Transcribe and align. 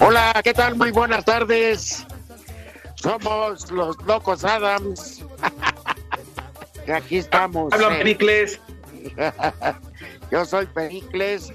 Hola, 0.00 0.40
¿qué 0.44 0.52
tal? 0.52 0.76
Muy 0.76 0.90
buenas 0.90 1.24
tardes. 1.24 2.06
Somos 2.96 3.70
los 3.70 3.96
Locos 4.04 4.44
Adams. 4.44 5.22
Y 6.86 6.90
aquí 6.92 7.18
estamos. 7.18 7.72
Hablan 7.72 7.94
eh. 7.94 7.98
Pericles. 7.98 8.60
Yo 10.30 10.44
soy 10.44 10.66
Pericles. 10.66 11.52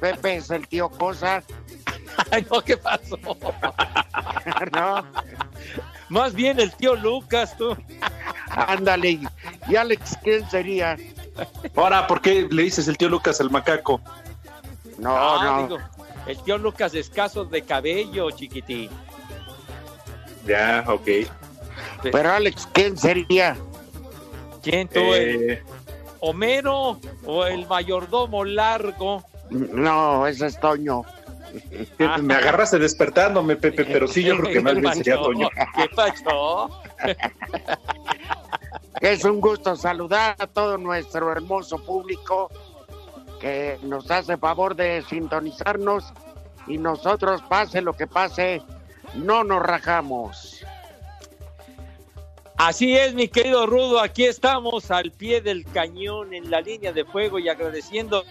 Pepe 0.00 0.36
es 0.36 0.50
el 0.50 0.66
tío 0.68 0.88
Cosa. 0.90 1.42
Ay, 2.30 2.46
no, 2.50 2.60
¿qué 2.60 2.76
pasó? 2.76 3.18
¿No? 4.72 5.04
Más 6.10 6.34
bien 6.34 6.60
el 6.60 6.72
tío 6.74 6.94
Lucas, 6.94 7.56
tú. 7.56 7.76
Ándale. 8.50 9.20
¿Y 9.68 9.76
Alex 9.76 10.16
quién 10.22 10.48
sería? 10.48 10.96
Ahora, 11.74 12.06
¿por 12.06 12.20
qué 12.20 12.46
le 12.50 12.62
dices 12.64 12.86
el 12.86 12.96
tío 12.96 13.08
Lucas 13.08 13.40
el 13.40 13.50
macaco? 13.50 14.00
No, 14.98 15.16
Ah, 15.16 15.44
no. 15.44 15.62
digo, 15.62 15.78
el 16.26 16.38
tío 16.42 16.58
Lucas 16.58 16.94
escaso 16.94 17.44
de 17.44 17.62
cabello, 17.62 18.30
chiquitín. 18.30 18.90
Ya, 20.46 20.84
ok. 20.86 21.08
Pero 22.02 22.30
Alex, 22.30 22.68
¿quién 22.72 22.96
sería? 22.96 23.56
¿Quién 24.62 24.88
tú? 24.88 25.00
el 25.00 25.50
Eh, 25.50 25.62
¿Homero 26.20 26.98
o 27.24 27.44
el 27.44 27.66
mayordomo 27.66 28.44
largo? 28.44 29.24
No, 29.50 30.26
ese 30.26 30.46
es 30.46 30.58
Toño. 30.58 31.02
Ah. 32.00 32.18
me 32.18 32.34
agarraste 32.34 32.78
despertándome, 32.78 33.56
Pepe, 33.56 33.84
pero 33.84 34.08
sí, 34.08 34.24
yo 34.24 34.36
creo 34.38 34.52
que 34.52 34.60
más 34.60 34.74
¿Qué 34.74 34.80
bien 34.80 34.94
sería? 34.94 35.16
Toño. 35.16 35.48
¿Qué 35.76 35.88
pasó? 35.94 36.82
Es 39.00 39.24
un 39.24 39.40
gusto 39.40 39.76
saludar 39.76 40.34
a 40.38 40.46
todo 40.46 40.78
nuestro 40.78 41.30
hermoso 41.30 41.78
público 41.84 42.50
que 43.44 43.78
nos 43.82 44.10
hace 44.10 44.38
favor 44.38 44.74
de 44.74 45.02
sintonizarnos 45.02 46.14
y 46.66 46.78
nosotros, 46.78 47.42
pase 47.42 47.82
lo 47.82 47.92
que 47.92 48.06
pase, 48.06 48.62
no 49.16 49.44
nos 49.44 49.62
rajamos. 49.62 50.64
Así 52.56 52.96
es, 52.96 53.12
mi 53.12 53.28
querido 53.28 53.66
Rudo, 53.66 54.00
aquí 54.00 54.24
estamos 54.24 54.90
al 54.90 55.10
pie 55.10 55.42
del 55.42 55.66
cañón 55.66 56.32
en 56.32 56.50
la 56.50 56.62
línea 56.62 56.94
de 56.94 57.04
fuego 57.04 57.38
y 57.38 57.50
agradeciendo 57.50 58.24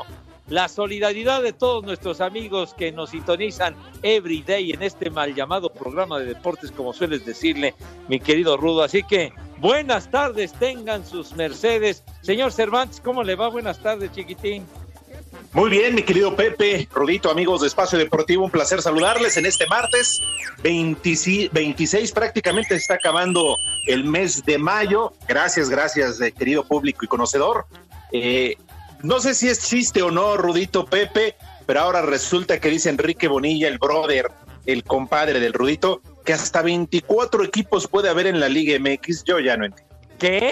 la 0.48 0.68
solidaridad 0.68 1.44
de 1.44 1.54
todos 1.54 1.84
nuestros 1.84 2.20
amigos 2.20 2.74
que 2.74 2.92
nos 2.92 3.12
sintonizan 3.12 3.76
every 4.02 4.42
day 4.42 4.72
en 4.72 4.82
este 4.82 5.12
mal 5.12 5.36
llamado 5.36 5.70
programa 5.70 6.18
de 6.18 6.26
deportes, 6.26 6.72
como 6.72 6.92
sueles 6.92 7.24
decirle, 7.24 7.76
mi 8.08 8.20
querido 8.20 8.58
Rudo. 8.58 8.82
Así 8.82 9.04
que 9.04 9.32
buenas 9.60 10.10
tardes, 10.10 10.54
tengan 10.54 11.06
sus 11.06 11.34
mercedes. 11.34 12.04
Señor 12.22 12.52
Cervantes, 12.52 13.00
¿cómo 13.00 13.24
le 13.24 13.36
va? 13.36 13.50
Buenas 13.50 13.78
tardes, 13.78 14.12
chiquitín. 14.12 14.66
Muy 15.54 15.70
bien, 15.70 15.94
mi 15.94 16.02
querido 16.02 16.36
Pepe, 16.36 16.88
Rodito, 16.92 17.30
amigos 17.30 17.62
de 17.62 17.68
Espacio 17.68 18.00
Deportivo, 18.00 18.44
un 18.44 18.50
placer 18.50 18.82
saludarles 18.82 19.38
en 19.38 19.46
este 19.46 19.68
martes 19.68 20.20
26, 20.64 21.52
26 21.52 22.12
prácticamente 22.12 22.74
está 22.74 22.96
acabando 22.96 23.56
el 23.86 24.04
mes 24.04 24.44
de 24.46 24.58
mayo. 24.58 25.14
Gracias, 25.28 25.70
gracias, 25.70 26.20
eh, 26.22 26.32
querido 26.32 26.64
público 26.64 27.06
y 27.06 27.08
conocedor. 27.08 27.68
Eh, 28.12 28.56
no 29.04 29.20
sé 29.20 29.36
si 29.36 29.48
es 29.48 29.68
chiste 29.68 30.02
o 30.02 30.10
no, 30.10 30.38
Rudito 30.38 30.88
Pepe, 30.88 31.36
pero 31.68 31.82
ahora 31.82 32.02
resulta 32.02 32.60
que 32.60 32.70
dice 32.70 32.90
Enrique 32.90 33.28
Bonilla, 33.28 33.68
el 33.68 33.78
brother, 33.78 34.32
el 34.66 34.84
compadre 34.84 35.40
del 35.40 35.54
Rudito, 35.54 36.02
que 36.26 36.34
hasta 36.34 36.64
24 36.64 37.44
equipos 37.44 37.88
puede 37.88 38.10
haber 38.10 38.26
en 38.26 38.40
la 38.40 38.50
Liga 38.50 38.80
MX. 38.80 39.24
Yo 39.24 39.40
ya 39.40 39.56
no 39.56 39.66
entiendo. 39.66 39.96
¿Qué? 40.18 40.52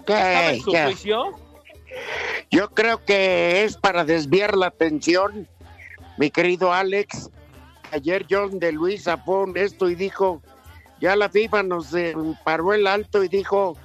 ¿Estaba 0.00 0.50
en 0.50 0.60
su 0.62 0.72
¿Qué? 0.72 0.84
juicio? 0.84 1.45
Yo 2.50 2.70
creo 2.70 3.04
que 3.04 3.64
es 3.64 3.76
para 3.76 4.04
desviar 4.04 4.56
la 4.56 4.66
atención, 4.66 5.48
mi 6.16 6.30
querido 6.30 6.72
Alex. 6.72 7.30
Ayer 7.92 8.26
John 8.28 8.58
de 8.58 8.72
Luisa 8.72 9.16
fue 9.16 9.36
honesto 9.42 9.88
y 9.88 9.94
dijo, 9.94 10.42
ya 11.00 11.16
la 11.16 11.28
FIFA 11.28 11.62
nos 11.62 11.94
eh, 11.94 12.14
paró 12.44 12.72
el 12.72 12.86
alto 12.86 13.22
y 13.22 13.28
dijo 13.28 13.76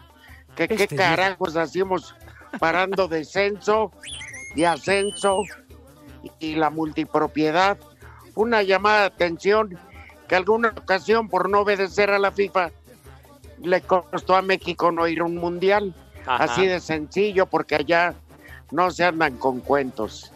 que 0.55 0.67
qué 0.67 0.75
Este 0.75 0.95
carajos 0.95 1.55
hacíamos 1.55 2.15
parando 2.59 3.07
descenso 3.07 3.91
y 4.55 4.63
ascenso 4.63 5.43
y 6.39 6.55
la 6.55 6.69
multipropiedad. 6.69 7.77
Una 8.35 8.63
llamada 8.63 9.01
de 9.01 9.05
atención 9.07 9.77
que 10.27 10.35
alguna 10.35 10.69
ocasión 10.69 11.29
por 11.29 11.49
no 11.49 11.61
obedecer 11.61 12.09
a 12.11 12.19
la 12.19 12.31
FIFA 12.31 12.71
le 13.61 13.81
costó 13.81 14.35
a 14.35 14.41
México 14.41 14.91
no 14.91 15.07
ir 15.07 15.19
a 15.19 15.25
un 15.25 15.35
mundial. 15.35 15.93
Ajá. 16.25 16.43
Así 16.43 16.65
de 16.65 16.79
sencillo, 16.79 17.45
porque 17.45 17.75
allá 17.75 18.13
no 18.71 18.91
se 18.91 19.03
andan 19.03 19.37
con 19.37 19.59
cuentos. 19.59 20.31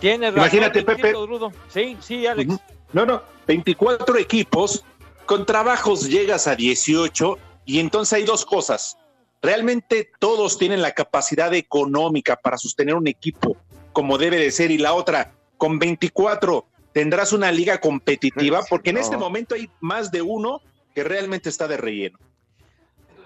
Tiene 0.00 0.26
razón. 0.30 0.42
Imagínate, 0.42 0.82
Pepe. 0.82 1.12
Rudo. 1.12 1.52
Sí, 1.68 1.96
sí, 2.00 2.26
Alex. 2.26 2.54
No, 2.92 3.06
no, 3.06 3.22
24 3.46 4.18
equipos, 4.18 4.84
con 5.26 5.46
trabajos 5.46 6.08
llegas 6.08 6.46
a 6.46 6.54
18 6.54 7.38
y 7.64 7.80
entonces 7.80 8.12
hay 8.14 8.24
dos 8.24 8.44
cosas. 8.44 8.98
Realmente 9.42 10.10
todos 10.18 10.58
tienen 10.58 10.82
la 10.82 10.92
capacidad 10.92 11.52
económica 11.54 12.36
para 12.36 12.56
sostener 12.58 12.94
un 12.94 13.06
equipo 13.08 13.56
como 13.92 14.18
debe 14.18 14.38
de 14.38 14.50
ser 14.50 14.70
y 14.70 14.78
la 14.78 14.94
otra, 14.94 15.32
con 15.56 15.78
24 15.78 16.66
tendrás 16.92 17.32
una 17.32 17.50
liga 17.52 17.78
competitiva 17.80 18.60
porque 18.70 18.90
en 18.90 18.96
No. 18.96 19.02
este 19.02 19.16
momento 19.16 19.54
hay 19.54 19.68
más 19.80 20.10
de 20.10 20.22
uno 20.22 20.60
que 20.94 21.04
realmente 21.04 21.48
está 21.48 21.66
de 21.68 21.76
relleno. 21.76 22.18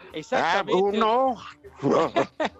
Ah, 0.09 0.11
Exactamente. 0.15 0.75
uno. 0.75 1.37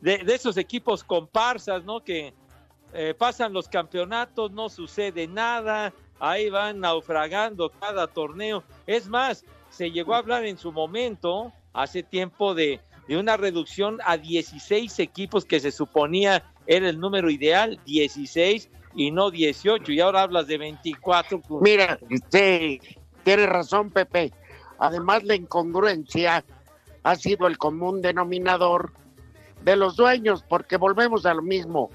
de, 0.00 0.18
de 0.18 0.34
esos 0.34 0.56
equipos 0.56 1.02
comparsas, 1.02 1.84
¿no? 1.84 2.02
Que 2.02 2.34
eh, 2.92 3.14
pasan 3.16 3.52
los 3.52 3.68
campeonatos, 3.68 4.50
no 4.52 4.68
sucede 4.68 5.26
nada, 5.26 5.92
ahí 6.18 6.48
van 6.48 6.80
naufragando 6.80 7.70
cada 7.70 8.06
torneo. 8.06 8.64
Es 8.86 9.08
más, 9.08 9.44
se 9.70 9.90
llegó 9.90 10.14
a 10.14 10.18
hablar 10.18 10.44
en 10.44 10.58
su 10.58 10.72
momento, 10.72 11.52
hace 11.72 12.02
tiempo, 12.02 12.54
de, 12.54 12.80
de 13.06 13.16
una 13.16 13.36
reducción 13.36 13.98
a 14.04 14.16
16 14.16 14.98
equipos 15.00 15.44
que 15.44 15.60
se 15.60 15.70
suponía 15.70 16.44
era 16.66 16.88
el 16.88 17.00
número 17.00 17.30
ideal, 17.30 17.80
16, 17.84 18.70
y 18.94 19.10
no 19.10 19.30
18, 19.30 19.92
y 19.92 20.00
ahora 20.00 20.22
hablas 20.22 20.46
de 20.46 20.58
24. 20.58 21.40
pues, 21.40 21.62
Mira, 21.62 21.98
sí, 22.30 22.80
tienes 23.22 23.48
razón, 23.48 23.90
Pepe. 23.90 24.32
Además, 24.78 25.24
la 25.24 25.34
incongruencia 25.34 26.44
ha 27.02 27.16
sido 27.16 27.46
el 27.46 27.58
común 27.58 28.02
denominador 28.02 28.92
de 29.62 29.76
los 29.76 29.96
dueños, 29.96 30.44
porque 30.48 30.76
volvemos 30.76 31.26
a 31.26 31.34
lo 31.34 31.42
mismo. 31.42 31.90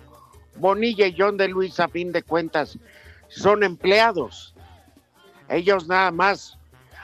Bonilla 0.58 1.08
y 1.08 1.16
John 1.18 1.38
de 1.38 1.48
Luis, 1.48 1.80
a 1.80 1.88
fin 1.88 2.12
de 2.12 2.24
cuentas, 2.24 2.78
son 3.30 3.64
empleados. 3.64 4.54
Ellos 5.50 5.88
nada 5.88 6.12
más 6.12 6.58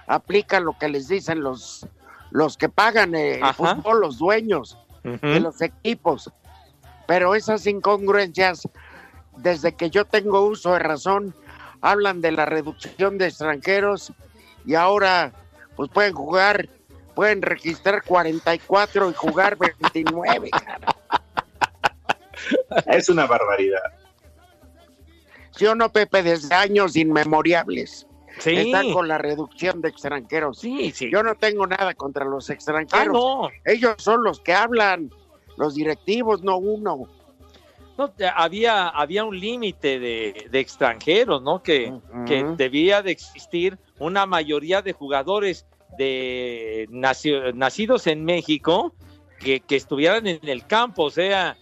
aplican 0.07 0.65
lo 0.65 0.77
que 0.77 0.89
les 0.89 1.07
dicen 1.07 1.41
los, 1.41 1.87
los 2.31 2.57
que 2.57 2.69
pagan 2.69 3.15
el 3.15 3.43
Ajá. 3.43 3.53
fútbol, 3.53 4.01
los 4.01 4.17
dueños 4.17 4.77
de 5.03 5.39
los 5.39 5.61
equipos. 5.61 6.31
Pero 7.07 7.35
esas 7.35 7.65
incongruencias, 7.65 8.67
desde 9.37 9.73
que 9.73 9.89
yo 9.89 10.05
tengo 10.05 10.41
uso 10.45 10.73
de 10.73 10.79
razón, 10.79 11.33
hablan 11.81 12.21
de 12.21 12.31
la 12.31 12.45
reducción 12.45 13.17
de 13.17 13.27
extranjeros 13.27 14.13
y 14.65 14.75
ahora 14.75 15.33
pues 15.79 15.89
pueden 15.91 16.13
jugar, 16.13 16.67
pueden 17.15 17.41
registrar 17.41 18.03
44 18.03 19.11
y 19.11 19.13
jugar 19.13 19.57
29. 19.57 20.49
cara. 20.51 20.93
Es 22.87 23.07
una 23.07 23.25
barbaridad. 23.25 23.79
¿Sí 25.51 25.65
o 25.67 25.75
no, 25.75 25.89
Pepe? 25.89 26.21
Desde 26.21 26.53
años 26.53 26.97
inmemoriales. 26.97 28.05
Sí. 28.39 28.57
Están 28.57 28.91
con 28.91 29.07
la 29.07 29.19
reducción 29.19 29.79
de 29.79 29.87
extranjeros. 29.87 30.59
Sí, 30.59 30.91
sí. 30.91 31.09
Yo 31.09 31.23
no 31.23 31.35
tengo 31.35 31.65
nada 31.65 31.93
contra 31.93 32.25
los 32.25 32.49
Ah, 32.49 32.53
extranjeros. 32.55 33.13
no. 33.13 33.47
Ellos 33.63 33.95
son 33.99 34.21
los 34.25 34.41
que 34.41 34.51
hablan, 34.53 35.09
los 35.55 35.75
directivos, 35.75 36.43
no 36.43 36.57
uno. 36.57 37.07
No, 37.97 38.13
había, 38.35 38.89
había 38.89 39.23
un 39.23 39.39
límite 39.39 39.97
de, 39.97 40.45
de 40.51 40.59
extranjeros, 40.59 41.41
¿no? 41.41 41.63
Que 41.63 41.93
debía 42.57 43.01
de 43.01 43.11
existir 43.11 43.79
una 43.99 44.25
mayoría 44.25 44.81
de 44.81 44.93
jugadores 44.93 45.65
de 45.97 46.87
naci- 46.91 47.53
nacidos 47.53 48.07
en 48.07 48.23
México 48.23 48.93
que, 49.39 49.59
que 49.61 49.75
estuvieran 49.75 50.27
en 50.27 50.39
el 50.47 50.65
campo, 50.65 51.03
o 51.03 51.09
sea, 51.09 51.57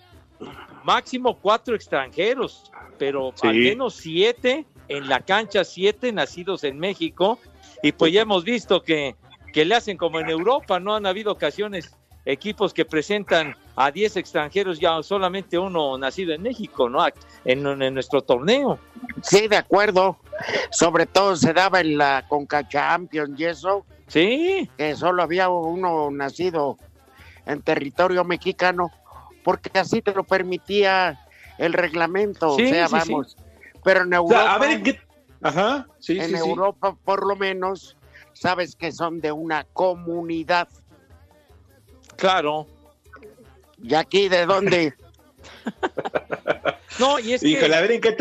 máximo 0.83 1.39
cuatro 1.39 1.75
extranjeros, 1.75 2.71
pero 2.97 3.33
Sí. 3.35 3.47
al 3.47 3.55
menos 3.55 3.95
siete 3.95 4.65
en 4.87 5.07
la 5.09 5.19
cancha, 5.19 5.63
siete 5.63 6.11
nacidos 6.11 6.63
en 6.63 6.79
México, 6.79 7.39
y 7.83 7.91
pues 7.91 8.13
ya 8.13 8.21
hemos 8.21 8.43
visto 8.43 8.81
que, 8.81 9.15
que 9.53 9.65
le 9.65 9.75
hacen 9.75 9.97
como 9.97 10.19
en 10.19 10.29
Europa, 10.29 10.79
¿no? 10.79 10.95
Han 10.95 11.05
habido 11.05 11.31
ocasiones, 11.31 11.96
equipos 12.27 12.73
que 12.73 12.83
presentan 12.85 13.55
a 13.75 13.89
10 13.89 14.17
extranjeros, 14.17 14.79
ya 14.79 15.01
solamente 15.01 15.57
uno 15.57 15.97
nacido 15.97 16.33
en 16.33 16.43
México, 16.43 16.89
¿no? 16.89 17.05
En, 17.45 17.65
en 17.81 17.93
nuestro 17.93 18.21
torneo. 18.21 18.79
Sí, 19.21 19.47
de 19.47 19.57
acuerdo. 19.57 20.17
Sobre 20.69 21.05
todo 21.05 21.35
se 21.35 21.53
daba 21.53 21.79
en 21.79 21.97
la 21.97 22.25
Conca 22.27 22.67
Champions 22.67 23.39
y 23.39 23.45
eso, 23.45 23.85
Sí, 24.07 24.69
que 24.77 24.95
solo 24.95 25.21
había 25.21 25.49
uno 25.49 26.09
nacido 26.11 26.77
en 27.45 27.61
territorio 27.61 28.23
mexicano, 28.23 28.89
porque 29.43 29.77
así 29.79 30.01
te 30.01 30.13
lo 30.13 30.23
permitía 30.23 31.19
el 31.57 31.73
reglamento. 31.73 32.55
Sí, 32.55 32.65
o 32.65 32.69
sea, 32.69 32.87
sí, 32.87 32.95
sí. 33.01 33.11
vamos. 33.11 33.37
Pero 33.83 34.03
en 34.03 34.13
O 34.13 34.17
Europa, 34.17 34.43
sea, 34.43 34.53
a 34.53 34.57
ver, 34.59 34.81
¿qué? 34.83 35.01
Ajá, 35.41 35.87
sí, 35.99 36.17
en 36.19 36.29
sí, 36.29 36.37
sí. 36.37 36.37
Europa 36.37 36.95
por 37.03 37.27
lo 37.27 37.35
menos, 37.35 37.97
sabes 38.33 38.75
que 38.75 38.91
son 38.91 39.19
de 39.19 39.31
una 39.31 39.65
comunidad. 39.73 40.67
Claro. 42.17 42.67
¿Y 43.81 43.93
aquí 43.93 44.27
de 44.29 44.45
dónde? 44.45 44.93
No, 46.99 47.19
y 47.19 47.33
es 47.33 47.41
que... 47.41 47.63
A 47.63 47.81
ver 47.81 47.91
en 47.91 48.01
qué, 48.01 48.15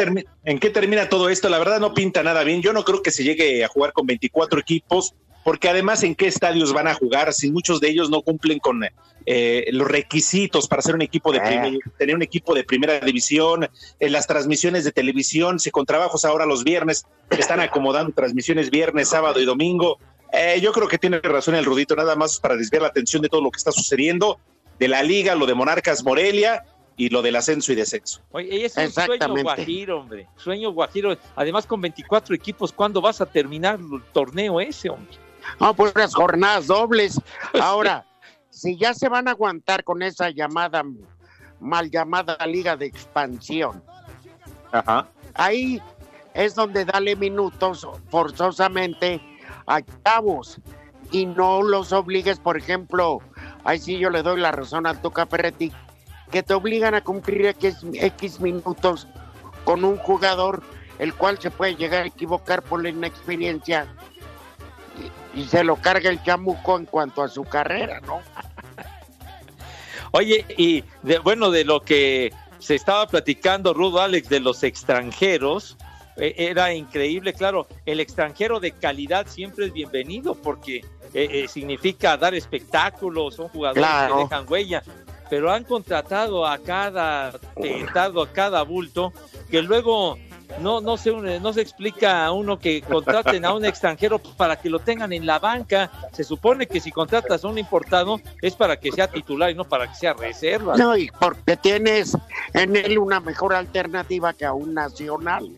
en 0.45 0.59
qué 0.59 0.69
termina 0.71 1.09
todo 1.09 1.31
esto. 1.31 1.49
La 1.49 1.59
verdad 1.59 1.81
no 1.81 1.95
pinta 1.95 2.23
nada 2.23 2.45
bien. 2.45 2.61
Yo 2.61 2.73
no 2.75 2.85
creo 2.85 3.03
que 3.03 3.11
se 3.11 3.25
llegue 3.25 3.65
a 3.65 3.69
jugar 3.69 3.93
con 3.95 4.07
24 4.07 4.61
equipos, 4.61 5.15
porque 5.45 5.71
además 5.71 6.03
en 6.03 6.15
qué 6.15 6.27
estadios 6.27 6.75
van 6.75 6.87
a 6.89 6.93
jugar, 6.95 7.33
si 7.33 7.51
muchos 7.51 7.81
de 7.81 7.89
ellos 7.89 8.11
no 8.11 8.21
cumplen 8.21 8.59
con 8.59 8.83
eh, 9.25 9.65
los 9.73 9.89
requisitos 9.89 10.69
para 10.69 10.83
ser 10.83 10.95
un 10.95 11.03
equipo 11.03 11.33
de 11.33 11.39
Eh. 11.39 11.43
primer- 11.47 11.79
tener 11.97 12.15
un 12.17 12.23
equipo 12.23 12.55
de 12.55 12.65
primera 12.65 13.01
división, 13.01 13.67
en 13.99 14.13
las 14.13 14.27
transmisiones 14.27 14.85
de 14.85 14.93
televisión, 14.93 15.59
si 15.59 15.71
con 15.71 15.87
trabajos 15.87 16.25
ahora 16.27 16.45
los 16.45 16.63
viernes 16.63 17.07
están 17.31 17.61
acomodando 17.61 18.13
transmisiones 18.13 18.69
viernes, 18.71 19.09
sábado 19.09 19.41
y 19.41 19.47
domingo. 19.47 19.99
Eh, 20.32 20.61
yo 20.61 20.73
creo 20.73 20.88
que 20.88 20.99
tiene 20.99 21.20
razón 21.20 21.55
el 21.55 21.64
Rudito, 21.64 21.94
nada 21.96 22.17
más 22.17 22.40
para 22.40 22.56
desviar 22.56 22.82
la 22.82 22.88
atención 22.88 23.23
de 23.23 23.28
todo 23.28 23.40
lo 23.40 23.50
que 23.50 23.58
está 23.58 23.73
sucediendo, 23.73 24.38
de 24.78 24.88
la 24.88 25.02
liga, 25.02 25.34
lo 25.34 25.46
de 25.46 25.55
Monarcas 25.55 26.05
Morelia 26.05 26.64
y 26.96 27.08
lo 27.11 27.23
del 27.23 27.37
ascenso 27.37 27.73
y 27.73 27.75
descenso. 27.75 28.20
Oye, 28.32 28.64
es 28.64 28.76
un 28.76 28.90
sueño 28.90 29.43
guajiro, 29.43 30.00
hombre. 30.00 30.28
Sueño 30.37 30.73
guajiro. 30.73 31.17
Además, 31.34 31.67
con 31.67 31.81
24 31.81 32.34
equipos, 32.34 32.73
¿cuándo 32.73 33.00
vas 33.00 33.20
a 33.20 33.26
terminar 33.26 33.78
el 33.78 34.02
torneo 34.12 34.61
ese, 34.61 34.90
hombre? 34.90 35.17
No, 35.61 35.75
pues 35.75 35.93
unas 35.94 36.14
jornadas 36.14 36.67
dobles. 36.67 37.20
Ahora, 37.61 38.06
si 38.50 38.76
ya 38.76 38.94
se 38.94 39.08
van 39.08 39.28
a 39.28 39.32
aguantar 39.32 39.84
con 39.84 40.02
esa 40.02 40.31
llamada, 40.31 40.82
mal 41.61 41.90
llamada 41.90 42.37
liga 42.46 42.76
de 42.76 42.87
expansión, 42.87 43.82
Ajá. 44.73 45.08
ahí 45.34 45.81
es 46.34 46.55
donde 46.55 46.84
dale 46.84 47.17
minutos 47.17 47.87
forzosamente 48.11 49.20
a 49.67 49.81
chavos 50.05 50.59
y 51.11 51.27
no 51.27 51.63
los 51.63 51.93
obligues, 51.93 52.39
por 52.39 52.57
ejemplo, 52.57 53.21
ahí 53.65 53.79
sí 53.79 53.99
yo 53.99 54.11
le 54.11 54.23
doy 54.23 54.41
la 54.41 54.53
razón 54.53 54.87
al 54.87 55.01
Tuca 55.01 55.27
Ferretti, 55.27 55.73
que 56.31 56.43
te 56.43 56.55
obligan 56.55 56.95
a 56.95 57.03
cumplir 57.05 57.47
X, 57.47 57.79
X 57.95 58.41
minutos 58.41 59.07
con 59.65 59.85
un 59.85 59.97
jugador 59.99 60.63
el 60.99 61.15
cual 61.15 61.39
se 61.39 61.51
puede 61.51 61.77
llegar 61.77 62.03
a 62.05 62.07
equivocar 62.07 62.63
por 62.63 62.83
la 62.83 62.89
inexperiencia 62.89 63.87
y, 65.35 65.41
y 65.41 65.45
se 65.45 65.63
lo 65.63 65.77
carga 65.77 66.09
el 66.11 66.23
chamuco 66.23 66.77
en 66.77 66.87
cuanto 66.87 67.23
a 67.23 67.29
su 67.29 67.45
carrera, 67.45 68.01
¿no? 68.01 68.21
Oye, 70.12 70.45
y 70.57 70.83
de- 71.03 71.19
bueno, 71.19 71.51
de 71.51 71.65
lo 71.65 71.83
que 71.83 72.33
se 72.59 72.75
estaba 72.75 73.07
platicando 73.07 73.75
Rudo 73.75 74.01
Alex 74.01 74.29
de 74.29 74.41
los 74.41 74.62
extranjeros, 74.62 75.77
era 76.17 76.73
increíble, 76.75 77.33
claro, 77.35 77.67
el 77.85 78.01
extranjero 78.01 78.59
de 78.61 78.73
calidad 78.73 79.27
siempre 79.29 79.67
es 79.67 79.73
bienvenido 79.73 80.35
porque 80.35 80.77
eh, 80.77 80.85
eh, 81.15 81.49
significa 81.49 82.17
dar 82.17 82.35
espectáculos, 82.35 83.35
son 83.35 83.49
jugadores 83.49 83.83
Claro. 83.83 84.17
que 84.17 84.23
dejan 84.25 84.47
huella, 84.49 84.83
pero 85.29 85.51
han 85.51 85.65
contratado 85.65 86.47
a 86.47 86.59
cada 86.59 87.33
tentado, 87.61 88.23
a 88.23 88.33
cada 88.33 88.63
bulto, 88.63 89.13
que 89.51 89.61
luego 89.63 90.19
no, 90.61 90.81
no, 90.81 90.97
se, 90.97 91.11
no 91.13 91.53
se 91.53 91.61
explica 91.61 92.25
a 92.25 92.33
uno 92.33 92.59
que 92.59 92.81
contraten 92.81 93.45
a 93.45 93.52
un 93.52 93.64
extranjero 93.64 94.19
para 94.19 94.57
que 94.57 94.71
lo 94.71 94.79
tengan 94.79 95.12
en 95.12 95.26
la 95.26 95.38
banca. 95.40 95.90
Se 96.12 96.23
supone 96.23 96.67
que 96.67 96.81
si 96.81 96.93
contratas 96.93 97.45
a 97.45 97.49
un 97.49 97.59
importado 97.59 98.21
es 98.40 98.55
para 98.55 98.79
que 98.79 98.93
sea 98.93 99.09
titular 99.09 99.50
y 99.50 99.55
no 99.55 99.64
para 99.64 99.88
que 99.88 99.97
sea 99.97 100.14
reserva. 100.14 100.76
No, 100.76 100.97
y 100.97 101.11
porque 101.21 101.57
tienes 101.57 102.17
en 102.55 102.76
él 102.76 102.99
una 102.99 103.19
mejor 103.21 103.55
alternativa 103.55 104.33
que 104.33 104.45
a 104.45 104.52
un 104.52 104.73
nacional. 104.75 105.50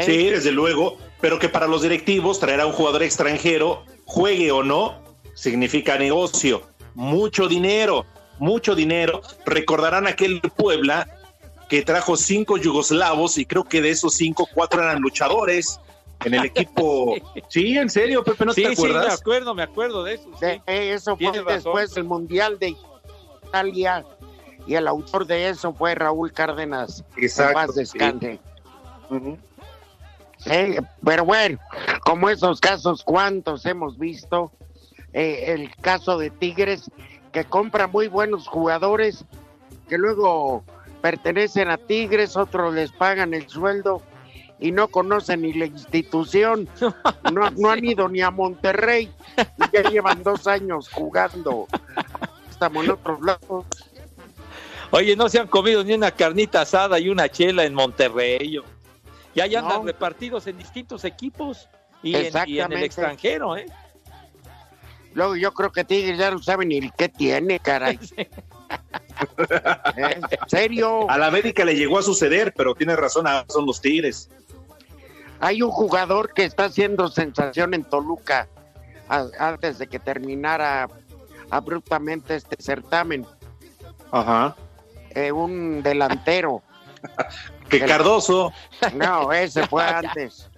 Sí, 0.00 0.30
desde 0.30 0.52
luego, 0.52 0.96
pero 1.20 1.38
que 1.38 1.48
para 1.48 1.66
los 1.66 1.82
directivos 1.82 2.38
traer 2.40 2.60
a 2.60 2.66
un 2.66 2.72
jugador 2.72 3.02
extranjero, 3.02 3.84
juegue 4.04 4.50
o 4.52 4.62
no, 4.62 5.02
significa 5.34 5.98
negocio, 5.98 6.62
mucho 6.94 7.48
dinero, 7.48 8.06
mucho 8.38 8.74
dinero. 8.74 9.20
Recordarán 9.44 10.06
aquel 10.06 10.40
Puebla 10.56 11.08
que 11.68 11.82
trajo 11.82 12.16
cinco 12.16 12.56
yugoslavos 12.56 13.38
y 13.38 13.46
creo 13.46 13.64
que 13.64 13.80
de 13.80 13.90
esos 13.90 14.14
cinco, 14.14 14.48
cuatro 14.52 14.82
eran 14.82 15.00
luchadores 15.00 15.80
en 16.24 16.34
el 16.34 16.44
equipo. 16.46 17.14
Sí, 17.48 17.76
en 17.76 17.90
serio, 17.90 18.24
Pepe, 18.24 18.44
¿no 18.46 18.52
sí, 18.54 18.62
te 18.62 18.74
sí, 18.76 18.82
me 18.82 18.88
acuerdas? 18.88 19.20
acuerdo, 19.20 19.54
me 19.54 19.62
acuerdo 19.62 20.04
de 20.04 20.14
eso. 20.14 20.30
sí. 20.40 20.46
De- 20.66 20.92
eso 20.94 21.16
fue 21.16 21.26
razón. 21.32 21.44
después 21.46 21.94
del 21.94 22.04
Mundial 22.04 22.58
de 22.58 22.74
Italia 23.46 24.04
y 24.66 24.74
el 24.74 24.86
autor 24.88 25.26
de 25.26 25.48
eso 25.48 25.72
fue 25.74 25.94
Raúl 25.94 26.32
Cárdenas. 26.32 27.04
En 27.16 27.24
Exacto, 27.24 27.72
sí. 27.72 27.80
descanse. 27.80 28.38
Ujú. 29.10 29.36
Sí, 30.44 30.76
pero 31.04 31.24
bueno, 31.24 31.58
como 32.04 32.28
esos 32.28 32.60
casos, 32.60 33.02
¿cuántos 33.04 33.64
hemos 33.66 33.98
visto? 33.98 34.50
Eh, 35.12 35.52
el 35.52 35.74
caso 35.76 36.18
de 36.18 36.30
Tigres, 36.30 36.90
que 37.32 37.44
compra 37.44 37.86
muy 37.86 38.08
buenos 38.08 38.48
jugadores, 38.48 39.24
que 39.88 39.98
luego 39.98 40.64
pertenecen 41.00 41.70
a 41.70 41.78
Tigres, 41.78 42.36
otros 42.36 42.74
les 42.74 42.90
pagan 42.92 43.34
el 43.34 43.48
sueldo 43.48 44.02
y 44.58 44.72
no 44.72 44.88
conocen 44.88 45.42
ni 45.42 45.52
la 45.52 45.66
institución, 45.66 46.68
no, 47.32 47.50
no 47.50 47.70
han 47.70 47.84
ido 47.84 48.08
ni 48.08 48.20
a 48.20 48.30
Monterrey, 48.30 49.10
y 49.36 49.76
ya 49.76 49.90
llevan 49.90 50.22
dos 50.22 50.46
años 50.46 50.88
jugando. 50.88 51.66
Estamos 52.50 52.84
en 52.84 52.90
otros 52.92 53.20
lados. 53.20 53.64
Oye, 54.90 55.16
no 55.16 55.28
se 55.28 55.40
han 55.40 55.48
comido 55.48 55.82
ni 55.82 55.94
una 55.94 56.10
carnita 56.10 56.60
asada 56.60 56.98
y 57.00 57.08
una 57.08 57.28
chela 57.28 57.64
en 57.64 57.74
Monterrey. 57.74 58.60
Y 59.34 59.40
ahí 59.40 59.54
andan 59.56 59.78
No. 59.80 59.84
repartidos 59.84 60.46
en 60.46 60.58
distintos 60.58 61.04
equipos 61.04 61.68
y 62.02 62.14
en, 62.16 62.32
y 62.46 62.60
en 62.60 62.72
el 62.72 62.82
extranjero, 62.82 63.56
¿eh? 63.56 63.66
Luego 65.14 65.36
yo 65.36 65.52
creo 65.52 65.70
que 65.70 65.84
Tigres 65.84 66.18
ya 66.18 66.30
no 66.30 66.42
sabe 66.42 66.64
ni 66.64 66.78
el 66.78 66.92
qué 66.92 67.08
tiene, 67.08 67.58
caray. 67.60 67.98
¿Eh? 68.18 68.30
¿En 69.96 70.48
serio? 70.48 71.08
A 71.10 71.18
la 71.18 71.26
América 71.26 71.64
le 71.64 71.74
llegó 71.74 71.98
a 71.98 72.02
suceder, 72.02 72.54
pero 72.56 72.74
tiene 72.74 72.96
razón, 72.96 73.26
ahora 73.26 73.44
son 73.48 73.66
los 73.66 73.80
Tigres. 73.80 74.30
Hay 75.40 75.60
un 75.62 75.70
jugador 75.70 76.32
que 76.32 76.44
está 76.44 76.64
haciendo 76.64 77.08
sensación 77.08 77.74
en 77.74 77.84
Toluca 77.84 78.48
a- 79.08 79.26
antes 79.38 79.78
de 79.78 79.86
que 79.86 79.98
terminara 79.98 80.88
abruptamente 81.50 82.36
este 82.36 82.56
certamen. 82.62 83.26
Ajá. 84.10 84.56
Eh, 85.10 85.30
un 85.32 85.82
delantero. 85.82 86.62
Que 87.78 87.86
Cardoso. 87.86 88.52
No, 88.94 89.32
ese 89.32 89.66
fue 89.66 89.84
antes. 89.84 90.48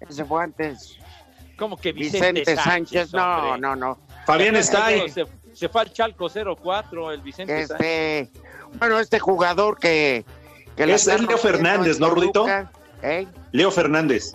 Ese 0.00 0.24
fue 0.24 0.42
antes. 0.44 0.96
Como 1.58 1.76
que 1.76 1.92
Vicente, 1.92 2.40
Vicente, 2.40 2.56
Sánchez. 2.62 3.12
No, 3.12 3.56
no, 3.58 3.76
no. 3.76 3.98
Fabián 4.24 4.56
está 4.56 4.86
ahí. 4.86 5.10
Se, 5.10 5.26
se 5.52 5.68
fue 5.68 5.82
al 5.82 5.92
Chalco 5.92 6.28
04, 6.30 7.12
el 7.12 7.20
Vicente 7.20 7.66
Sánchez. 7.66 7.86
Este, 7.86 8.30
bueno, 8.78 8.98
este 8.98 9.18
jugador 9.18 9.78
que, 9.78 10.24
Es- 10.76 11.06
Leo 11.06 11.36
Fernández, 11.36 12.00
¿no, 12.00 12.08
Rudito? 12.10 12.46
¿eh? 13.02 13.26
Leo 13.52 13.70
Fernández. 13.70 14.34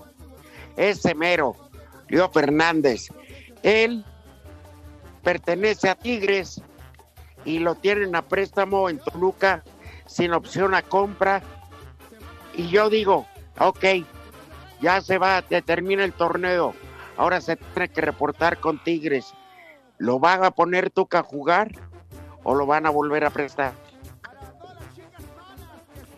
Ese 0.77 1.15
mero, 1.15 1.55
Leo 2.09 2.29
Fernández. 2.29 3.07
Él 3.63 4.05
pertenece 5.23 5.89
a 5.89 5.95
Tigres 5.95 6.61
y 7.45 7.59
lo 7.59 7.73
tienen 7.75 8.15
a 8.15 8.21
préstamo 8.21 8.89
en 8.89 8.99
Toluca 8.99 9.63
sin 10.05 10.33
opción 10.33 10.75
a 10.75 10.83
compra. 10.83 11.41
Y 12.57 12.69
yo 12.69 12.89
digo, 12.89 13.25
ok, 13.59 13.83
ya 14.81 15.01
se 15.01 15.17
va, 15.17 15.41
te 15.41 15.61
termina 15.61 16.03
el 16.03 16.13
torneo. 16.13 16.73
Ahora 17.17 17.41
se 17.41 17.55
tiene 17.55 17.89
que 17.89 18.01
reportar 18.01 18.59
con 18.59 18.83
Tigres. 18.83 19.33
¿Lo 19.97 20.19
van 20.19 20.43
a 20.43 20.51
poner 20.51 20.89
Tuca 20.89 21.19
a 21.19 21.23
jugar 21.23 21.71
o 22.43 22.55
lo 22.55 22.65
van 22.65 22.85
a 22.85 22.89
volver 22.89 23.23
a 23.25 23.29
prestar? 23.29 23.73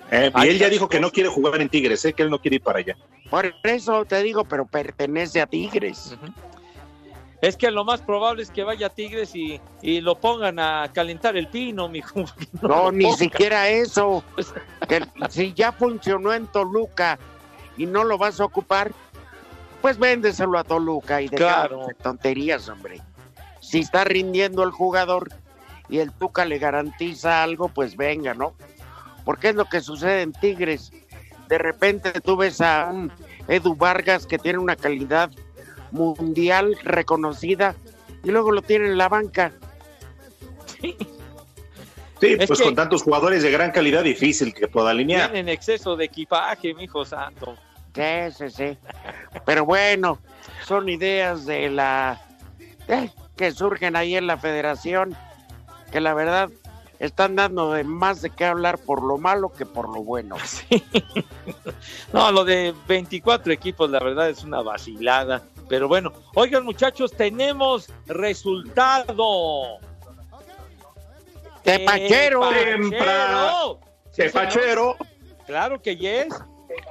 Eh, 0.10 0.32
y 0.44 0.48
él 0.48 0.58
ya 0.58 0.70
dijo 0.70 0.88
que 0.88 1.00
no 1.00 1.12
quiere 1.12 1.30
jugar 1.30 1.60
en 1.62 1.70
Tigres, 1.70 2.04
eh, 2.06 2.14
que 2.14 2.24
él 2.24 2.30
no 2.30 2.40
quiere 2.40 2.56
ir 2.56 2.64
para 2.64 2.80
allá. 2.80 2.96
Por 3.30 3.54
eso 3.64 4.06
te 4.06 4.24
digo, 4.24 4.46
pero 4.46 4.66
pertenece 4.66 5.42
a 5.42 5.48
Tigres. 5.48 6.18
Es 7.42 7.56
que 7.56 7.70
lo 7.70 7.86
más 7.86 8.02
probable 8.02 8.42
es 8.42 8.50
que 8.50 8.64
vaya 8.64 8.90
Tigres 8.90 9.36
y, 9.36 9.62
y 9.82 10.02
lo 10.02 10.16
pongan 10.16 10.58
a 10.60 10.90
calentar 10.92 11.38
el 11.38 11.48
pino, 11.48 11.88
mijo. 11.88 12.26
No, 12.62 12.68
lo 12.86 12.92
ni 12.92 13.12
siquiera 13.14 13.70
eso. 13.70 14.24
Que 14.88 15.06
si 15.30 15.54
ya 15.54 15.72
funcionó 15.72 16.34
en 16.34 16.48
Toluca 16.48 17.20
y 17.78 17.86
no 17.86 18.04
lo 18.04 18.18
vas 18.18 18.40
a 18.40 18.46
ocupar, 18.46 18.92
pues 19.82 20.00
véndeselo 20.00 20.58
a 20.58 20.64
Toluca 20.64 21.22
y 21.22 21.28
de 21.28 21.38
Claro. 21.38 21.88
tonterías, 22.02 22.68
hombre. 22.70 23.02
Si 23.60 23.80
está 23.80 24.04
rindiendo 24.04 24.64
el 24.64 24.72
jugador 24.72 25.30
y 25.90 26.00
el 26.00 26.12
Tuca 26.12 26.44
le 26.44 26.58
garantiza 26.58 27.44
algo, 27.44 27.70
pues 27.70 27.96
venga, 27.96 28.34
¿no? 28.34 28.54
Porque 29.26 29.50
es 29.50 29.56
lo 29.56 29.66
que 29.66 29.82
sucede 29.82 30.24
en 30.24 30.32
Tigres. 30.34 30.92
De 31.48 31.60
repente 31.60 32.14
tú 32.20 32.36
ves 32.36 32.62
a 32.62 32.90
un 32.92 33.12
Edu 33.48 33.76
Vargas 33.76 34.26
que 34.26 34.40
tiene 34.40 34.58
una 34.58 34.76
calidad 34.76 35.30
mundial 35.92 36.78
reconocida 36.84 37.76
y 38.24 38.32
luego 38.32 38.52
lo 38.52 38.62
tiene 38.62 38.88
en 38.88 38.98
la 38.98 39.10
banca. 39.10 39.52
Sí, 42.20 42.36
Es 42.40 42.48
pues 42.48 42.60
que- 42.60 42.66
con 42.66 42.76
tantos 42.76 43.04
jugadores 43.04 43.44
de 43.44 43.52
gran 43.52 43.72
calidad, 43.72 44.04
difícil 44.04 44.54
que 44.54 44.68
pueda 44.68 44.90
alinear. 44.90 45.32
Tienen 45.32 45.50
exceso 45.50 45.96
de 45.96 46.06
equipaje, 46.06 46.74
mijo 46.74 47.06
santo. 47.06 47.56
Sí, 47.94 48.02
sí, 48.36 48.50
sí. 48.50 48.78
Pero 49.46 49.66
bueno, 49.66 50.20
son 50.66 50.90
ideas 50.90 51.46
de 51.46 51.70
la 51.70 52.20
eh, 52.88 53.12
que 53.36 53.52
surgen 53.52 53.96
ahí 53.96 54.16
en 54.16 54.26
la 54.28 54.38
federación, 54.38 55.16
que 55.92 56.00
la 56.02 56.14
verdad 56.14 56.50
están 57.00 57.36
dando 57.36 57.74
de 57.74 57.84
más 57.84 58.22
de 58.24 58.32
qué 58.32 58.46
hablar 58.46 58.80
por 58.80 59.04
lo 59.04 59.18
malo 59.20 59.52
que 59.52 59.66
por 59.66 59.88
lo 59.90 60.04
bueno. 60.04 60.38
No, 62.14 62.32
lo 62.32 62.44
de 62.46 62.74
24 62.88 63.52
equipos, 63.54 63.90
la 63.90 64.00
verdad 64.00 64.30
es 64.30 64.44
una 64.44 64.62
vacilada. 64.62 65.44
Pero 65.70 65.88
bueno, 65.88 66.14
oigan 66.36 66.64
muchachos, 66.64 67.12
tenemos 67.12 67.90
resultado. 68.06 69.80
Tepachero. 71.64 72.42
Tepachero. 72.50 73.80
Sí, 74.12 74.22
Tepachero. 74.24 74.96
Claro 75.46 75.82
que 75.82 75.96
yes. 75.98 76.28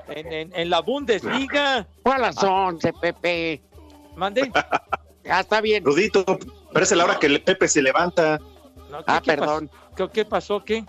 En, 0.09 0.33
en- 0.33 0.53
en 0.55 0.71
la 0.71 0.81
Bundesliga. 0.81 1.87
¿Cuál 2.03 2.23
las 2.23 2.43
once, 2.43 2.93
Pepe? 2.93 3.63
Mandé. 4.15 4.51
Ya 5.25 5.41
está 5.41 5.61
bien. 5.61 5.85
Rudito, 5.85 6.25
parece 6.73 6.97
la 6.97 7.05
hora 7.05 7.19
que 7.19 7.27
el 7.27 7.43
Pepe 7.43 7.69
se 7.69 7.83
levanta. 7.83 8.39
No, 8.91 8.99
¿qué- 8.99 9.05
Ah, 9.07 9.21
qué 9.23 9.33
perdón. 9.33 9.69
pasó? 9.69 9.95
¿Qué, 9.97 10.09
qué 10.11 10.25
pasó? 10.25 10.65
¿Qué? 10.65 10.85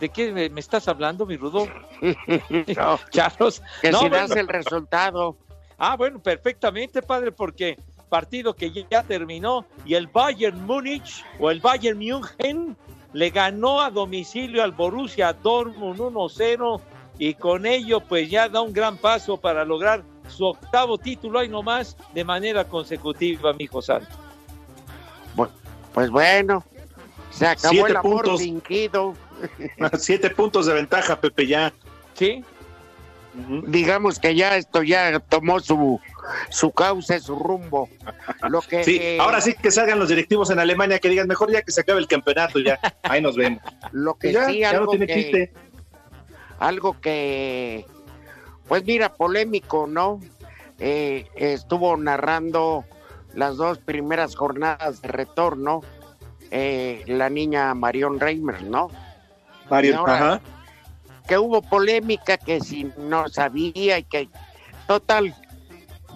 ¿De 0.00 0.08
qué 0.10 0.30
me, 0.32 0.48
me 0.50 0.60
estás 0.60 0.86
hablando, 0.88 1.26
mi 1.26 1.36
rudo? 1.36 1.66
No, 2.76 2.98
Charlos. 3.10 3.62
que 3.80 3.90
No, 3.90 4.00
si 4.00 4.08
bueno. 4.08 4.28
das 4.28 4.36
el 4.36 4.48
resultado. 4.48 5.36
Ah, 5.78 5.96
bueno, 5.96 6.20
perfectamente, 6.20 7.00
padre, 7.00 7.32
porque 7.32 7.78
partido 8.08 8.54
que 8.54 8.72
ya 8.90 9.02
terminó 9.02 9.64
y 9.84 9.94
el 9.94 10.08
Bayern 10.08 10.64
Múnich 10.66 11.24
o 11.38 11.50
el 11.50 11.60
Bayern 11.60 11.98
München 11.98 12.76
le 13.12 13.30
ganó 13.30 13.80
a 13.80 13.90
domicilio 13.90 14.62
al 14.62 14.72
Borussia 14.72 15.32
Dortmund 15.32 15.98
1-0 16.00 16.80
y 17.18 17.34
con 17.34 17.66
ello 17.66 18.00
pues 18.00 18.30
ya 18.30 18.48
da 18.48 18.60
un 18.60 18.72
gran 18.72 18.96
paso 18.96 19.36
para 19.36 19.64
lograr 19.64 20.02
su 20.28 20.46
octavo 20.46 20.98
título 20.98 21.38
ahí 21.38 21.48
nomás 21.48 21.96
de 22.14 22.24
manera 22.24 22.64
consecutiva, 22.64 23.52
mi 23.52 23.64
hijo 23.64 23.82
santo. 23.82 24.08
Pues 25.94 26.10
bueno, 26.10 26.64
se 27.30 27.46
acabó 27.46 27.72
Siete 27.72 27.90
el 27.90 27.96
amor 27.96 28.22
puntos. 28.24 28.40
fingido. 28.40 29.14
Siete 29.98 30.30
puntos 30.30 30.66
de 30.66 30.74
ventaja, 30.74 31.20
Pepe, 31.20 31.46
ya. 31.46 31.72
¿Sí? 32.14 32.44
Digamos 33.66 34.18
que 34.18 34.34
ya 34.34 34.56
esto 34.56 34.82
ya 34.82 35.18
tomó 35.20 35.60
su, 35.60 36.00
su 36.50 36.70
cauce, 36.72 37.20
su 37.20 37.36
rumbo. 37.36 37.88
Lo 38.48 38.60
que 38.60 38.82
Sí, 38.84 39.00
ahora 39.20 39.40
sí 39.40 39.54
que 39.54 39.70
salgan 39.70 39.98
los 39.98 40.08
directivos 40.08 40.50
en 40.50 40.58
Alemania 40.58 40.98
que 40.98 41.08
digan 41.08 41.28
mejor 41.28 41.50
ya 41.52 41.62
que 41.62 41.70
se 41.72 41.82
acabe 41.82 42.00
el 42.00 42.08
campeonato, 42.08 42.58
ya. 42.58 42.78
Ahí 43.02 43.20
nos 43.22 43.36
vemos. 43.36 43.62
Lo 43.92 44.14
que 44.14 44.32
Ya, 44.32 44.46
sí, 44.46 44.58
ya 44.58 44.72
no 44.72 44.78
algo 44.80 44.90
tiene 44.92 45.06
que, 45.06 45.14
chiste. 45.14 45.52
algo 46.58 47.00
que, 47.00 47.86
pues 48.66 48.84
mira, 48.84 49.14
polémico, 49.14 49.86
¿no? 49.86 50.20
Eh, 50.80 51.26
estuvo 51.36 51.96
narrando 51.96 52.84
las 53.34 53.56
dos 53.56 53.78
primeras 53.78 54.34
jornadas 54.36 55.02
de 55.02 55.08
retorno 55.08 55.82
eh, 56.50 57.02
la 57.06 57.28
niña 57.30 57.74
Marion 57.74 58.18
Reimer, 58.20 58.62
¿no? 58.64 58.88
Mario, 59.70 59.90
Y 59.92 59.94
ahora- 59.94 60.14
ajá. 60.14 60.40
Que 61.28 61.38
hubo 61.38 61.62
polémica, 61.62 62.38
que 62.38 62.60
si 62.60 62.90
no 62.96 63.28
sabía 63.28 63.98
y 63.98 64.02
que, 64.04 64.28
total, 64.86 65.34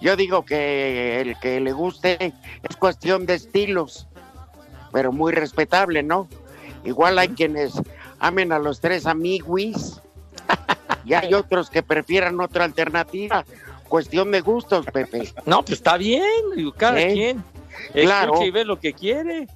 yo 0.01 0.15
digo 0.15 0.43
que 0.43 1.21
el 1.21 1.39
que 1.39 1.59
le 1.61 1.71
guste 1.71 2.33
es 2.67 2.75
cuestión 2.75 3.25
de 3.25 3.35
estilos, 3.35 4.07
pero 4.91 5.11
muy 5.11 5.31
respetable, 5.31 6.03
¿no? 6.03 6.27
Igual 6.83 7.19
hay 7.19 7.29
quienes 7.29 7.73
amen 8.19 8.51
a 8.51 8.59
los 8.59 8.81
tres 8.81 9.05
amiguis 9.05 10.01
y 11.05 11.13
hay 11.13 11.33
otros 11.33 11.69
que 11.69 11.83
prefieran 11.83 12.41
otra 12.41 12.65
alternativa. 12.65 13.45
Cuestión 13.87 14.31
de 14.31 14.41
gustos, 14.41 14.85
Pepe. 14.87 15.31
No, 15.45 15.59
pues 15.61 15.73
está 15.77 15.97
bien, 15.97 16.33
cada 16.75 16.99
¿Eh? 16.99 17.13
quien 17.13 17.43
Claro. 17.93 18.33
escucha 18.33 18.45
y 18.47 18.51
ve 18.51 18.65
lo 18.65 18.79
que 18.79 18.93
quiere. 18.93 19.47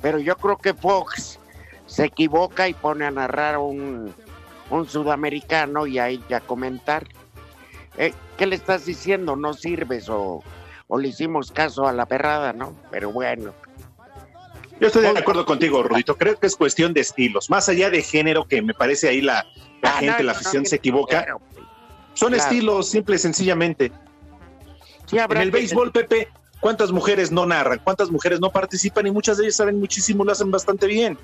Pero 0.00 0.18
yo 0.18 0.36
creo 0.36 0.56
que 0.56 0.74
Fox 0.74 1.38
se 1.86 2.06
equivoca 2.06 2.68
y 2.68 2.74
pone 2.74 3.04
a 3.04 3.10
narrar 3.10 3.58
un, 3.58 4.14
un 4.70 4.88
sudamericano 4.88 5.86
y 5.86 5.98
ahí 5.98 6.22
a 6.34 6.40
comentar. 6.40 7.06
Eh, 7.96 8.12
¿Qué 8.36 8.46
le 8.46 8.54
estás 8.56 8.84
diciendo? 8.84 9.34
¿No 9.36 9.54
sirves 9.54 10.08
o, 10.08 10.42
o 10.86 10.98
le 10.98 11.08
hicimos 11.08 11.50
caso 11.50 11.86
a 11.86 11.92
la 11.92 12.06
perrada, 12.06 12.52
no? 12.52 12.74
Pero 12.90 13.10
bueno. 13.12 13.52
Yo 14.80 14.86
estoy 14.86 15.02
de 15.02 15.18
acuerdo 15.18 15.44
contigo, 15.44 15.82
Rudito. 15.82 16.16
Creo 16.16 16.36
que 16.38 16.46
es 16.46 16.54
cuestión 16.54 16.94
de 16.94 17.00
estilos. 17.00 17.50
Más 17.50 17.68
allá 17.68 17.90
de 17.90 18.00
género, 18.02 18.46
que 18.46 18.62
me 18.62 18.74
parece 18.74 19.08
ahí 19.08 19.20
la, 19.20 19.44
la 19.82 19.90
Ah, 19.90 19.98
gente, 19.98 20.18
no, 20.18 20.24
la 20.24 20.32
afición 20.32 20.62
no, 20.62 20.68
se 20.68 20.76
equivoca. 20.76 21.22
pero, 21.24 21.40
Son 22.14 22.28
claro. 22.32 22.44
estilos, 22.44 22.88
simple 22.88 23.18
sencillamente. 23.18 23.90
sí 25.06 25.18
En 25.18 25.36
el 25.36 25.50
que- 25.50 25.58
béisbol, 25.58 25.90
Pepe, 25.90 26.28
¿cuántas 26.60 26.92
mujeres 26.92 27.32
no 27.32 27.44
narran? 27.44 27.80
¿Cuántas 27.82 28.08
mujeres 28.12 28.38
no 28.38 28.50
participan? 28.50 29.04
Y 29.08 29.10
muchas 29.10 29.38
de 29.38 29.44
ellas 29.44 29.56
saben 29.56 29.80
muchísimo, 29.80 30.24
lo 30.24 30.30
hacen 30.30 30.50
bastante 30.52 30.86
bien. 30.86 31.18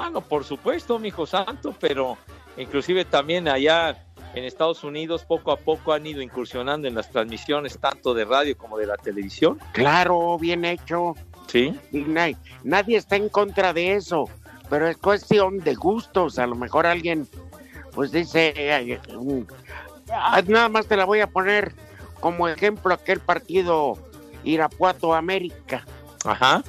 Ah, 0.00 0.08
no, 0.10 0.22
por 0.22 0.44
supuesto, 0.44 0.98
mi 0.98 1.08
hijo 1.08 1.26
santo, 1.26 1.74
pero 1.78 2.16
inclusive 2.56 3.04
también 3.04 3.48
allá 3.48 4.02
en 4.34 4.44
Estados 4.44 4.82
Unidos 4.82 5.24
poco 5.26 5.52
a 5.52 5.56
poco 5.58 5.92
han 5.92 6.06
ido 6.06 6.22
incursionando 6.22 6.88
en 6.88 6.94
las 6.94 7.10
transmisiones 7.10 7.78
tanto 7.78 8.14
de 8.14 8.24
radio 8.24 8.56
como 8.56 8.78
de 8.78 8.86
la 8.86 8.96
televisión. 8.96 9.60
Claro, 9.72 10.38
bien 10.38 10.64
hecho. 10.64 11.14
Sí. 11.48 11.78
Nadie 12.64 12.96
está 12.96 13.16
en 13.16 13.28
contra 13.28 13.74
de 13.74 13.94
eso, 13.94 14.30
pero 14.70 14.88
es 14.88 14.96
cuestión 14.96 15.58
de 15.58 15.74
gustos. 15.74 16.38
A 16.38 16.46
lo 16.46 16.54
mejor 16.54 16.86
alguien, 16.86 17.28
pues 17.92 18.10
dice, 18.10 18.72
"Ay, 18.72 18.98
mm, 19.14 19.42
ah, 20.12 20.40
nada 20.46 20.70
más 20.70 20.86
te 20.86 20.96
la 20.96 21.04
voy 21.04 21.20
a 21.20 21.26
poner 21.26 21.74
como 22.20 22.48
ejemplo 22.48 22.94
aquel 22.94 23.20
partido 23.20 23.98
Irapuato 24.44 25.12
América. 25.12 25.84
Ajá. 26.24 26.62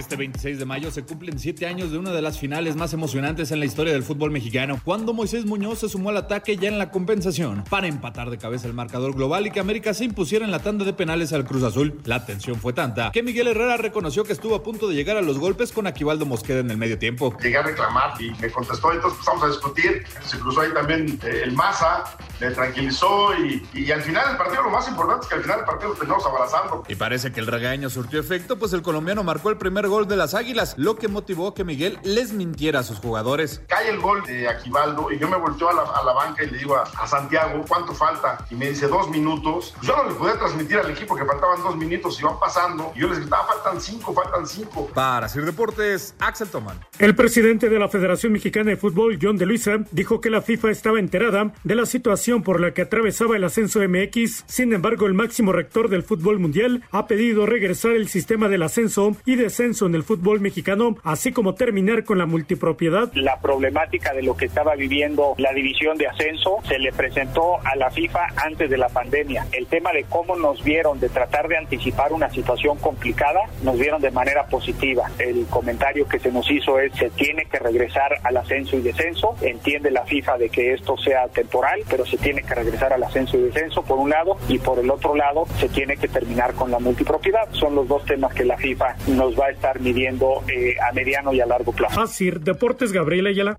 Este 0.00 0.16
26 0.16 0.58
de 0.58 0.64
mayo 0.64 0.90
se 0.90 1.04
cumplen 1.04 1.38
siete 1.38 1.66
años 1.66 1.92
de 1.92 1.98
una 1.98 2.10
de 2.10 2.22
las 2.22 2.38
finales 2.38 2.74
más 2.74 2.94
emocionantes 2.94 3.50
en 3.52 3.60
la 3.60 3.66
historia 3.66 3.92
del 3.92 4.02
fútbol 4.02 4.30
mexicano, 4.30 4.80
cuando 4.82 5.12
Moisés 5.12 5.44
Muñoz 5.44 5.80
se 5.80 5.90
sumó 5.90 6.08
al 6.08 6.16
ataque 6.16 6.56
ya 6.56 6.68
en 6.68 6.78
la 6.78 6.90
compensación 6.90 7.64
para 7.68 7.86
empatar 7.86 8.30
de 8.30 8.38
cabeza 8.38 8.66
el 8.66 8.72
marcador 8.72 9.14
global 9.14 9.46
y 9.46 9.50
que 9.50 9.60
América 9.60 9.92
se 9.92 10.06
impusiera 10.06 10.46
en 10.46 10.52
la 10.52 10.60
tanda 10.60 10.86
de 10.86 10.94
penales 10.94 11.34
al 11.34 11.44
Cruz 11.44 11.64
Azul. 11.64 12.00
La 12.06 12.24
tensión 12.24 12.58
fue 12.58 12.72
tanta 12.72 13.10
que 13.12 13.22
Miguel 13.22 13.48
Herrera 13.48 13.76
reconoció 13.76 14.24
que 14.24 14.32
estuvo 14.32 14.54
a 14.54 14.62
punto 14.62 14.88
de 14.88 14.94
llegar 14.94 15.18
a 15.18 15.20
los 15.20 15.38
golpes 15.38 15.70
con 15.70 15.86
Aquivaldo 15.86 16.24
Mosqueda 16.24 16.60
en 16.60 16.70
el 16.70 16.78
medio 16.78 16.98
tiempo. 16.98 17.36
Llegué 17.38 17.58
a 17.58 17.62
reclamar 17.62 18.14
y 18.22 18.30
me 18.40 18.50
contestó, 18.50 18.94
entonces 18.94 19.18
empezamos 19.18 19.42
a 19.44 19.46
discutir. 19.48 20.04
Se 20.24 20.38
cruzó 20.38 20.62
ahí 20.62 20.72
también 20.72 21.20
eh, 21.24 21.42
el 21.44 21.52
Maza, 21.52 22.04
me 22.40 22.50
tranquilizó 22.52 23.34
y, 23.34 23.68
y 23.74 23.92
al 23.92 24.00
final 24.00 24.28
del 24.28 24.38
partido, 24.38 24.62
lo 24.62 24.70
más 24.70 24.88
importante 24.88 25.24
es 25.24 25.28
que 25.28 25.34
al 25.34 25.42
final 25.42 25.58
del 25.58 25.66
partido 25.66 25.90
nos 25.90 25.98
terminamos 25.98 26.26
abrazando. 26.26 26.84
Y 26.88 26.94
parece 26.94 27.32
que 27.32 27.40
el 27.40 27.46
regaño 27.46 27.90
surtió 27.90 28.18
efecto, 28.18 28.58
pues 28.58 28.72
el 28.72 28.80
colombiano 28.80 29.22
marcó 29.22 29.50
el 29.50 29.58
primer 29.58 29.89
gol 29.90 30.08
de 30.08 30.16
las 30.16 30.34
Águilas, 30.34 30.74
lo 30.78 30.96
que 30.96 31.08
motivó 31.08 31.52
que 31.52 31.64
Miguel 31.64 31.98
les 32.02 32.32
mintiera 32.32 32.80
a 32.80 32.82
sus 32.82 32.98
jugadores. 32.98 33.62
Cae 33.68 33.90
el 33.90 33.98
gol 34.00 34.24
de 34.24 34.48
Aquivaldo 34.48 35.12
y 35.12 35.18
yo 35.18 35.28
me 35.28 35.36
volteo 35.36 35.68
a 35.68 35.74
la, 35.74 35.82
a 35.82 36.02
la 36.04 36.12
banca 36.12 36.42
y 36.44 36.50
le 36.50 36.58
digo 36.58 36.76
a, 36.76 36.82
a 36.82 37.06
Santiago, 37.06 37.62
¿cuánto 37.68 37.92
falta? 37.92 38.46
Y 38.50 38.54
me 38.54 38.70
dice 38.70 38.86
dos 38.88 39.10
minutos. 39.10 39.74
Yo 39.82 39.96
no 39.96 40.08
le 40.08 40.14
podía 40.14 40.38
transmitir 40.38 40.78
al 40.78 40.90
equipo 40.90 41.14
que 41.14 41.24
faltaban 41.24 41.62
dos 41.62 41.76
minutos 41.76 42.18
y 42.20 42.24
van 42.24 42.38
pasando. 42.38 42.92
Y 42.94 43.00
yo 43.00 43.08
les 43.08 43.18
gritaba, 43.18 43.44
faltan 43.46 43.80
cinco, 43.80 44.14
faltan 44.14 44.46
cinco. 44.46 44.88
Para 44.94 45.28
Sir 45.28 45.44
Deportes, 45.44 46.14
Axel 46.18 46.48
Toman. 46.48 46.78
El 46.98 47.14
presidente 47.14 47.68
de 47.68 47.78
la 47.78 47.88
Federación 47.88 48.32
Mexicana 48.32 48.70
de 48.70 48.76
Fútbol, 48.76 49.18
John 49.20 49.36
de 49.36 49.46
Luisa, 49.46 49.78
dijo 49.90 50.20
que 50.20 50.30
la 50.30 50.42
FIFA 50.42 50.70
estaba 50.70 50.98
enterada 50.98 51.52
de 51.64 51.74
la 51.74 51.86
situación 51.86 52.42
por 52.42 52.60
la 52.60 52.72
que 52.72 52.82
atravesaba 52.82 53.36
el 53.36 53.44
ascenso 53.44 53.80
MX. 53.80 54.44
Sin 54.46 54.72
embargo, 54.72 55.06
el 55.06 55.14
máximo 55.14 55.52
rector 55.52 55.88
del 55.88 56.02
fútbol 56.02 56.38
mundial 56.38 56.84
ha 56.92 57.06
pedido 57.06 57.46
regresar 57.46 57.92
el 57.92 58.08
sistema 58.08 58.48
del 58.48 58.62
ascenso 58.62 59.16
y 59.24 59.36
descenso 59.36 59.79
en 59.86 59.94
el 59.94 60.02
fútbol 60.02 60.40
mexicano, 60.40 60.96
así 61.02 61.32
como 61.32 61.54
terminar 61.54 62.04
con 62.04 62.18
la 62.18 62.26
multipropiedad. 62.26 63.12
La 63.14 63.40
problemática 63.40 64.12
de 64.12 64.22
lo 64.22 64.36
que 64.36 64.46
estaba 64.46 64.74
viviendo 64.74 65.34
la 65.38 65.52
división 65.52 65.96
de 65.98 66.06
ascenso 66.06 66.58
se 66.68 66.78
le 66.78 66.92
presentó 66.92 67.58
a 67.64 67.76
la 67.76 67.90
FIFA 67.90 68.26
antes 68.36 68.70
de 68.70 68.76
la 68.76 68.88
pandemia. 68.88 69.46
El 69.52 69.66
tema 69.66 69.92
de 69.92 70.04
cómo 70.04 70.36
nos 70.36 70.62
vieron 70.62 71.00
de 71.00 71.08
tratar 71.08 71.48
de 71.48 71.56
anticipar 71.56 72.12
una 72.12 72.30
situación 72.30 72.78
complicada, 72.78 73.40
nos 73.62 73.78
vieron 73.78 74.00
de 74.00 74.10
manera 74.10 74.46
positiva. 74.46 75.10
El 75.18 75.46
comentario 75.46 76.06
que 76.06 76.18
se 76.18 76.30
nos 76.32 76.50
hizo 76.50 76.78
es 76.78 76.92
se 76.94 77.10
tiene 77.10 77.44
que 77.46 77.58
regresar 77.58 78.18
al 78.22 78.36
ascenso 78.36 78.76
y 78.76 78.82
descenso. 78.82 79.36
Entiende 79.40 79.90
la 79.90 80.04
FIFA 80.04 80.38
de 80.38 80.48
que 80.48 80.74
esto 80.74 80.96
sea 80.96 81.28
temporal, 81.28 81.80
pero 81.88 82.04
se 82.04 82.16
tiene 82.16 82.42
que 82.42 82.54
regresar 82.54 82.92
al 82.92 83.02
ascenso 83.02 83.36
y 83.36 83.42
descenso 83.42 83.82
por 83.82 83.98
un 83.98 84.10
lado 84.10 84.36
y 84.48 84.58
por 84.58 84.78
el 84.78 84.90
otro 84.90 85.14
lado 85.14 85.46
se 85.58 85.68
tiene 85.68 85.96
que 85.96 86.08
terminar 86.08 86.54
con 86.54 86.70
la 86.70 86.78
multipropiedad. 86.78 87.48
Son 87.52 87.74
los 87.74 87.88
dos 87.88 88.04
temas 88.04 88.34
que 88.34 88.44
la 88.44 88.56
FIFA 88.56 88.96
nos 89.08 89.38
va 89.38 89.46
a 89.46 89.50
estar 89.50 89.69
midiendo 89.78 90.42
eh, 90.48 90.74
a 90.80 90.92
mediano 90.92 91.32
y 91.32 91.40
a 91.40 91.46
largo 91.46 91.72
plazo. 91.72 92.00
Así, 92.00 92.30
Deportes 92.30 92.92
Gabriel 92.92 93.28
Ayala. 93.28 93.58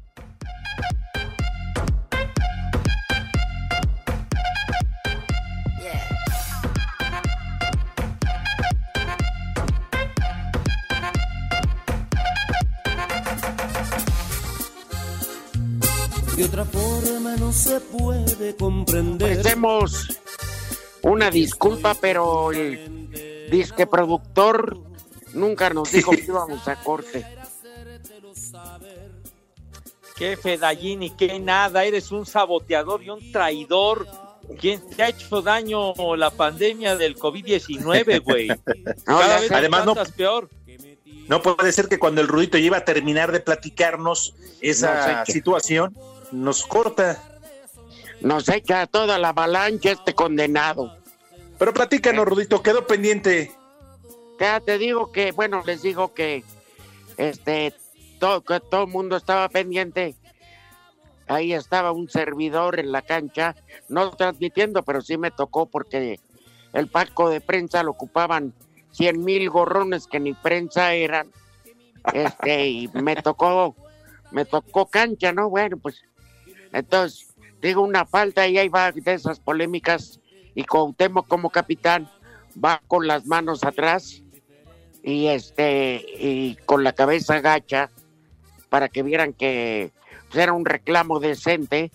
De 16.36 16.47
otra 16.47 16.65
forma 16.65 17.36
no 17.38 17.52
se 17.52 17.80
puede 17.80 18.56
comprender. 18.56 19.38
Ofrecemos 19.38 20.19
una 21.04 21.30
disculpa, 21.30 21.93
pero 21.93 22.52
el 22.52 23.47
disque 23.52 23.86
productor 23.86 24.90
nunca 25.34 25.70
nos 25.70 25.91
dijo 25.91 26.12
que 26.12 26.24
íbamos 26.24 26.67
a 26.67 26.76
corte. 26.84 27.26
Qué 30.15 30.38
fedallín 30.38 31.04
y 31.04 31.10
qué 31.12 31.39
nada, 31.39 31.84
eres 31.84 32.12
un 32.12 32.26
saboteador 32.26 33.04
y 33.04 33.10
un 33.10 33.32
traidor. 33.32 34.08
¿Quién 34.60 34.82
te 34.89 35.04
ha 35.04 35.10
hecho 35.10 35.41
daño 35.41 35.94
la 36.15 36.30
pandemia 36.30 36.96
del 36.96 37.17
COVID-19, 37.17 38.22
güey? 38.22 38.48
Cada 39.06 39.39
vez 39.39 39.52
Además, 39.52 39.86
no, 39.86 39.96
peor. 40.15 40.50
no 41.28 41.41
puede 41.41 41.72
ser 41.72 41.88
que 41.88 41.98
cuando 41.98 42.22
el 42.22 42.28
Rudito 42.28 42.58
iba 42.58 42.78
a 42.78 42.86
terminar 42.86 43.32
de 43.32 43.39
platicarnos 43.39 44.36
esa 44.60 45.26
situación, 45.26 45.96
nos 46.32 46.65
corta. 46.65 47.24
Nos 48.20 48.48
echa 48.50 48.86
toda 48.88 49.17
la 49.17 49.30
avalancha 49.30 49.91
este 49.91 50.13
condenado. 50.13 50.96
Pero 51.58 51.74
platícanos, 51.74 52.26
Rudito, 52.26 52.62
quedó 52.62 52.86
pendiente. 52.86 53.52
Ya 54.41 54.60
te 54.60 54.80
digo 54.80 55.12
que, 55.12 55.32
bueno, 55.34 55.62
les 55.67 55.84
digo 55.84 56.15
que 56.15 56.43
este 57.17 57.75
todo, 58.17 58.41
que 58.41 58.60
todo 58.60 58.88
mundo 58.88 59.15
estaba 59.15 59.47
pendiente. 59.49 60.15
Ahí 61.27 61.54
estaba 61.54 61.91
un 61.91 62.10
servidor 62.10 62.80
en 62.80 62.91
la 62.91 63.04
cancha, 63.04 63.56
no 63.88 64.10
transmitiendo, 64.10 64.82
pero 64.82 65.01
sí 65.01 65.15
me 65.15 65.30
tocó 65.30 65.67
porque 65.67 66.19
el 66.73 66.88
palco 66.88 67.30
de 67.30 67.39
prensa 67.39 67.84
lo 67.84 67.91
ocupaban 67.91 68.51
100 68.93 69.23
mil 69.23 69.47
gorrones 69.51 70.08
que 70.08 70.19
ni 70.19 70.34
prensa 70.34 70.95
eran. 70.95 71.30
Este, 72.12 72.67
y 72.67 72.88
me 72.93 73.17
tocó, 73.17 73.75
me 74.32 74.45
tocó 74.45 74.88
cancha, 74.88 75.32
¿no? 75.34 75.51
Bueno, 75.51 75.77
pues, 75.77 76.01
entonces, 76.73 77.27
digo 77.62 77.84
una 77.84 78.08
falta 78.08 78.47
y 78.47 78.58
ahí 78.58 78.69
va 78.69 78.91
de 78.91 79.13
esas 79.13 79.39
polémicas 79.39 80.19
y 80.56 80.63
Cuauhtémoc 80.63 81.27
como 81.27 81.51
capitán 81.51 82.10
va 82.54 82.82
con 82.88 83.06
las 83.06 83.27
manos 83.27 83.63
atrás 83.63 84.20
y 85.03 85.27
este 85.27 86.05
y 86.19 86.55
con 86.65 86.83
la 86.83 86.93
cabeza 86.93 87.39
gacha 87.39 87.89
para 88.69 88.89
que 88.89 89.03
vieran 89.03 89.33
que 89.33 89.91
pues, 90.29 90.43
era 90.43 90.53
un 90.53 90.65
reclamo 90.65 91.19
decente 91.19 91.91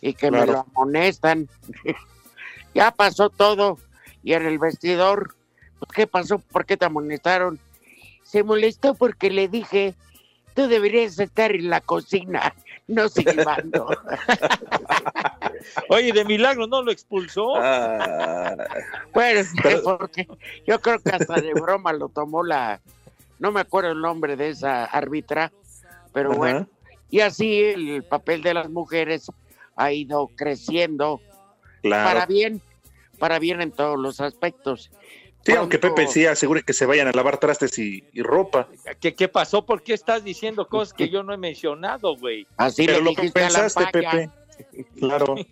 y 0.00 0.14
que 0.14 0.30
me 0.30 0.46
lo 0.46 0.66
amonestan. 0.74 1.48
ya 2.74 2.90
pasó 2.92 3.30
todo 3.30 3.78
y 4.22 4.34
en 4.34 4.46
el 4.46 4.58
vestidor, 4.58 5.34
pues, 5.78 5.92
¿qué 5.92 6.06
pasó? 6.06 6.38
¿Por 6.38 6.66
qué 6.66 6.76
te 6.76 6.84
amonestaron? 6.84 7.58
Se 8.22 8.44
molestó 8.44 8.94
porque 8.94 9.30
le 9.30 9.48
dije, 9.48 9.94
tú 10.54 10.68
deberías 10.68 11.18
estar 11.18 11.52
en 11.52 11.70
la 11.70 11.80
cocina, 11.80 12.54
no 12.90 13.08
silbando. 13.08 13.88
Oye, 15.88 16.12
de 16.12 16.24
milagro 16.24 16.66
no 16.66 16.82
lo 16.82 16.90
expulsó. 16.90 17.54
Bueno, 19.12 19.48
porque 19.84 20.26
yo 20.66 20.80
creo 20.80 20.98
que 21.00 21.10
hasta 21.10 21.40
de 21.40 21.52
broma 21.54 21.92
lo 21.92 22.08
tomó 22.08 22.42
la, 22.42 22.80
no 23.38 23.52
me 23.52 23.60
acuerdo 23.60 23.92
el 23.92 24.00
nombre 24.00 24.36
de 24.36 24.50
esa 24.50 24.84
árbitra, 24.84 25.52
pero 26.12 26.32
bueno, 26.32 26.66
y 27.10 27.20
así 27.20 27.60
el 27.60 28.02
papel 28.04 28.42
de 28.42 28.54
las 28.54 28.70
mujeres 28.70 29.30
ha 29.76 29.92
ido 29.92 30.28
creciendo 30.36 31.20
Claro. 31.82 32.10
para 32.10 32.26
bien, 32.26 32.60
para 33.18 33.38
bien 33.38 33.62
en 33.62 33.72
todos 33.72 33.98
los 33.98 34.20
aspectos. 34.20 34.90
Sí, 35.42 35.52
aunque 35.52 35.78
Pepe 35.78 36.06
sí 36.06 36.26
asegure 36.26 36.62
que 36.62 36.74
se 36.74 36.84
vayan 36.84 37.08
a 37.08 37.12
lavar 37.12 37.38
trastes 37.38 37.78
y, 37.78 38.04
y 38.12 38.20
ropa. 38.22 38.68
¿Qué, 39.00 39.14
¿Qué 39.14 39.26
pasó? 39.28 39.64
¿Por 39.64 39.82
qué 39.82 39.94
estás 39.94 40.22
diciendo 40.22 40.68
cosas 40.68 40.92
que 40.92 41.08
yo 41.08 41.22
no 41.22 41.32
he 41.32 41.38
mencionado, 41.38 42.14
güey? 42.16 42.46
Así 42.58 42.84
Pero 42.84 42.98
le 42.98 43.04
lo 43.04 43.14
que 43.14 43.22
dijiste 43.22 43.40
a 43.40 43.48
la 43.50 43.58
pensaste, 43.60 43.84
Ampaya. 43.84 44.10
Pepe. 44.10 44.30
Claro. 44.98 45.34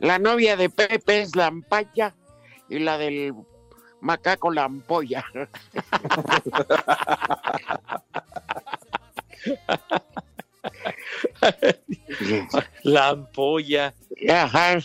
La 0.00 0.18
novia 0.18 0.56
de 0.56 0.70
Pepe 0.70 1.20
es 1.22 1.36
la 1.36 1.46
ampalla 1.46 2.14
y 2.68 2.80
la 2.80 2.98
del 2.98 3.32
macaco 4.00 4.50
la 4.50 4.64
ampolla. 4.64 5.24
La 12.82 13.08
ampolla. 13.08 13.94
Ajá. 14.28 14.78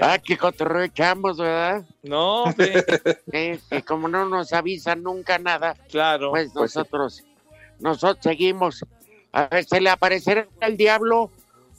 Ah, 0.00 0.18
qué 0.18 0.36
cotorreo 0.36 0.82
echamos, 0.82 1.38
¿verdad? 1.38 1.84
No, 2.02 2.44
hombre. 2.44 2.84
Eh, 3.32 3.58
que 3.70 3.82
como 3.82 4.08
no 4.08 4.28
nos 4.28 4.52
avisan 4.52 5.02
nunca 5.02 5.38
nada, 5.38 5.74
claro. 5.90 6.30
pues 6.30 6.54
nosotros, 6.54 7.24
nosotros 7.80 8.22
seguimos. 8.22 8.84
A 9.32 9.48
ver, 9.48 9.64
¿se 9.64 9.80
le 9.80 9.90
aparecerá 9.90 10.46
el 10.60 10.76
diablo 10.76 11.30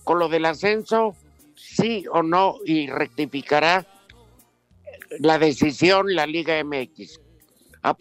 con 0.04 0.20
lo 0.20 0.30
del 0.30 0.46
ascenso? 0.46 1.16
Sí 1.56 2.06
o 2.12 2.22
no, 2.22 2.58
y 2.66 2.88
rectificará 2.88 3.86
la 5.20 5.40
decisión 5.40 6.14
la 6.14 6.28
Liga 6.28 6.62
MX. 6.64 7.20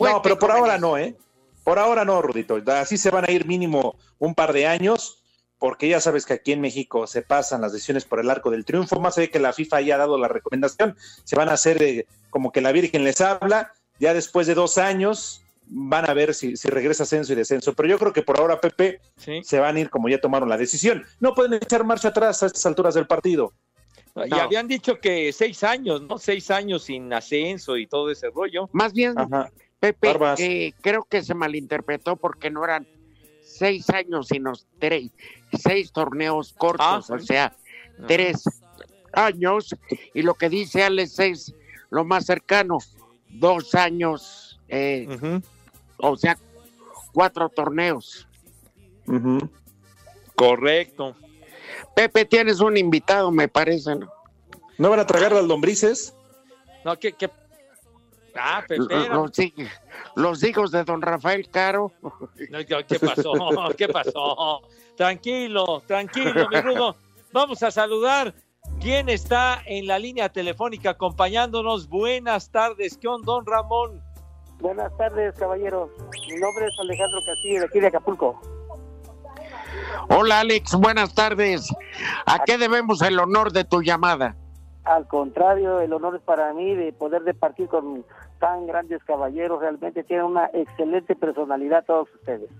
no, 0.00 0.22
pero 0.22 0.38
por 0.38 0.50
ahora 0.50 0.76
no, 0.76 0.98
¿eh? 0.98 1.16
Por 1.64 1.78
ahora 1.78 2.04
no, 2.04 2.20
Rudito. 2.22 2.60
Así 2.66 2.96
se 2.96 3.10
van 3.10 3.28
a 3.28 3.32
ir 3.32 3.46
mínimo 3.46 3.96
un 4.18 4.34
par 4.34 4.52
de 4.52 4.66
años, 4.66 5.22
porque 5.58 5.88
ya 5.88 6.00
sabes 6.00 6.26
que 6.26 6.34
aquí 6.34 6.52
en 6.52 6.60
México 6.60 7.06
se 7.06 7.22
pasan 7.22 7.62
las 7.62 7.72
decisiones 7.72 8.04
por 8.04 8.20
el 8.20 8.30
arco 8.30 8.50
del 8.50 8.64
triunfo, 8.64 9.00
más 9.00 9.16
allá 9.16 9.26
de 9.26 9.30
que 9.30 9.38
la 9.38 9.52
FIFA 9.52 9.76
haya 9.78 9.96
dado 9.96 10.18
la 10.18 10.28
recomendación, 10.28 10.96
se 11.24 11.36
van 11.36 11.48
a 11.48 11.52
hacer 11.54 11.82
eh, 11.82 12.06
como 12.30 12.52
que 12.52 12.60
la 12.60 12.72
Virgen 12.72 13.04
les 13.04 13.20
habla, 13.20 13.72
ya 13.98 14.12
después 14.14 14.46
de 14.46 14.54
dos 14.54 14.78
años 14.78 15.42
van 15.68 16.08
a 16.08 16.14
ver 16.14 16.34
si, 16.34 16.56
si 16.56 16.68
regresa 16.68 17.02
ascenso 17.04 17.32
y 17.32 17.36
descenso. 17.36 17.74
Pero 17.74 17.88
yo 17.88 17.98
creo 17.98 18.12
que 18.12 18.22
por 18.22 18.38
ahora, 18.38 18.60
Pepe, 18.60 19.00
se 19.16 19.58
van 19.58 19.76
a 19.76 19.80
ir 19.80 19.90
como 19.90 20.08
ya 20.08 20.20
tomaron 20.20 20.48
la 20.48 20.56
decisión. 20.56 21.04
No 21.20 21.34
pueden 21.34 21.54
echar 21.54 21.84
marcha 21.84 22.08
atrás 22.08 22.42
a 22.42 22.46
estas 22.46 22.66
alturas 22.66 22.94
del 22.94 23.06
partido. 23.06 23.52
Y 24.24 24.34
habían 24.34 24.66
dicho 24.66 24.98
que 24.98 25.32
seis 25.32 25.62
años, 25.62 26.02
¿no? 26.02 26.18
Seis 26.18 26.50
años 26.50 26.84
sin 26.84 27.12
ascenso 27.12 27.76
y 27.76 27.86
todo 27.86 28.10
ese 28.10 28.30
rollo. 28.30 28.68
Más 28.72 28.92
bien, 28.92 29.14
Pepe, 29.78 30.16
eh, 30.38 30.72
creo 30.80 31.04
que 31.04 31.22
se 31.22 31.34
malinterpretó 31.34 32.16
porque 32.16 32.50
no 32.50 32.64
eran 32.64 32.86
seis 33.56 33.88
años, 33.90 34.28
sino 34.28 34.52
tres, 34.78 35.10
seis 35.52 35.92
torneos 35.92 36.52
cortos, 36.52 37.10
Ah, 37.10 37.14
o 37.14 37.18
sea, 37.18 37.56
tres 38.06 38.44
años. 39.12 39.74
Y 40.14 40.22
lo 40.22 40.34
que 40.34 40.48
dice 40.48 40.82
Alex 40.84 41.18
es 41.20 41.54
lo 41.90 42.04
más 42.04 42.26
cercano, 42.26 42.78
dos 43.28 43.74
años, 43.74 44.60
eh, 44.68 45.40
o 45.98 46.16
sea, 46.16 46.38
cuatro 47.12 47.48
torneos. 47.48 48.26
Correcto. 50.34 51.16
Pepe, 51.94 52.24
tienes 52.24 52.60
un 52.60 52.76
invitado, 52.76 53.30
me 53.30 53.48
parece, 53.48 53.96
¿no? 53.96 54.12
¿No 54.78 54.90
van 54.90 55.00
a 55.00 55.06
tragar 55.06 55.32
las 55.32 55.44
lombrices? 55.44 56.14
No, 56.84 56.98
que, 56.98 57.12
que... 57.12 57.30
Ah, 58.38 58.62
Los, 58.68 58.88
Pepero. 58.88 59.14
los 59.14 59.30
hij- 59.38 59.70
los 60.16 60.44
hijos 60.44 60.70
de 60.70 60.84
don 60.84 61.00
Rafael 61.02 61.48
Caro. 61.50 61.92
¿Qué 62.88 62.98
pasó? 62.98 63.32
¿Qué 63.78 63.88
pasó? 63.88 64.60
Tranquilo, 64.96 65.82
tranquilo, 65.86 66.48
mi 66.50 66.60
Rudo. 66.60 66.96
Vamos 67.32 67.62
a 67.62 67.70
saludar. 67.70 68.34
¿Quién 68.80 69.08
está 69.08 69.62
en 69.66 69.86
la 69.86 69.98
línea 69.98 70.28
telefónica 70.28 70.90
acompañándonos? 70.90 71.88
Buenas 71.88 72.50
tardes, 72.50 72.98
¿qué 72.98 73.08
onda, 73.08 73.26
don 73.26 73.46
Ramón? 73.46 74.02
Buenas 74.58 74.94
tardes, 74.96 75.34
caballeros. 75.38 75.90
Mi 76.28 76.36
nombre 76.40 76.66
es 76.66 76.78
Alejandro 76.80 77.20
Castillo, 77.26 77.60
de 77.60 77.66
aquí 77.66 77.80
de 77.80 77.86
Acapulco. 77.88 78.40
Hola, 80.08 80.40
Alex, 80.40 80.74
buenas 80.74 81.14
tardes. 81.14 81.68
¿A 82.26 82.40
qué 82.44 82.58
debemos 82.58 83.02
el 83.02 83.18
honor 83.18 83.52
de 83.52 83.64
tu 83.64 83.82
llamada? 83.82 84.36
Al 84.84 85.06
contrario, 85.08 85.80
el 85.80 85.92
honor 85.92 86.16
es 86.16 86.22
para 86.22 86.52
mí 86.54 86.74
de 86.74 86.92
poder 86.92 87.22
departir 87.22 87.68
con 87.68 88.04
tan 88.38 88.66
grandes 88.66 89.02
caballeros. 89.04 89.60
Realmente 89.60 90.04
tienen 90.04 90.26
una 90.26 90.46
excelente 90.52 91.14
personalidad 91.16 91.84
todos 91.84 92.08
ustedes. 92.14 92.50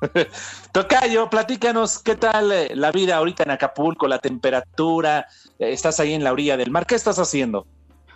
Tocayo, 0.72 1.28
platícanos 1.30 2.02
qué 2.02 2.16
tal 2.16 2.52
eh, 2.52 2.76
la 2.76 2.92
vida 2.92 3.16
ahorita 3.16 3.44
en 3.44 3.50
Acapulco, 3.52 4.06
la 4.06 4.18
temperatura, 4.18 5.26
eh, 5.58 5.72
estás 5.72 5.98
ahí 6.00 6.12
en 6.12 6.22
la 6.22 6.32
orilla 6.32 6.56
del 6.56 6.70
mar, 6.70 6.84
¿qué 6.86 6.94
estás 6.94 7.18
haciendo? 7.18 7.66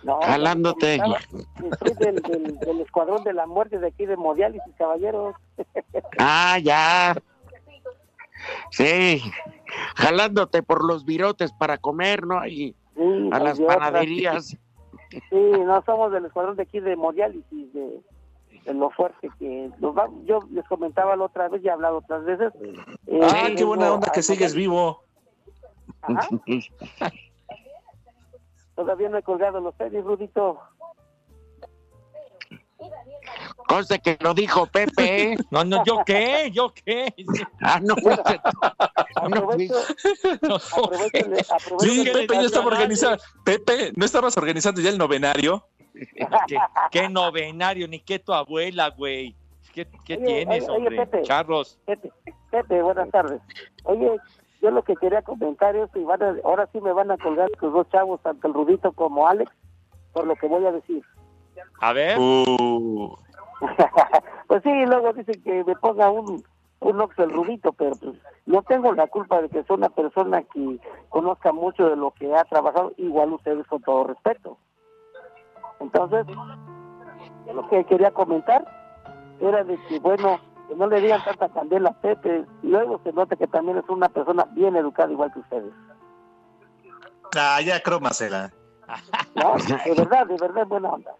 No, 0.03 0.19
Jalándote. 0.21 0.97
Soy 0.97 1.93
del, 1.99 2.15
del- 2.23 2.59
del 2.59 2.81
escuadrón 2.81 3.23
de 3.23 3.33
la 3.33 3.45
muerte 3.45 3.77
de 3.79 3.87
aquí 3.87 4.05
de 4.05 4.15
Modiálisis, 4.17 4.73
caballeros. 4.77 5.35
Ah, 6.17 6.57
ya. 6.61 7.15
Sí, 8.71 9.21
jalándote 9.95 10.63
por 10.63 10.83
los 10.83 11.05
virotes 11.05 11.51
para 11.53 11.77
comer, 11.77 12.25
¿no? 12.25 12.45
Y 12.47 12.75
Sí, 12.95 13.29
a 13.31 13.39
las 13.39 13.59
otra. 13.59 14.01
Sí, 15.11 15.35
no 15.65 15.81
somos 15.85 16.11
del 16.11 16.25
escuadrón 16.25 16.55
de 16.55 16.63
aquí 16.63 16.79
de 16.79 16.95
Modiálisis, 16.95 17.73
de, 17.73 18.01
de 18.65 18.73
lo 18.73 18.89
fuerte 18.91 19.29
que 19.39 19.69
nos 19.79 19.95
va- 19.97 20.09
yo 20.25 20.39
les 20.51 20.65
comentaba 20.67 21.15
la 21.15 21.25
otra 21.25 21.49
vez 21.49 21.61
y 21.63 21.67
he 21.67 21.71
hablado 21.71 21.97
otras 21.97 22.23
veces. 22.25 22.53
eh, 23.07 23.19
Ah, 23.23 23.49
qué 23.55 23.63
buena 23.63 23.93
onda 23.93 24.11
que 24.11 24.21
sigues 24.23 24.55
vivo. 24.55 25.03
Ajá. 26.01 26.27
Todavía 28.75 29.09
no 29.09 29.17
he 29.17 29.23
colgado 29.23 29.59
los 29.59 29.75
tenis, 29.75 30.03
Rudito. 30.03 30.59
Cosa 33.71 33.97
que 33.97 34.17
lo 34.21 34.33
dijo 34.33 34.65
Pepe. 34.67 35.37
No, 35.51 35.63
no, 35.63 35.83
¿yo 35.85 36.01
qué? 36.05 36.49
¿Yo 36.53 36.73
qué? 36.73 37.13
Ah, 37.61 37.79
no 37.81 37.95
fuiste 37.95 38.39
tú. 38.43 38.51
No 39.21 39.35
Aprovecho, 39.35 39.75
aprovecho, 40.55 41.53
aprovecho 41.53 41.79
Sí, 41.79 42.03
Pepe 42.11 42.33
ya 42.35 42.41
estaba 42.41 42.65
organizando. 42.67 43.21
Pepe, 43.43 43.91
¿no 43.95 44.05
estabas 44.05 44.37
organizando 44.37 44.81
ya 44.81 44.89
el 44.89 44.97
novenario? 44.97 45.65
¿Qué, 46.47 46.57
qué 46.91 47.09
novenario, 47.09 47.87
ni 47.87 47.99
qué 47.99 48.19
tu 48.19 48.33
abuela, 48.33 48.89
güey. 48.89 49.35
¿Qué, 49.73 49.87
qué 50.05 50.15
Oye, 50.15 50.25
tienes, 50.25 50.63
oye, 50.63 50.71
oye, 50.71 50.77
hombre? 50.77 51.05
Pepe. 51.05 51.21
Charros. 51.23 51.77
Pepe, 51.85 52.11
Pepe, 52.49 52.81
buenas 52.81 53.09
tardes. 53.11 53.41
Oye, 53.83 54.11
yo 54.61 54.71
lo 54.71 54.83
que 54.83 54.95
quería 54.95 55.21
comentar 55.21 55.75
es 55.75 55.89
que 55.91 55.99
van 56.03 56.21
a- 56.23 56.35
ahora 56.43 56.67
sí 56.71 56.79
me 56.81 56.91
van 56.93 57.11
a 57.11 57.17
colgar 57.17 57.49
tus 57.59 57.71
dos 57.73 57.87
chavos, 57.89 58.21
tanto 58.21 58.47
el 58.47 58.53
Rudito 58.53 58.91
como 58.93 59.27
Alex, 59.27 59.51
por 60.13 60.25
lo 60.27 60.35
que 60.35 60.47
voy 60.47 60.65
a 60.65 60.71
decir. 60.71 61.03
A 61.79 61.93
ver. 61.93 62.17
Uh, 62.19 63.15
Pues 64.47 64.63
sí, 64.63 64.85
luego 64.85 65.13
dicen 65.13 65.41
que 65.43 65.63
me 65.63 65.75
ponga 65.77 66.09
un, 66.09 66.43
un 66.81 66.99
oxo 66.99 67.23
el 67.23 67.31
Rudito, 67.31 67.71
pero 67.71 67.91
pues 67.95 68.17
no 68.45 68.61
tengo 68.63 68.91
la 68.91 69.07
culpa 69.07 69.41
de 69.41 69.47
que 69.47 69.63
soy 69.63 69.77
una 69.77 69.87
persona 69.87 70.43
que 70.43 70.77
conozca 71.07 71.53
mucho 71.53 71.89
de 71.89 71.95
lo 71.95 72.11
que 72.11 72.35
ha 72.35 72.43
trabajado, 72.43 72.91
igual 72.97 73.31
ustedes 73.31 73.65
con 73.67 73.81
todo 73.81 74.03
respeto. 74.05 74.57
Entonces, 75.79 76.25
lo 77.53 77.69
que 77.69 77.85
quería 77.85 78.11
comentar 78.11 78.65
era 79.39 79.63
de 79.63 79.77
que, 79.87 79.99
bueno, 79.99 80.39
que 80.67 80.75
no 80.75 80.87
le 80.87 80.99
digan 80.99 81.23
tanta 81.23 81.47
candela 81.49 81.91
a 81.91 82.01
Pepe, 82.01 82.45
y 82.61 82.67
luego 82.67 82.99
se 83.03 83.13
nota 83.13 83.35
que 83.35 83.47
también 83.47 83.77
es 83.77 83.87
una 83.87 84.09
persona 84.09 84.45
bien 84.51 84.75
educada 84.75 85.11
igual 85.11 85.31
que 85.31 85.39
ustedes. 85.39 85.73
ah, 87.37 87.61
ya 87.61 87.79
crómasela. 87.81 88.51
No, 89.35 89.55
de 89.55 89.95
verdad, 89.95 90.27
de 90.27 90.35
verdad, 90.35 90.67
buena 90.67 90.89
onda. 90.89 91.15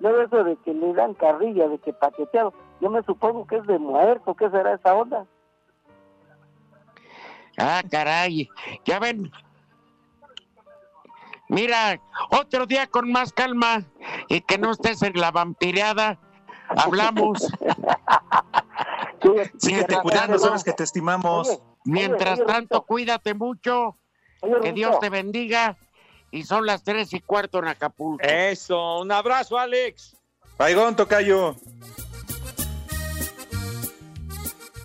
Luego 0.00 0.22
eso 0.22 0.44
de 0.44 0.56
que 0.56 0.74
le 0.74 0.92
dan 0.92 1.14
carrilla, 1.14 1.68
de 1.68 1.78
que 1.78 1.92
paqueteado, 1.92 2.52
yo 2.80 2.90
me 2.90 3.02
supongo 3.02 3.46
que 3.46 3.56
es 3.56 3.66
de 3.66 3.78
muerto, 3.78 4.34
¿qué 4.34 4.50
será 4.50 4.74
esa 4.74 4.94
onda? 4.94 5.26
Ah, 7.56 7.82
caray. 7.88 8.48
Ya 8.84 8.98
ven. 8.98 9.30
Mira, 11.48 12.00
otro 12.30 12.66
día 12.66 12.86
con 12.86 13.12
más 13.12 13.32
calma 13.32 13.84
y 14.28 14.40
que 14.40 14.58
no 14.58 14.72
estés 14.72 15.02
en 15.02 15.14
la 15.14 15.30
vampireada. 15.30 16.18
Hablamos. 16.68 17.38
Síguete 19.58 19.96
cuidando, 20.02 20.38
sabes 20.38 20.64
que 20.64 20.72
te 20.72 20.84
estimamos. 20.84 21.60
Mientras 21.84 22.42
tanto, 22.44 22.82
cuídate 22.82 23.34
mucho. 23.34 23.96
Que 24.62 24.72
Dios 24.72 24.98
te 24.98 25.10
bendiga. 25.10 25.76
Y 26.34 26.42
son 26.42 26.66
las 26.66 26.82
tres 26.82 27.14
y 27.14 27.20
cuarto 27.20 27.60
en 27.60 27.68
Acapulco. 27.68 28.26
Eso, 28.26 28.98
un 28.98 29.12
abrazo, 29.12 29.56
Alex. 29.56 30.16
Baigón, 30.58 30.96
Tocayo. 30.96 31.54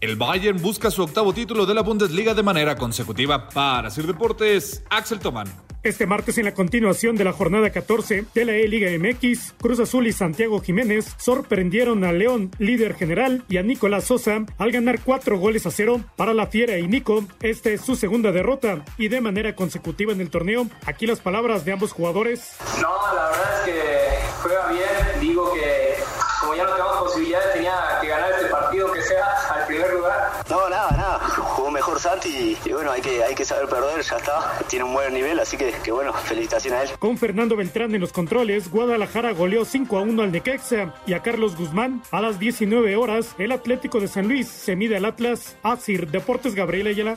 El 0.00 0.16
Bayern 0.16 0.60
busca 0.60 0.90
su 0.90 1.02
octavo 1.02 1.32
título 1.32 1.64
de 1.64 1.74
la 1.74 1.82
Bundesliga 1.82 2.34
de 2.34 2.42
manera 2.42 2.76
consecutiva. 2.76 3.48
Para 3.48 3.90
Sir 3.90 4.06
Deportes, 4.06 4.82
Axel 4.90 5.20
Tomán. 5.20 5.48
Este 5.82 6.04
martes, 6.04 6.36
en 6.36 6.44
la 6.44 6.52
continuación 6.52 7.16
de 7.16 7.24
la 7.24 7.32
jornada 7.32 7.70
14 7.70 8.26
de 8.34 8.44
la 8.44 8.52
E-Liga 8.52 8.90
MX, 8.98 9.54
Cruz 9.58 9.80
Azul 9.80 10.06
y 10.06 10.12
Santiago 10.12 10.60
Jiménez 10.60 11.14
sorprendieron 11.16 12.04
a 12.04 12.12
León, 12.12 12.50
líder 12.58 12.94
general, 12.94 13.44
y 13.48 13.56
a 13.56 13.62
Nicolás 13.62 14.04
Sosa 14.04 14.44
al 14.58 14.72
ganar 14.72 15.00
cuatro 15.02 15.38
goles 15.38 15.64
a 15.64 15.70
cero 15.70 16.02
para 16.16 16.34
la 16.34 16.48
Fiera 16.48 16.76
y 16.76 16.86
Nico. 16.86 17.24
Esta 17.40 17.70
es 17.70 17.80
su 17.80 17.96
segunda 17.96 18.30
derrota 18.30 18.84
y 18.98 19.08
de 19.08 19.22
manera 19.22 19.56
consecutiva 19.56 20.12
en 20.12 20.20
el 20.20 20.28
torneo. 20.28 20.66
Aquí 20.84 21.06
las 21.06 21.20
palabras 21.20 21.64
de 21.64 21.72
ambos 21.72 21.92
jugadores. 21.92 22.56
No, 22.82 23.14
la 23.14 23.30
verdad 23.30 23.49
mejor 31.80 31.98
Santi 31.98 32.28
y, 32.28 32.58
y 32.68 32.72
bueno, 32.74 32.90
hay 32.90 33.00
que, 33.00 33.24
hay 33.24 33.34
que 33.34 33.42
saber 33.42 33.66
perder, 33.66 34.02
ya 34.02 34.16
está. 34.16 34.58
Tiene 34.68 34.84
un 34.84 34.92
buen 34.92 35.14
nivel, 35.14 35.40
así 35.40 35.56
que, 35.56 35.72
que 35.82 35.90
bueno, 35.90 36.12
felicitaciones 36.12 36.78
a 36.78 36.82
él. 36.82 36.98
Con 36.98 37.16
Fernando 37.16 37.56
Beltrán 37.56 37.94
en 37.94 38.02
los 38.02 38.12
controles, 38.12 38.70
Guadalajara 38.70 39.32
goleó 39.32 39.64
5 39.64 39.96
a 39.96 40.02
1 40.02 40.22
al 40.22 40.30
Necaxa 40.30 40.94
y 41.06 41.14
a 41.14 41.22
Carlos 41.22 41.56
Guzmán. 41.56 42.02
A 42.10 42.20
las 42.20 42.38
19 42.38 42.96
horas, 42.96 43.34
el 43.38 43.50
Atlético 43.50 43.98
de 43.98 44.08
San 44.08 44.28
Luis 44.28 44.46
se 44.46 44.76
mide 44.76 44.98
al 44.98 45.06
Atlas. 45.06 45.56
Asir 45.62 46.10
Deportes 46.10 46.54
Gabriel 46.54 46.88
Ayala. 46.88 47.16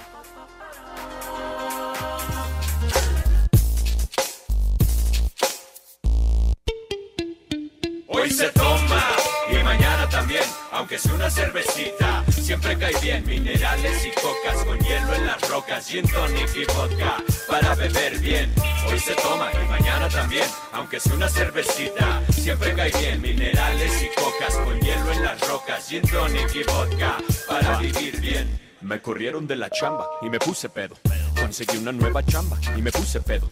Hoy 8.08 8.32
se 8.32 8.48
toma 8.52 9.04
y 9.52 9.62
mañana 9.62 10.08
también, 10.08 10.44
aunque 10.72 10.98
sea 10.98 11.14
una 11.14 11.30
cervecita, 11.30 12.24
siempre 12.44 12.78
cae 12.78 12.94
bien. 13.02 13.26
Minerales 13.26 14.06
y 14.06 14.12
cocas 14.12 14.66
con 14.66 14.78
hielo 14.80 15.16
en 15.16 15.26
las 15.26 15.50
rocas, 15.50 15.88
gin 15.88 16.06
tonic 16.08 16.56
y 16.56 16.66
vodka 16.66 17.24
para 17.48 17.74
beber 17.76 18.20
bien. 18.20 18.54
Hoy 18.88 19.00
se 19.00 19.16
toma 19.16 19.50
y 19.54 19.70
mañana 19.70 20.10
también, 20.10 20.46
aunque 20.74 21.00
sea 21.00 21.14
una 21.14 21.30
cervecita, 21.30 22.22
siempre 22.32 22.74
cae 22.74 22.92
bien. 23.00 23.22
Minerales 23.22 24.04
y 24.04 24.20
cocas 24.20 24.56
con 24.58 24.80
hielo 24.82 25.12
en 25.14 25.24
las 25.24 25.48
rocas, 25.48 25.88
gin 25.88 26.02
tonic 26.02 26.54
y 26.54 26.64
vodka 26.64 27.18
para 27.48 27.78
vivir 27.78 28.20
bien. 28.20 28.60
Me 28.82 29.02
corrieron 29.02 29.48
de 29.48 29.56
la 29.56 29.70
chamba 29.70 30.06
y 30.22 30.30
me 30.30 30.40
puse 30.40 30.68
pedo. 30.68 30.96
Conseguí 31.40 31.78
una 31.78 31.94
nueva 31.94 32.22
chamba 32.24 32.58
y 32.76 32.82
me 32.82 32.92
puse 32.92 33.22
pedo. 33.22 33.50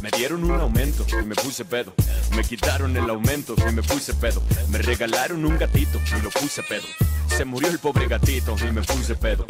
Me 0.00 0.10
dieron 0.16 0.44
un 0.44 0.60
aumento 0.60 1.04
y 1.20 1.24
me 1.24 1.34
puse 1.34 1.64
pedo. 1.64 1.92
Me 2.36 2.44
quitaron 2.44 2.96
el 2.96 3.10
aumento 3.10 3.56
y 3.68 3.72
me 3.72 3.82
puse 3.82 4.14
pedo. 4.14 4.40
Me 4.68 4.78
regalaron 4.78 5.44
un 5.44 5.58
gatito 5.58 5.98
y 6.16 6.22
lo 6.22 6.30
puse 6.30 6.62
pedo. 6.62 6.86
Se 7.38 7.44
murió 7.44 7.68
el 7.68 7.78
pobre 7.78 8.08
gatito 8.08 8.56
y 8.68 8.72
me 8.72 8.82
puse 8.82 9.14
pedo. 9.14 9.46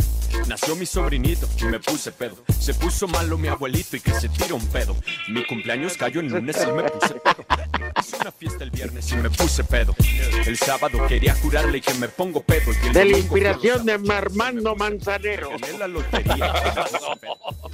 Nació 0.47 0.77
mi 0.77 0.85
sobrinito 0.85 1.49
y 1.59 1.65
me 1.65 1.81
puse 1.81 2.13
pedo. 2.13 2.37
Se 2.61 2.75
puso 2.75 3.09
malo 3.09 3.39
mi 3.39 3.49
abuelito 3.49 3.97
y 3.97 4.01
que 4.01 4.13
se 4.13 4.29
tira 4.29 4.55
un 4.55 4.67
pedo. 4.67 4.95
Mi 5.31 5.43
cumpleaños 5.47 5.97
cayó 5.97 6.21
el 6.21 6.27
lunes 6.27 6.59
y 6.63 6.71
me 6.71 6.83
puse 6.83 7.15
pedo. 7.15 7.47
Hice 7.99 8.17
una 8.21 8.31
fiesta 8.31 8.65
el 8.65 8.71
viernes 8.71 9.11
y 9.11 9.17
me 9.17 9.31
puse 9.31 9.65
pedo. 9.65 9.95
El 10.45 10.59
sábado 10.59 10.99
quería 11.09 11.35
jurarle 11.37 11.81
que 11.81 11.95
me 11.95 12.09
pongo 12.09 12.43
pedo. 12.43 12.73
Y 12.73 12.89
el 12.89 12.93
De 12.93 13.05
la 13.07 13.11
domingo 13.11 13.19
inspiración 13.21 13.87
de 13.87 14.13
Armando 14.13 14.77
Manzanero. 14.77 15.49
Gané 15.59 15.79
la 15.79 15.89
lotería. 15.89 16.53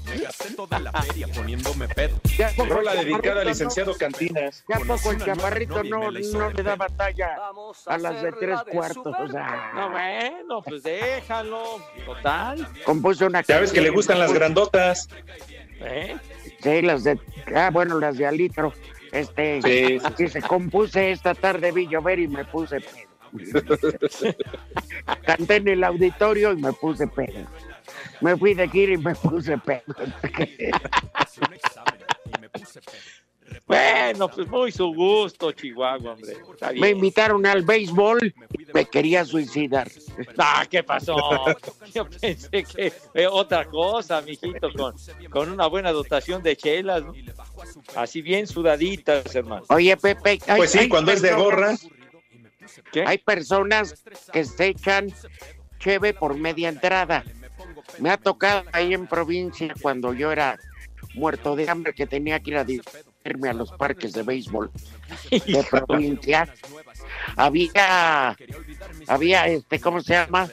Me 0.06 0.18
gasté 0.18 0.50
toda 0.54 0.78
la 0.78 0.92
feria 0.92 1.26
poniéndome 1.26 1.88
pedo. 1.88 2.20
Ya 2.38 2.50
dedicada 2.50 3.40
al 3.40 3.48
licenciado 3.48 3.96
Cantinas. 3.96 4.62
Ya 4.68 4.78
poco 4.78 5.10
el 5.10 5.24
chaparrito 5.24 5.84
y 5.84 5.90
no, 5.90 6.10
no 6.10 6.50
le 6.50 6.62
da 6.62 6.76
batalla 6.76 7.36
a 7.86 7.98
las 7.98 8.22
de 8.22 8.32
tres 8.32 8.60
cuartos. 8.70 9.06
O 9.06 9.28
sea, 9.28 9.72
No, 9.74 9.90
bueno, 9.90 10.03
pues 10.64 10.82
déjalo. 10.82 11.80
Total. 12.04 12.66
compuso 12.84 13.26
una 13.26 13.42
Ya 13.42 13.60
ves 13.60 13.72
que 13.72 13.80
le 13.80 13.90
gustan 13.90 14.18
las 14.18 14.32
grandotas. 14.32 15.08
¿Eh? 15.80 16.16
Sí, 16.60 16.82
las 16.82 17.04
de. 17.04 17.18
Ah, 17.54 17.70
bueno, 17.72 17.98
las 17.98 18.16
de 18.16 18.26
Alitro. 18.26 18.72
Este. 19.12 19.62
Sí. 19.62 19.98
Sí, 20.16 20.28
se 20.28 20.42
compuse 20.42 21.12
esta 21.12 21.34
tarde, 21.34 21.72
vi 21.72 21.86
llover 21.86 22.18
y 22.18 22.28
me 22.28 22.44
puse 22.44 22.80
pedo. 22.80 23.14
Canté 25.26 25.56
en 25.56 25.68
el 25.68 25.84
auditorio 25.84 26.52
y 26.52 26.56
me 26.56 26.72
puse 26.72 27.06
pedo. 27.06 27.46
Me 28.20 28.36
fui 28.36 28.54
de 28.54 28.68
gira 28.68 28.94
y 28.94 28.98
me 28.98 29.14
puse 29.14 29.58
pedo. 29.58 29.82
Bueno, 33.66 34.28
pues 34.30 34.46
muy 34.48 34.70
su 34.70 34.92
gusto, 34.92 35.50
Chihuahua, 35.52 36.12
hombre. 36.12 36.32
Está 36.52 36.70
bien. 36.70 36.80
Me 36.82 36.90
invitaron 36.90 37.46
al 37.46 37.62
béisbol 37.62 38.34
me 38.74 38.84
quería 38.84 39.24
suicidar. 39.24 39.90
Ah, 40.38 40.66
¿qué 40.68 40.82
pasó? 40.82 41.16
Yo 41.92 42.08
pensé 42.08 42.62
que 42.64 42.90
fue 42.90 43.26
otra 43.26 43.64
cosa, 43.64 44.20
mijito, 44.20 44.72
con, 44.72 44.94
con 45.30 45.50
una 45.50 45.66
buena 45.66 45.92
dotación 45.92 46.42
de 46.42 46.56
chelas, 46.56 47.02
¿no? 47.02 47.14
Así 47.96 48.20
bien 48.22 48.46
sudaditas, 48.46 49.34
hermano. 49.34 49.64
Oye, 49.68 49.96
Pepe. 49.96 50.38
hay- 50.46 50.56
Pues 50.58 50.70
sí, 50.70 50.78
hay 50.80 50.88
cuando 50.88 51.12
es 51.12 51.22
de 51.22 51.32
gorra. 51.32 51.74
¿Qué? 52.92 53.04
Hay 53.06 53.18
personas 53.18 54.04
que 54.32 54.44
se 54.44 54.68
echan 54.68 55.12
cheve 55.78 56.12
por 56.14 56.36
media 56.36 56.68
entrada. 56.68 57.24
Me 57.98 58.10
ha 58.10 58.16
tocado 58.16 58.64
ahí 58.72 58.92
en 58.94 59.06
provincia 59.06 59.74
cuando 59.80 60.12
yo 60.12 60.30
era 60.32 60.58
muerto 61.14 61.56
de 61.56 61.68
hambre 61.68 61.92
que 61.94 62.06
tenía 62.06 62.40
que 62.40 62.50
ir 62.50 62.56
a 62.56 62.64
divertirme 63.24 63.48
a 63.48 63.52
los 63.54 63.70
parques 63.72 64.12
de 64.12 64.22
béisbol 64.22 64.70
de 65.30 65.64
provincia. 65.70 66.48
Había, 67.36 68.36
había 69.08 69.46
este, 69.48 69.80
¿cómo 69.80 70.00
se 70.00 70.12
llama? 70.14 70.48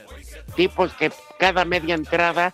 Tipos 0.55 0.93
que 0.93 1.12
cada 1.38 1.65
media 1.65 1.95
entrada 1.95 2.53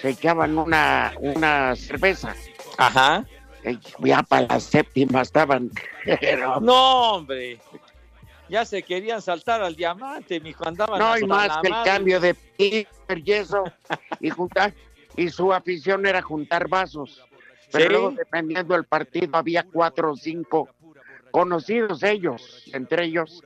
se 0.00 0.10
echaban 0.10 0.56
una, 0.58 1.12
una 1.18 1.76
cerveza. 1.76 2.34
Ajá. 2.78 3.24
Y 3.64 3.78
Ya 4.08 4.22
para 4.22 4.46
la 4.46 4.60
séptima 4.60 5.20
estaban. 5.22 5.70
pero- 6.20 6.60
No, 6.60 7.14
hombre. 7.16 7.58
Ya 8.48 8.64
se 8.64 8.82
querían 8.82 9.22
saltar 9.22 9.62
al 9.62 9.76
diamante, 9.76 10.40
mijo. 10.40 10.66
Andaban 10.66 10.98
No 10.98 11.12
hay 11.12 11.22
más 11.24 11.58
que 11.58 11.68
el 11.68 11.72
madre. 11.72 11.90
cambio 11.90 12.18
de 12.20 12.34
y 12.58 12.86
eso, 13.32 13.62
y 14.18 14.28
juntar, 14.30 14.74
y 15.16 15.28
su 15.30 15.52
afición 15.52 16.04
era 16.04 16.20
juntar 16.20 16.66
vasos. 16.68 17.22
Pero 17.72 17.84
Sí. 17.84 17.90
luego, 17.90 18.10
dependiendo 18.12 18.74
del 18.74 18.84
partido, 18.84 19.36
había 19.36 19.62
cuatro 19.64 20.12
o 20.12 20.16
cinco 20.16 20.68
conocidos 21.30 22.02
ellos, 22.02 22.64
entre 22.72 23.04
ellos, 23.04 23.42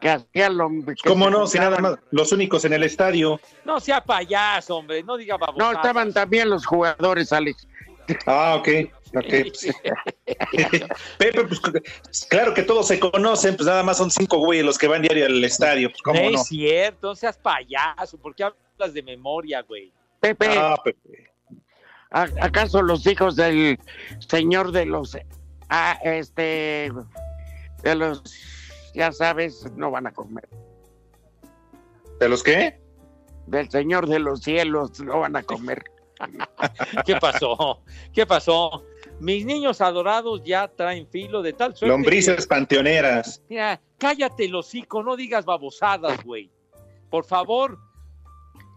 que 0.00 0.10
hacían 0.10 0.56
lo 0.56 0.68
que 0.68 0.94
¿Cómo 1.08 1.26
se 1.26 1.30
no? 1.30 1.46
Si 1.46 1.58
nada 1.58 1.78
más, 1.78 1.98
los 2.10 2.32
únicos 2.32 2.64
en 2.64 2.72
el 2.72 2.82
estadio. 2.82 3.40
No 3.64 3.78
sea 3.80 4.02
payaso, 4.02 4.76
hombre. 4.76 5.02
No 5.02 5.16
diga 5.16 5.34
No, 5.38 5.46
babosadas. 5.46 5.76
estaban 5.76 6.12
también 6.12 6.50
los 6.50 6.66
jugadores, 6.66 7.32
Alex. 7.32 7.66
Ah, 8.26 8.56
ok. 8.58 8.68
ok. 9.16 9.24
Pepe, 11.18 11.44
pues 11.44 11.60
claro 12.28 12.52
que 12.52 12.62
todos 12.62 12.86
se 12.88 12.98
conocen, 13.00 13.56
pues 13.56 13.66
nada 13.66 13.82
más 13.82 13.96
son 13.96 14.10
cinco 14.10 14.38
güeyes 14.38 14.64
los 14.64 14.76
que 14.78 14.88
van 14.88 15.02
diario 15.02 15.26
al 15.26 15.42
estadio. 15.44 15.88
Pues, 15.90 16.02
¿Cómo 16.02 16.20
No 16.20 16.30
no? 16.30 16.40
es 16.40 16.46
cierto, 16.46 17.08
no 17.08 17.14
seas 17.14 17.38
payaso. 17.38 18.18
¿Por 18.18 18.34
qué 18.34 18.44
hablas 18.44 18.92
de 18.92 19.02
memoria, 19.02 19.62
güey? 19.62 19.92
Pepe, 20.20 20.46
Ah, 20.50 20.76
Pepe. 20.84 21.30
¿A- 22.14 22.28
¿acaso 22.40 22.80
los 22.82 23.06
hijos 23.06 23.36
del 23.36 23.78
señor 24.26 24.72
de 24.72 24.86
los, 24.86 25.16
ah, 25.68 25.98
este, 26.02 26.90
de 27.82 27.94
los, 27.94 28.22
ya 28.94 29.12
sabes, 29.12 29.70
no 29.76 29.90
van 29.90 30.06
a 30.06 30.12
comer? 30.12 30.48
¿De 32.20 32.28
los 32.28 32.42
qué? 32.42 32.80
Del 33.46 33.68
señor 33.70 34.08
de 34.08 34.18
los 34.20 34.40
cielos 34.40 34.98
no 35.00 35.20
van 35.20 35.36
a 35.36 35.42
comer. 35.42 35.84
¿Qué 37.04 37.16
pasó? 37.16 37.82
¿Qué 38.12 38.24
pasó? 38.24 38.84
Mis 39.20 39.44
niños 39.44 39.80
adorados 39.80 40.42
ya 40.44 40.68
traen 40.68 41.06
filo 41.08 41.42
de 41.42 41.52
tal 41.52 41.76
suerte. 41.76 41.88
Lombrices 41.88 42.46
panteoneras. 42.46 43.42
Mira, 43.48 43.80
cállate 43.98 44.52
hocico, 44.54 45.02
no 45.02 45.16
digas 45.16 45.44
babosadas, 45.44 46.22
güey. 46.24 46.50
Por 47.10 47.24
favor, 47.24 47.78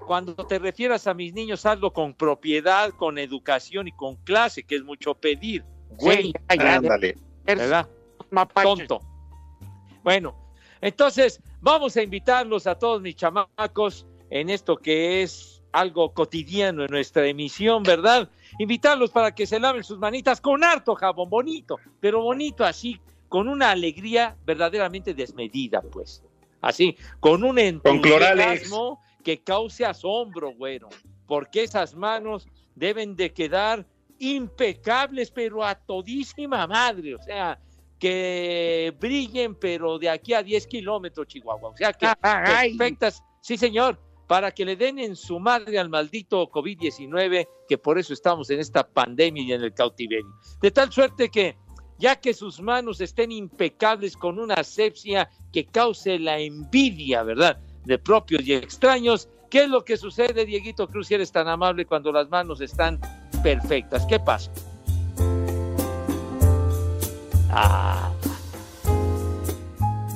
cuando 0.08 0.34
te 0.34 0.58
refieras 0.58 1.06
a 1.06 1.14
mis 1.14 1.34
niños, 1.34 1.66
hazlo 1.66 1.92
con 1.92 2.14
propiedad, 2.14 2.90
con 2.92 3.20
educación 3.20 3.88
y 3.90 3.92
con 3.92 4.16
clase, 4.16 4.64
que 4.64 4.78
es 4.78 4.84
mucho 4.84 5.14
pedir. 5.14 5.64
Güey, 5.98 6.24
Sí, 6.24 6.34
ya, 6.50 6.56
ya, 6.56 6.76
Ándale. 6.78 7.18
¿verdad? 7.46 7.88
Tonto. 8.64 9.02
Bueno, 10.04 10.36
entonces 10.82 11.42
vamos 11.60 11.96
a 11.98 12.02
invitarlos 12.02 12.66
a 12.68 12.76
todos 12.80 13.02
mis 13.02 13.16
chamacos 13.16 14.08
en 14.30 14.50
esto 14.50 14.78
que 14.78 15.22
es 15.22 15.62
algo 15.74 16.14
cotidiano 16.14 16.84
en 16.84 16.92
nuestra 16.92 17.28
emisión, 17.28 17.84
¿verdad? 17.84 18.30
Invitarlos 18.60 19.12
para 19.12 19.36
que 19.36 19.46
se 19.46 19.60
laven 19.60 19.84
sus 19.84 20.00
manitas 20.00 20.42
con 20.42 20.64
harto 20.64 20.96
jabón, 20.96 21.30
bonito, 21.30 21.78
pero 22.00 22.22
bonito 22.22 22.64
así, 22.64 23.00
con 23.28 23.48
una 23.50 23.72
alegría 23.72 24.38
verdaderamente 24.46 25.14
desmedida, 25.14 25.82
pues. 25.82 26.24
Así, 26.62 26.98
con 27.20 27.44
un 27.44 27.60
entusiasmo 27.60 29.02
que 29.28 29.44
cause 29.44 29.84
asombro, 29.84 30.54
güero, 30.54 30.88
porque 31.26 31.64
esas 31.64 31.94
manos 31.94 32.48
deben 32.76 33.14
de 33.18 33.34
quedar 33.34 33.86
impecables, 34.20 35.32
pero 35.32 35.66
a 35.66 35.76
todísima 35.76 36.66
madre, 36.66 37.14
o 37.14 37.22
sea, 37.22 37.60
que 38.00 38.96
brillen, 38.98 39.56
pero 39.56 40.00
de 40.00 40.10
aquí 40.10 40.34
a 40.34 40.42
10 40.42 40.68
kilómetros, 40.68 41.28
Chihuahua. 41.28 41.72
O 41.72 41.76
sea 41.76 41.92
que 41.92 42.08
Ay. 42.22 42.78
perfectas, 42.78 43.22
sí 43.42 43.58
señor, 43.58 44.00
para 44.28 44.50
que 44.52 44.64
le 44.64 44.78
den 44.78 44.98
en 44.98 45.18
su 45.18 45.42
madre 45.42 45.78
al 45.78 45.90
maldito 45.90 46.50
COVID-19, 46.50 47.50
que 47.68 47.78
por 47.78 48.00
eso 48.00 48.14
estamos 48.14 48.50
en 48.50 48.62
esta 48.62 48.88
pandemia 48.88 49.44
y 49.44 49.52
en 49.52 49.62
el 49.62 49.74
cautiverio. 49.74 50.34
De 50.62 50.72
tal 50.72 50.90
suerte 50.90 51.28
que 51.28 51.58
ya 52.00 52.16
que 52.16 52.34
sus 52.34 52.62
manos 52.62 53.02
estén 53.02 53.34
impecables 53.34 54.16
con 54.16 54.40
una 54.40 54.54
asepsia 54.54 55.30
que 55.52 55.66
cause 55.66 56.18
la 56.18 56.40
envidia, 56.40 57.24
¿verdad?, 57.24 57.60
de 57.88 57.98
propios 57.98 58.46
y 58.46 58.54
extraños. 58.54 59.30
¿Qué 59.50 59.64
es 59.64 59.70
lo 59.70 59.84
que 59.84 59.96
sucede, 59.96 60.46
Dieguito 60.46 60.88
Cruz, 60.88 61.08
si 61.08 61.16
eres 61.16 61.32
tan 61.32 61.48
amable 61.48 61.86
cuando 61.86 62.12
las 62.12 62.30
manos 62.30 62.60
están 62.60 63.00
perfectas? 63.42 64.06
¿Qué 64.06 64.20
pasa? 64.20 64.52
Ah, 67.50 68.12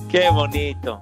qué 0.10 0.30
bonito. 0.30 1.02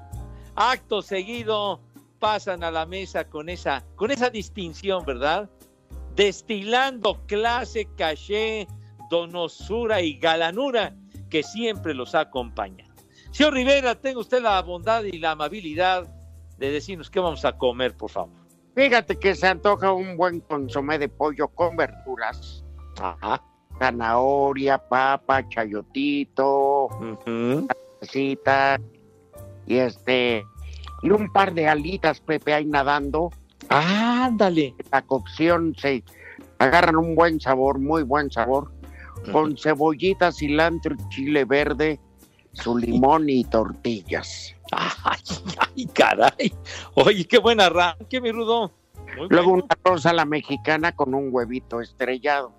Acto 0.56 1.02
seguido 1.02 1.82
pasan 2.20 2.64
a 2.64 2.70
la 2.70 2.86
mesa 2.86 3.28
con 3.28 3.50
esa, 3.50 3.84
con 3.96 4.12
esa 4.12 4.30
distinción, 4.30 5.04
¿verdad? 5.06 5.50
Destilando 6.16 7.26
clase, 7.26 7.88
caché, 7.98 8.68
donosura 9.10 10.02
y 10.02 10.20
galanura 10.20 10.96
que 11.32 11.42
siempre 11.42 11.96
los 11.96 12.14
acompaña. 12.14 12.86
Señor 13.32 13.54
Rivera, 13.54 13.96
tenga 13.96 14.20
usted 14.20 14.42
la 14.42 14.62
bondad 14.62 15.04
y 15.04 15.18
la 15.18 15.32
amabilidad 15.32 16.08
de 16.60 16.72
decirnos 16.72 17.10
qué 17.10 17.20
vamos 17.20 17.46
a 17.46 17.58
comer, 17.58 17.96
por 17.96 18.12
favor. 18.12 18.30
Fíjate 18.76 19.18
que 19.18 19.34
se 19.36 19.48
antoja 19.48 19.92
un 19.92 20.16
buen 20.16 20.42
consomé 20.42 21.00
de 21.00 21.10
pollo 21.10 21.48
con 21.48 21.76
verduras. 21.76 22.64
Ajá. 23.02 23.42
Zanahoria, 23.80 24.78
papa, 24.78 25.48
chayotito, 25.48 26.90
cita 28.02 28.80
y 29.66 29.78
este 29.78 30.46
y 31.02 31.12
un 31.12 31.32
par 31.32 31.54
de 31.54 31.68
alitas, 31.68 32.20
Pepe, 32.20 32.54
ahí 32.54 32.66
nadando. 32.66 33.32
Ándale. 33.70 34.76
La 34.92 35.02
cocción 35.02 35.74
se 35.78 36.04
agarran 36.58 36.98
un 36.98 37.16
buen 37.16 37.40
sabor, 37.40 37.80
muy 37.80 38.04
buen 38.04 38.30
sabor, 38.32 38.72
con 39.32 39.58
cebollita, 39.58 40.32
cilantro, 40.32 40.96
y 40.96 41.10
chile 41.10 41.46
verde, 41.46 42.00
su 42.52 42.78
limón 42.78 43.30
y 43.30 43.46
tortillas. 43.46 44.56
Ay, 44.72 45.20
ay, 45.58 45.86
caray. 45.88 46.54
Oye, 46.96 47.26
qué 47.26 47.38
buen 47.40 47.60
arranque, 47.60 48.22
mi 48.22 48.32
Rudo. 48.32 48.72
Muy 49.18 49.28
Luego 49.30 49.50
bueno. 49.52 49.66
una 49.66 49.78
rosa 49.84 50.12
a 50.12 50.14
la 50.14 50.26
mexicana 50.26 50.92
con 50.92 51.14
un 51.14 51.30
huevito 51.32 51.82
estrellado. 51.82 52.54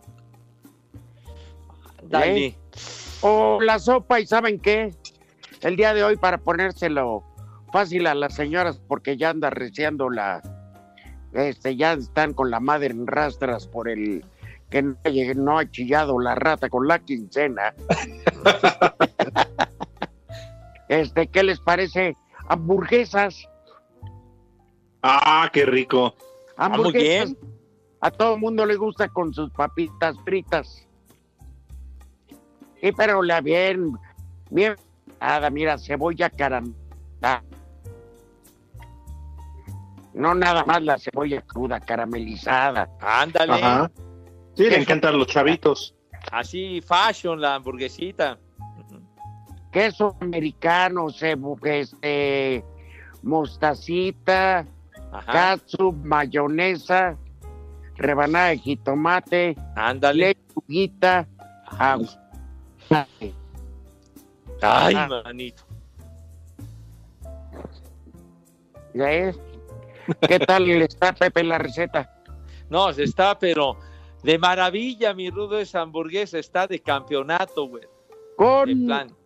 Dale. 2.02 2.46
¿Eh? 2.46 2.56
O 3.22 3.60
la 3.60 3.78
sopa, 3.78 4.20
¿y 4.20 4.26
saben 4.26 4.58
qué? 4.58 4.94
El 5.60 5.76
día 5.76 5.94
de 5.94 6.02
hoy 6.02 6.16
para 6.16 6.38
ponérselo 6.38 7.22
fácil 7.72 8.06
a 8.06 8.14
las 8.14 8.34
señoras 8.34 8.80
porque 8.88 9.16
ya 9.16 9.30
anda 9.30 9.50
reciando 9.50 10.10
la... 10.10 10.42
Este, 11.32 11.76
ya 11.76 11.92
están 11.92 12.34
con 12.34 12.50
la 12.50 12.58
madre 12.58 12.88
en 12.88 13.06
rastras 13.06 13.68
por 13.68 13.88
el 13.88 14.24
que 14.70 14.82
no 15.34 15.58
ha 15.58 15.70
chillado 15.70 16.18
la 16.18 16.34
rata 16.34 16.68
con 16.68 16.88
la 16.88 16.98
quincena. 17.00 17.74
este, 20.90 21.28
¿qué 21.28 21.44
les 21.44 21.60
parece? 21.60 22.16
Hamburguesas. 22.48 23.48
Ah, 25.02 25.48
qué 25.52 25.64
rico. 25.64 26.14
Hamburguesas. 26.56 27.36
A 28.00 28.10
todo 28.10 28.34
el 28.34 28.40
mundo 28.40 28.66
le 28.66 28.74
gusta 28.74 29.08
con 29.08 29.32
sus 29.32 29.50
papitas 29.52 30.16
fritas. 30.24 30.88
Sí, 32.80 32.90
pero 32.96 33.22
la 33.22 33.40
bien, 33.40 33.92
bien, 34.50 34.74
nada, 35.20 35.48
mira, 35.48 35.78
cebolla 35.78 36.28
caramelizada. 36.28 37.44
No 40.12 40.34
nada 40.34 40.64
más 40.64 40.82
la 40.82 40.98
cebolla 40.98 41.40
cruda, 41.42 41.78
caramelizada. 41.78 42.90
Ándale. 43.00 43.52
Ajá. 43.52 43.92
Sí, 44.56 44.64
le 44.64 44.78
encantan 44.78 45.16
los 45.16 45.28
chavitos. 45.28 45.94
Así, 46.32 46.80
fashion, 46.80 47.40
la 47.40 47.54
hamburguesita. 47.54 48.40
Queso 49.70 50.16
americano, 50.20 51.08
este, 51.62 52.64
mostacita, 53.22 54.66
Ajá. 55.12 55.32
catsup, 55.32 55.94
mayonesa, 56.04 57.16
rebanada 57.96 58.48
de 58.48 58.58
jitomate, 58.58 59.56
Ándale. 59.76 60.34
lechuguita, 60.34 61.26
agua. 61.78 62.08
Ay, 64.62 64.94
Ah. 64.96 65.08
manito. 65.24 65.62
¿Ya 68.94 69.10
es? 69.12 69.38
¿Qué 70.26 70.38
tal 70.40 70.68
está 70.82 71.12
Pepe 71.12 71.44
la 71.44 71.58
receta? 71.58 72.12
No, 72.68 72.92
se 72.92 73.04
está, 73.04 73.38
pero 73.38 73.76
de 74.24 74.36
maravilla, 74.38 75.14
mi 75.14 75.30
Rudo, 75.30 75.60
esa 75.60 75.80
hamburguesa 75.82 76.38
está 76.38 76.66
de 76.66 76.80
campeonato, 76.80 77.68
güey. 77.68 77.84
Con 78.36 78.68
En 78.68 78.86
plan. 78.86 79.16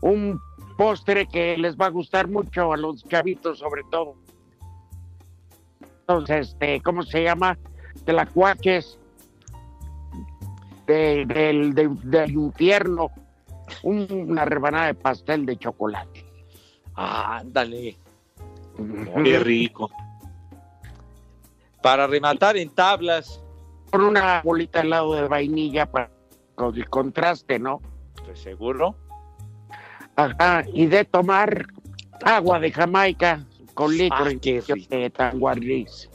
Un 0.00 0.40
postre 0.76 1.26
que 1.26 1.56
les 1.56 1.76
va 1.76 1.86
a 1.86 1.90
gustar 1.90 2.28
mucho 2.28 2.72
a 2.72 2.76
los 2.76 3.02
chavitos 3.04 3.58
sobre 3.58 3.82
todo. 3.90 4.14
Entonces, 6.00 6.50
este, 6.50 6.80
¿cómo 6.82 7.02
se 7.02 7.22
llama? 7.24 7.58
De 8.04 8.12
la 8.12 8.26
cuaques 8.26 8.98
de- 10.86 11.24
del, 11.26 11.74
de- 11.74 11.88
del 12.04 12.30
infierno. 12.30 13.10
Un- 13.82 14.06
una 14.30 14.44
rebanada 14.44 14.86
de 14.86 14.94
pastel 14.94 15.44
de 15.44 15.56
chocolate. 15.56 16.24
Ándale. 16.94 17.96
Qué 19.24 19.38
rico. 19.40 19.90
Para 21.82 22.06
rematar 22.06 22.56
en 22.56 22.70
tablas. 22.70 23.42
Con 23.90 24.02
una 24.02 24.40
bolita 24.44 24.80
de 24.80 24.86
helado 24.86 25.14
de 25.14 25.26
vainilla 25.28 25.86
para 25.90 26.10
con 26.54 26.74
el 26.76 26.88
contraste, 26.88 27.58
¿no? 27.58 27.80
Pues 28.24 28.38
seguro. 28.40 28.94
Ajá, 30.16 30.64
y 30.72 30.86
de 30.86 31.04
tomar 31.04 31.66
agua 32.24 32.58
de 32.58 32.72
Jamaica 32.72 33.44
con 33.74 33.96
litro 33.96 34.24
Ah, 34.26 34.30
qué 34.40 34.62
de 34.88 35.10
tanguarriz. 35.10 36.10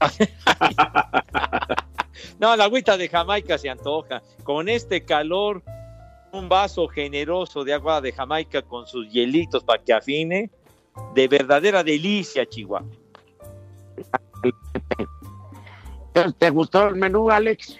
No, 2.38 2.54
la 2.56 2.64
agüita 2.64 2.96
de 2.96 3.08
Jamaica 3.08 3.58
se 3.58 3.70
antoja. 3.70 4.22
Con 4.42 4.68
este 4.68 5.04
calor, 5.04 5.62
un 6.32 6.48
vaso 6.48 6.88
generoso 6.88 7.64
de 7.64 7.74
agua 7.74 8.00
de 8.00 8.12
Jamaica 8.12 8.62
con 8.62 8.86
sus 8.86 9.10
hielitos 9.10 9.64
para 9.64 9.82
que 9.82 9.92
afine. 9.92 10.50
De 11.14 11.26
verdadera 11.26 11.82
delicia, 11.82 12.44
Chihuahua. 12.44 12.86
¿Te 16.38 16.50
gustó 16.50 16.88
el 16.88 16.96
menú, 16.96 17.30
Alex? 17.30 17.78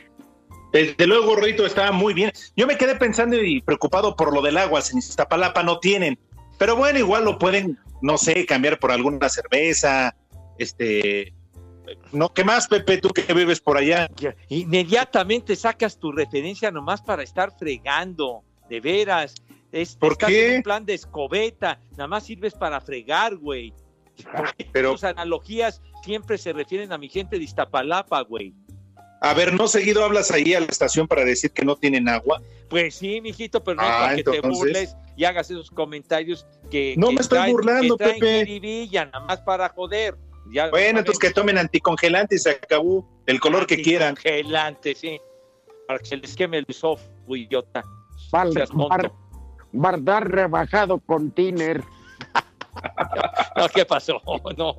Desde 0.72 1.06
luego, 1.06 1.36
Rito, 1.36 1.66
estaba 1.66 1.92
muy 1.92 2.14
bien. 2.14 2.32
Yo 2.56 2.66
me 2.66 2.76
quedé 2.78 2.94
pensando 2.96 3.36
y 3.42 3.60
preocupado 3.60 4.16
por 4.16 4.32
lo 4.34 4.40
del 4.40 4.56
agua. 4.56 4.80
En 4.90 4.98
Iztapalapa 4.98 5.62
no 5.62 5.78
tienen. 5.78 6.18
Pero 6.58 6.76
bueno, 6.76 6.98
igual 6.98 7.24
lo 7.24 7.38
pueden, 7.38 7.78
no 8.00 8.16
sé, 8.16 8.46
cambiar 8.46 8.78
por 8.78 8.90
alguna 8.90 9.28
cerveza. 9.28 10.14
Este. 10.58 11.34
No, 12.12 12.32
¿qué 12.32 12.42
más, 12.44 12.68
Pepe? 12.68 12.98
Tú 12.98 13.10
que 13.10 13.32
vives 13.34 13.60
por 13.60 13.76
allá. 13.76 14.08
Inmediatamente 14.48 15.56
sacas 15.56 15.98
tu 15.98 16.12
referencia 16.12 16.70
nomás 16.70 17.02
para 17.02 17.22
estar 17.22 17.52
fregando. 17.58 18.42
De 18.70 18.80
veras. 18.80 19.34
Es, 19.72 19.96
¿Por 19.96 20.12
estás 20.12 20.30
qué? 20.30 20.50
en 20.52 20.56
un 20.58 20.62
plan 20.62 20.86
de 20.86 20.94
escobeta. 20.94 21.80
Nada 21.92 22.06
más 22.06 22.24
sirves 22.24 22.54
para 22.54 22.80
fregar, 22.80 23.36
güey. 23.36 23.74
Pero- 24.72 24.92
tus 24.92 25.04
analogías 25.04 25.82
siempre 26.04 26.38
se 26.38 26.52
refieren 26.52 26.92
a 26.92 26.98
mi 26.98 27.08
gente 27.08 27.36
de 27.38 27.44
Iztapalapa, 27.44 28.20
güey. 28.22 28.54
A 29.24 29.34
ver, 29.34 29.54
¿no 29.54 29.68
seguido 29.68 30.04
hablas 30.04 30.32
ahí 30.32 30.52
a 30.54 30.60
la 30.60 30.66
estación 30.66 31.06
para 31.06 31.24
decir 31.24 31.52
que 31.52 31.64
no 31.64 31.76
tienen 31.76 32.08
agua? 32.08 32.42
Pues 32.68 32.96
sí, 32.96 33.20
mijito, 33.20 33.62
pero 33.62 33.76
no 33.76 33.82
Ah, 33.86 33.98
para 34.00 34.16
que 34.16 34.24
te 34.24 34.40
burles 34.40 34.96
y 35.16 35.24
hagas 35.24 35.48
esos 35.48 35.70
comentarios 35.70 36.44
que. 36.70 36.94
No 36.98 37.08
que 37.08 37.14
me 37.14 37.20
estoy 37.20 37.38
traen- 37.38 37.52
burlando, 37.52 37.96
que 37.96 38.04
Pepe. 38.04 38.38
jiribilla, 38.46 39.04
nada 39.06 39.20
más 39.26 39.40
para 39.42 39.68
joder. 39.68 40.16
Ya 40.52 40.70
Bueno, 40.70 40.98
entonces 40.98 41.20
que 41.20 41.30
tomen 41.30 41.56
anticongelante 41.56 42.34
y 42.34 42.38
se 42.38 42.50
acabó. 42.50 43.08
El 43.26 43.38
color 43.40 43.64
que 43.66 43.80
quieran. 43.80 44.16
Congelante, 44.16 44.94
sí. 44.96 45.20
Para 45.86 46.00
que 46.00 46.06
se 46.06 46.16
les 46.16 46.34
queme 46.34 46.58
el 46.58 46.64
esófago, 46.68 47.36
idiota. 47.36 47.84
Val- 48.32 48.52
Seas 48.52 48.70
tonto. 48.70 48.88
bar- 48.88 49.12
Bardar 49.70 50.28
rebajado 50.28 50.98
con 50.98 51.30
tiner. 51.30 51.82
No, 53.56 53.68
¿qué 53.68 53.84
pasó? 53.84 54.20
No. 54.56 54.74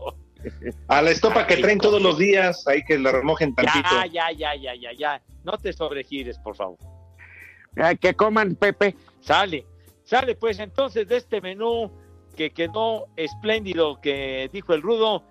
A 0.87 1.01
la 1.01 1.11
estopa 1.11 1.47
que 1.47 1.57
traen 1.57 1.79
todos 1.79 2.01
los 2.01 2.17
días, 2.17 2.67
hay 2.67 2.83
que 2.83 2.97
la 2.97 3.11
remojen 3.11 3.53
tantito. 3.55 3.89
Ya, 3.91 4.05
ya, 4.07 4.31
ya, 4.31 4.55
ya, 4.55 4.75
ya, 4.75 4.91
ya. 4.93 5.21
No 5.43 5.57
te 5.57 5.73
sobregires, 5.73 6.37
por 6.39 6.55
favor. 6.55 6.77
Ay, 7.75 7.97
que 7.97 8.13
coman, 8.13 8.55
Pepe. 8.55 8.95
Sale. 9.21 9.65
Sale, 10.03 10.35
pues 10.35 10.59
entonces 10.59 11.07
de 11.07 11.17
este 11.17 11.41
menú 11.41 11.91
que 12.35 12.51
quedó 12.51 13.07
espléndido, 13.15 13.99
que 14.01 14.49
dijo 14.51 14.73
el 14.73 14.81
rudo, 14.81 15.23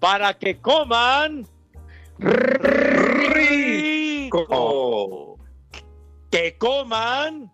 para 0.00 0.34
que 0.34 0.58
coman 0.60 1.46
rico. 2.18 3.66
Que 6.30 6.56
coman 6.58 7.52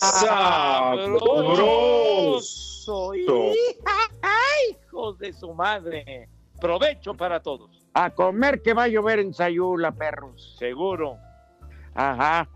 sabroso. 0.00 1.80
¡Ay, 5.00 5.06
hijos 5.08 5.18
de 5.18 5.32
su 5.32 5.54
madre! 5.54 6.28
Provecho 6.60 7.14
para 7.14 7.40
todos. 7.40 7.86
A 7.94 8.10
comer 8.10 8.60
que 8.62 8.74
va 8.74 8.84
a 8.84 8.88
llover 8.88 9.18
en 9.18 9.32
Sayula, 9.32 9.92
perros. 9.92 10.56
Seguro. 10.58 11.16
Ajá. 11.94 12.46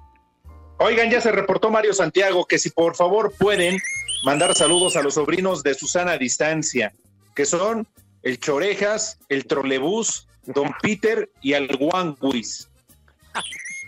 Oigan, 0.79 1.11
ya 1.11 1.21
se 1.21 1.33
reportó 1.33 1.71
Mario 1.71 1.95
Santiago 1.95 2.45
que 2.45 2.59
si 2.59 2.71
por 2.71 2.95
favor 2.97 3.33
pueden 3.39 3.79
mandar 4.25 4.55
saludos 4.55 4.97
a 4.97 5.03
los 5.03 5.15
sobrinos 5.15 5.63
de 5.63 5.75
Susana 5.75 6.13
a 6.13 6.19
distancia, 6.19 6.93
que 7.35 7.47
son 7.47 7.87
el 8.23 8.39
Chorejas, 8.39 9.19
el 9.29 9.47
Trolebús, 9.47 10.29
Don 10.45 10.75
Peter 10.83 11.31
y 11.41 11.55
al 11.55 11.69
Guanguis. 11.77 12.69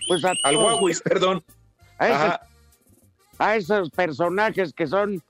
Pues 0.08 0.24
a 0.24 0.32
Al. 0.44 0.56
Guanguis, 0.56 1.00
perdón. 1.02 1.44
A, 1.98 2.06
ese- 2.06 2.14
Ajá. 2.14 2.40
a 3.38 3.56
esos 3.56 3.90
personajes 3.90 4.72
que 4.72 4.86
son 4.86 5.22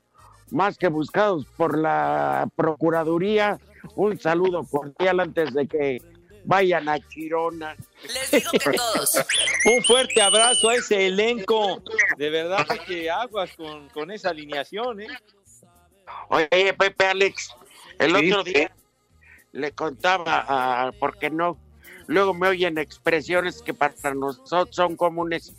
más 0.51 0.77
que 0.77 0.87
buscados 0.87 1.45
por 1.57 1.77
la 1.77 2.49
Procuraduría, 2.55 3.59
un 3.95 4.19
saludo 4.19 4.63
cordial 4.63 5.19
antes 5.19 5.53
de 5.53 5.67
que 5.67 6.01
vayan 6.47 6.87
a 6.87 6.99
Chirona. 6.99 7.75
Un 9.65 9.83
fuerte 9.83 10.21
abrazo 10.21 10.69
a 10.69 10.75
ese 10.75 11.07
elenco. 11.07 11.81
De 12.17 12.29
verdad 12.29 12.65
que 12.87 13.09
aguas 13.09 13.51
con, 13.55 13.89
con 13.89 14.11
esa 14.11 14.29
alineación, 14.29 15.01
¿eh? 15.01 15.07
Oye, 16.29 16.73
Pepe 16.77 17.05
Alex, 17.05 17.49
el 17.99 18.15
Sí, 18.15 18.31
otro 18.31 18.43
día 18.43 18.71
le 19.51 19.71
contaba, 19.71 20.45
a, 20.47 20.91
porque 20.93 21.29
no, 21.29 21.57
luego 22.05 22.33
me 22.33 22.47
oyen 22.47 22.77
expresiones 22.77 23.61
que 23.61 23.73
para 23.73 24.13
nosotros 24.13 24.75
son 24.75 24.95
comunes, 24.95 25.53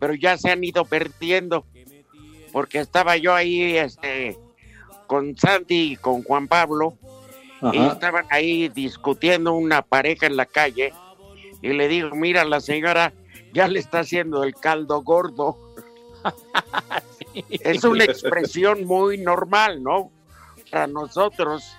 pero 0.00 0.14
ya 0.14 0.36
se 0.36 0.50
han 0.50 0.64
ido 0.64 0.84
perdiendo, 0.84 1.64
porque 2.54 2.78
estaba 2.78 3.16
yo 3.16 3.34
ahí 3.34 3.76
este, 3.76 4.38
con 5.08 5.36
Santi 5.36 5.92
y 5.92 5.96
con 5.96 6.22
Juan 6.22 6.46
Pablo, 6.46 6.96
y 7.72 7.84
estaban 7.84 8.26
ahí 8.30 8.68
discutiendo 8.68 9.54
una 9.54 9.82
pareja 9.82 10.26
en 10.26 10.36
la 10.36 10.46
calle, 10.46 10.94
y 11.62 11.70
le 11.72 11.88
digo, 11.88 12.10
mira, 12.14 12.44
la 12.44 12.60
señora 12.60 13.12
ya 13.52 13.66
le 13.66 13.80
está 13.80 13.98
haciendo 14.00 14.44
el 14.44 14.54
caldo 14.54 15.02
gordo. 15.02 15.58
es 17.50 17.82
una 17.82 18.04
expresión 18.04 18.84
muy 18.84 19.18
normal, 19.18 19.82
¿no? 19.82 20.12
Para 20.70 20.86
nosotros. 20.86 21.74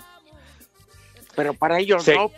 Pero 1.37 1.53
para 1.53 1.79
ellos 1.79 2.03
Sí. 2.03 2.11
no. 2.13 2.31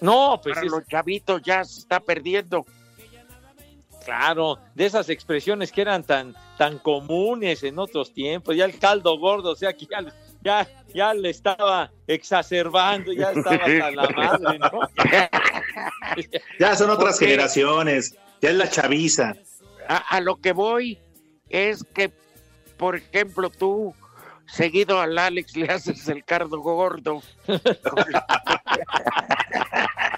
No, 0.00 0.40
pues 0.42 0.54
Para 0.54 0.66
es- 0.66 0.72
los 0.72 0.86
chavitos 0.86 1.42
ya 1.42 1.64
se 1.66 1.80
está 1.80 2.00
perdiendo. 2.00 2.64
Claro, 4.08 4.58
de 4.74 4.86
esas 4.86 5.10
expresiones 5.10 5.70
que 5.70 5.82
eran 5.82 6.02
tan, 6.02 6.34
tan 6.56 6.78
comunes 6.78 7.62
en 7.62 7.78
otros 7.78 8.14
tiempos, 8.14 8.56
ya 8.56 8.64
el 8.64 8.78
caldo 8.78 9.18
gordo, 9.18 9.50
o 9.50 9.54
sea 9.54 9.74
que 9.74 9.84
ya, 9.84 10.02
ya, 10.40 10.66
ya 10.94 11.12
le 11.12 11.28
estaba 11.28 11.90
exacerbando, 12.06 13.12
ya 13.12 13.32
estaba 13.32 13.56
hasta 13.66 13.90
la 13.90 14.08
madre, 14.08 14.58
¿no? 14.60 14.80
Ya 16.58 16.74
son 16.74 16.88
otras 16.88 17.16
Porque- 17.16 17.26
generaciones, 17.26 18.16
ya 18.40 18.48
es 18.48 18.56
la 18.56 18.70
chaviza. 18.70 19.34
A, 19.86 19.96
a 19.98 20.20
lo 20.22 20.36
que 20.36 20.52
voy 20.52 20.98
es 21.50 21.84
que, 21.84 22.10
por 22.78 22.96
ejemplo, 22.96 23.50
tú 23.50 23.94
seguido 24.46 25.02
al 25.02 25.18
Alex 25.18 25.54
le 25.54 25.70
haces 25.70 26.08
el 26.08 26.24
cardo 26.24 26.60
gordo. 26.60 27.22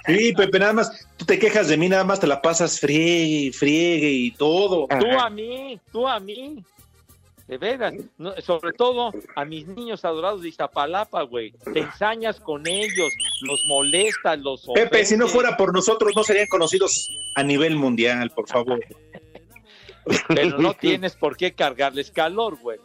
Sí, 0.06 0.32
Pepe, 0.32 0.58
nada 0.58 0.72
más, 0.72 1.06
tú 1.20 1.26
te 1.26 1.38
quejas 1.38 1.68
de 1.68 1.76
mí, 1.76 1.86
nada 1.86 2.02
más 2.02 2.18
te 2.18 2.26
la 2.26 2.40
pasas 2.40 2.80
friegue, 2.80 3.26
y 3.26 3.52
friegue 3.52 4.08
y 4.08 4.30
todo. 4.30 4.88
Tú 4.88 5.06
a 5.18 5.28
mí, 5.28 5.78
tú 5.92 6.08
a 6.08 6.18
mí. 6.18 6.64
De 7.46 7.58
veras, 7.58 7.92
no, 8.16 8.32
sobre 8.40 8.72
todo 8.72 9.12
a 9.34 9.44
mis 9.44 9.66
niños 9.66 10.04
adorados 10.04 10.40
de 10.40 10.48
Iztapalapa, 10.48 11.22
güey. 11.22 11.52
Te 11.74 11.80
ensañas 11.80 12.40
con 12.40 12.66
ellos, 12.66 13.12
los 13.42 13.60
molestas, 13.66 14.38
los 14.38 14.66
Pepe, 14.72 15.04
si 15.04 15.16
no 15.16 15.28
fuera 15.28 15.56
por 15.58 15.74
nosotros, 15.74 16.12
no 16.16 16.22
serían 16.22 16.46
conocidos 16.46 17.10
a 17.34 17.42
nivel 17.42 17.76
mundial, 17.76 18.30
por 18.30 18.48
favor. 18.48 18.80
Pero 20.28 20.58
no 20.58 20.72
tienes 20.74 21.16
por 21.16 21.36
qué 21.36 21.52
cargarles 21.52 22.10
calor, 22.10 22.56
güey. 22.62 22.78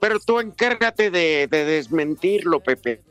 Pero 0.00 0.18
tú 0.18 0.40
encárgate 0.40 1.10
de, 1.10 1.46
de 1.46 1.64
desmentirlo, 1.64 2.60
Pepe. 2.60 3.02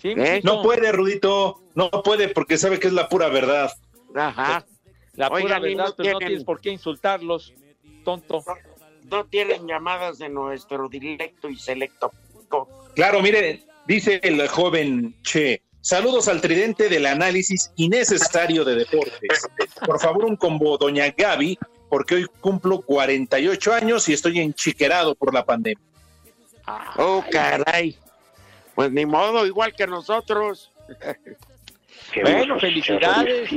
Sí, 0.00 0.14
¿Eh? 0.16 0.40
No 0.44 0.62
puede, 0.62 0.92
Rudito, 0.92 1.60
no 1.74 1.90
puede 1.90 2.28
porque 2.28 2.56
sabe 2.56 2.78
que 2.78 2.86
es 2.86 2.92
la 2.92 3.08
pura 3.08 3.28
verdad. 3.28 3.72
Ajá. 4.14 4.64
La 5.14 5.28
pura 5.28 5.42
Oigan, 5.42 5.62
verdad, 5.62 5.86
no 5.88 5.94
pero 5.96 6.12
no 6.12 6.18
tienes 6.18 6.44
por 6.44 6.60
qué 6.60 6.70
insultarlos, 6.70 7.52
tonto. 8.04 8.44
No 9.10 9.24
tienen 9.24 9.66
llamadas 9.66 10.18
de 10.18 10.28
nuestro 10.28 10.88
directo 10.88 11.48
y 11.48 11.56
selecto. 11.56 12.12
Claro, 12.94 13.20
mire, 13.22 13.64
dice 13.86 14.20
el 14.22 14.46
joven 14.48 15.16
Che. 15.22 15.62
Saludos 15.80 16.28
al 16.28 16.40
tridente 16.40 16.88
del 16.88 17.06
análisis 17.06 17.72
innecesario 17.76 18.64
de 18.64 18.74
deportes. 18.74 19.48
Por 19.84 19.98
favor, 19.98 20.24
un 20.24 20.36
combo, 20.36 20.76
doña 20.76 21.14
Gaby, 21.16 21.58
porque 21.88 22.16
hoy 22.16 22.26
cumplo 22.40 22.82
48 22.82 23.72
años 23.72 24.08
y 24.08 24.12
estoy 24.12 24.40
enchiquerado 24.40 25.14
por 25.14 25.32
la 25.32 25.44
pandemia. 25.44 25.82
Oh, 26.96 27.24
caray. 27.30 27.96
Pues 28.78 28.92
ni 28.92 29.04
modo, 29.06 29.44
igual 29.44 29.74
que 29.74 29.88
nosotros. 29.88 30.72
Bueno, 32.22 32.58
felicidades. 32.58 33.50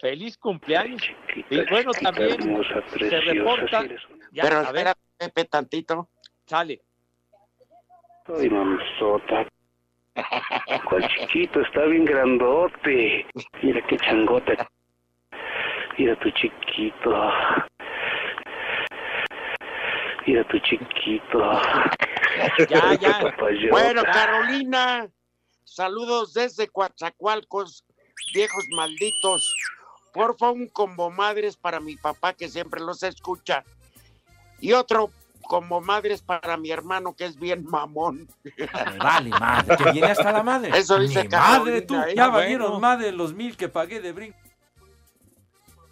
Feliz 0.00 0.36
cumpleaños. 0.36 1.00
Y 1.48 1.64
bueno, 1.70 1.92
también 1.92 2.36
se 2.98 3.20
reporta. 3.20 3.84
Ya, 4.32 4.42
Pero 4.42 4.56
a 4.56 4.72
ver, 4.72 4.88
espera, 4.88 4.94
Pepe, 5.16 5.44
tantito. 5.44 6.08
sale. 6.44 6.82
Ay, 8.26 8.50
mamzota. 8.50 9.46
Cuál 10.88 11.08
chiquito, 11.08 11.60
está 11.60 11.84
bien 11.84 12.04
grandote. 12.04 13.26
Mira 13.62 13.80
qué 13.86 13.96
changote. 13.96 14.58
Mira 15.96 16.18
tu 16.18 16.30
chiquito. 16.32 17.30
Mira 20.28 20.44
tu 20.44 20.58
chiquito. 20.58 21.38
Ya, 22.68 22.94
ya. 23.00 23.18
Papayota. 23.18 23.70
Bueno, 23.70 24.02
Carolina, 24.02 25.08
saludos 25.64 26.34
desde 26.34 26.68
Coatzacoalcos, 26.68 27.82
viejos 28.34 28.64
malditos. 28.76 29.54
Porfa, 30.12 30.50
un 30.50 30.68
combo 30.68 31.10
madres 31.10 31.56
para 31.56 31.80
mi 31.80 31.96
papá 31.96 32.34
que 32.34 32.48
siempre 32.48 32.82
los 32.82 33.02
escucha. 33.02 33.64
Y 34.60 34.72
otro 34.72 35.10
combo 35.40 35.80
madres 35.80 36.20
para 36.20 36.58
mi 36.58 36.70
hermano 36.70 37.16
que 37.16 37.24
es 37.24 37.38
bien 37.38 37.64
mamón. 37.64 38.28
Vale, 38.98 39.30
madre, 39.30 39.76
que 39.78 39.92
viene 39.92 40.08
hasta 40.08 40.30
la 40.30 40.42
madre. 40.42 40.76
Eso 40.76 40.98
dice 40.98 41.26
Carolina, 41.26 41.58
madre, 41.58 41.80
tú, 41.80 41.94
¿eh? 41.94 42.14
ya 42.14 42.28
valieron 42.28 42.72
bueno. 42.72 42.80
más 42.80 42.98
de 42.98 43.12
los 43.12 43.32
mil 43.32 43.56
que 43.56 43.70
pagué 43.70 44.00
de 44.00 44.12
brinco. 44.12 44.38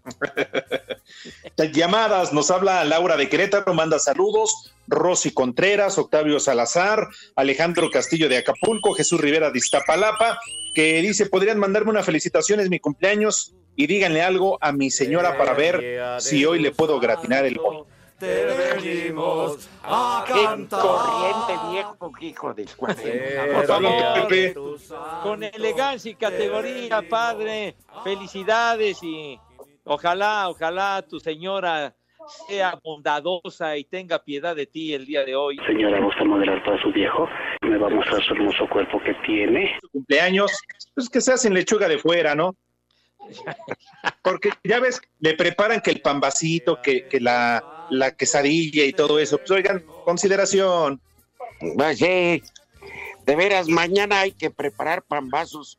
Llamadas, 1.72 2.32
nos 2.32 2.50
habla 2.50 2.84
Laura 2.84 3.16
de 3.16 3.28
Querétaro, 3.28 3.74
manda 3.74 3.98
saludos, 3.98 4.72
Rosy 4.86 5.32
Contreras, 5.32 5.98
Octavio 5.98 6.38
Salazar, 6.40 7.08
Alejandro 7.34 7.90
Castillo 7.90 8.28
de 8.28 8.38
Acapulco, 8.38 8.94
Jesús 8.94 9.20
Rivera 9.20 9.50
de 9.50 9.58
Iztapalapa, 9.58 10.38
que 10.74 11.00
dice, 11.02 11.26
podrían 11.26 11.58
mandarme 11.58 11.90
una 11.90 12.02
felicitación, 12.02 12.60
es 12.60 12.70
mi 12.70 12.78
cumpleaños, 12.78 13.54
y 13.74 13.86
díganle 13.86 14.22
algo 14.22 14.58
a 14.60 14.72
mi 14.72 14.90
señora 14.90 15.36
para 15.36 15.52
ver 15.54 16.20
si 16.20 16.44
hoy 16.44 16.60
le 16.60 16.72
puedo 16.72 16.98
gratinar 16.98 17.44
el 17.44 17.56
boy. 17.56 17.84
Te 18.18 18.46
venimos 18.46 19.68
a 19.82 20.24
corriente 20.26 21.70
viejo, 21.70 22.12
hijo 22.18 22.54
de 22.54 22.64
Por 22.64 23.66
favor, 23.66 23.92
con 25.22 25.42
elegancia 25.44 26.10
y 26.10 26.14
categoría, 26.14 27.06
padre. 27.10 27.76
Felicidades 28.02 29.02
y 29.02 29.38
ojalá, 29.86 30.48
ojalá 30.48 31.02
tu 31.08 31.18
señora 31.18 31.94
sea 32.48 32.78
bondadosa 32.82 33.76
y 33.76 33.84
tenga 33.84 34.22
piedad 34.22 34.56
de 34.56 34.66
ti 34.66 34.92
el 34.92 35.06
día 35.06 35.24
de 35.24 35.36
hoy. 35.36 35.58
Señora, 35.66 36.00
¿gusta 36.00 36.24
moderar 36.24 36.62
para 36.64 36.80
su 36.82 36.92
viejo? 36.92 37.28
Me 37.62 37.78
va 37.78 37.86
a 37.86 37.90
mostrar 37.90 38.22
su 38.24 38.34
hermoso 38.34 38.68
cuerpo 38.68 39.00
que 39.02 39.14
tiene. 39.26 39.78
Cumpleaños, 39.92 40.52
pues 40.94 41.08
que 41.08 41.20
sea 41.20 41.36
sin 41.36 41.54
lechuga 41.54 41.88
de 41.88 41.98
fuera, 41.98 42.34
¿no? 42.34 42.54
Porque 44.22 44.50
ya 44.64 44.80
ves, 44.80 45.00
le 45.20 45.34
preparan 45.34 45.80
que 45.80 45.90
el 45.90 46.00
pambacito, 46.00 46.80
que, 46.82 47.08
que 47.08 47.20
la, 47.20 47.86
la 47.90 48.16
quesadilla 48.16 48.84
y 48.84 48.92
todo 48.92 49.18
eso. 49.18 49.38
Pues 49.38 49.50
oigan, 49.50 49.84
consideración. 50.04 51.00
Pues 51.76 51.98
sí, 51.98 52.42
de 53.24 53.36
veras, 53.36 53.68
mañana 53.68 54.20
hay 54.20 54.32
que 54.32 54.50
preparar 54.50 55.02
pambazos. 55.02 55.78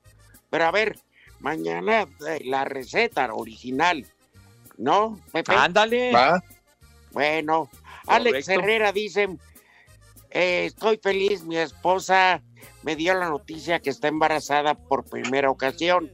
Pero 0.50 0.66
a 0.66 0.72
ver, 0.72 0.98
mañana 1.40 2.08
eh, 2.28 2.42
la 2.46 2.66
receta 2.66 3.34
original, 3.34 4.06
¿no, 4.78 5.20
Pepe? 5.32 5.54
Ándale. 5.54 6.12
Va. 6.12 6.44
Bueno, 7.12 7.70
Alex. 8.08 8.48
Herrera 8.50 8.92
dice, 8.92 9.28
eh, 10.30 10.66
estoy 10.66 10.98
feliz, 10.98 11.44
mi 11.44 11.58
esposa 11.58 12.42
me 12.84 12.96
dio 12.96 13.14
la 13.14 13.30
noticia 13.30 13.80
que 13.80 13.90
está 13.90 14.08
embarazada 14.08 14.76
por 14.76 15.04
primera 15.04 15.50
ocasión. 15.50 16.12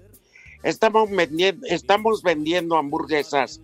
Estamos 0.64 1.10
vendiendo, 1.10 1.68
estamos 1.68 2.24
vendiendo 2.24 2.78
hamburguesas 2.78 3.62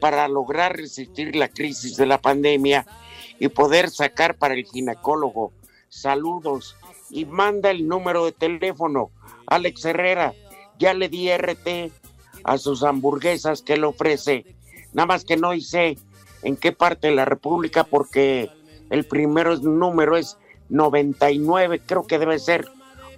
para 0.00 0.28
lograr 0.28 0.76
resistir 0.76 1.34
la 1.34 1.48
crisis 1.48 1.96
de 1.96 2.06
la 2.06 2.20
pandemia 2.20 2.86
y 3.38 3.48
poder 3.48 3.90
sacar 3.90 4.36
para 4.36 4.54
el 4.54 4.64
ginecólogo. 4.64 5.52
Saludos 5.88 6.76
y 7.10 7.24
manda 7.24 7.70
el 7.70 7.88
número 7.88 8.26
de 8.26 8.32
teléfono. 8.32 9.10
Alex 9.46 9.84
Herrera, 9.84 10.34
ya 10.78 10.94
le 10.94 11.08
di 11.08 11.28
RT 11.30 11.90
a 12.44 12.58
sus 12.58 12.82
hamburguesas 12.82 13.62
que 13.62 13.76
le 13.76 13.86
ofrece. 13.86 14.44
Nada 14.92 15.06
más 15.06 15.24
que 15.24 15.36
no 15.36 15.52
hice 15.54 15.98
en 16.42 16.56
qué 16.56 16.72
parte 16.72 17.08
de 17.08 17.14
la 17.14 17.24
República 17.24 17.84
porque 17.84 18.50
el 18.90 19.04
primero 19.04 19.52
es- 19.52 19.62
número 19.62 20.16
es 20.16 20.36
99, 20.68 21.80
creo 21.84 22.06
que 22.06 22.18
debe 22.18 22.38
ser 22.38 22.66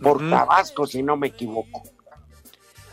por 0.03 0.19
Tabasco, 0.31 0.87
si 0.87 1.03
no 1.03 1.17
me 1.17 1.29
equivoco. 1.29 1.83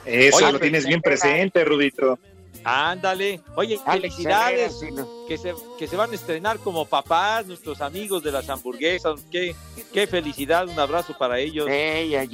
Eso 0.05 0.37
Oye, 0.37 0.51
lo 0.51 0.59
tienes 0.59 0.85
bien 0.85 1.01
presente, 1.01 1.63
Rudito. 1.65 2.19
Ándale. 2.63 3.41
Oye, 3.55 3.79
felicidades. 3.85 4.79
Que, 5.27 5.37
se, 5.37 5.53
que 5.77 5.87
se 5.87 5.95
van 5.95 6.11
a 6.11 6.15
estrenar 6.15 6.57
como 6.59 6.85
papás, 6.85 7.45
nuestros 7.45 7.79
amigos 7.81 8.23
de 8.23 8.31
las 8.31 8.49
hamburguesas. 8.49 9.21
Qué, 9.31 9.55
qué 9.93 10.07
felicidad. 10.07 10.67
Un 10.67 10.79
abrazo 10.79 11.15
para 11.17 11.39
ellos. 11.39 11.67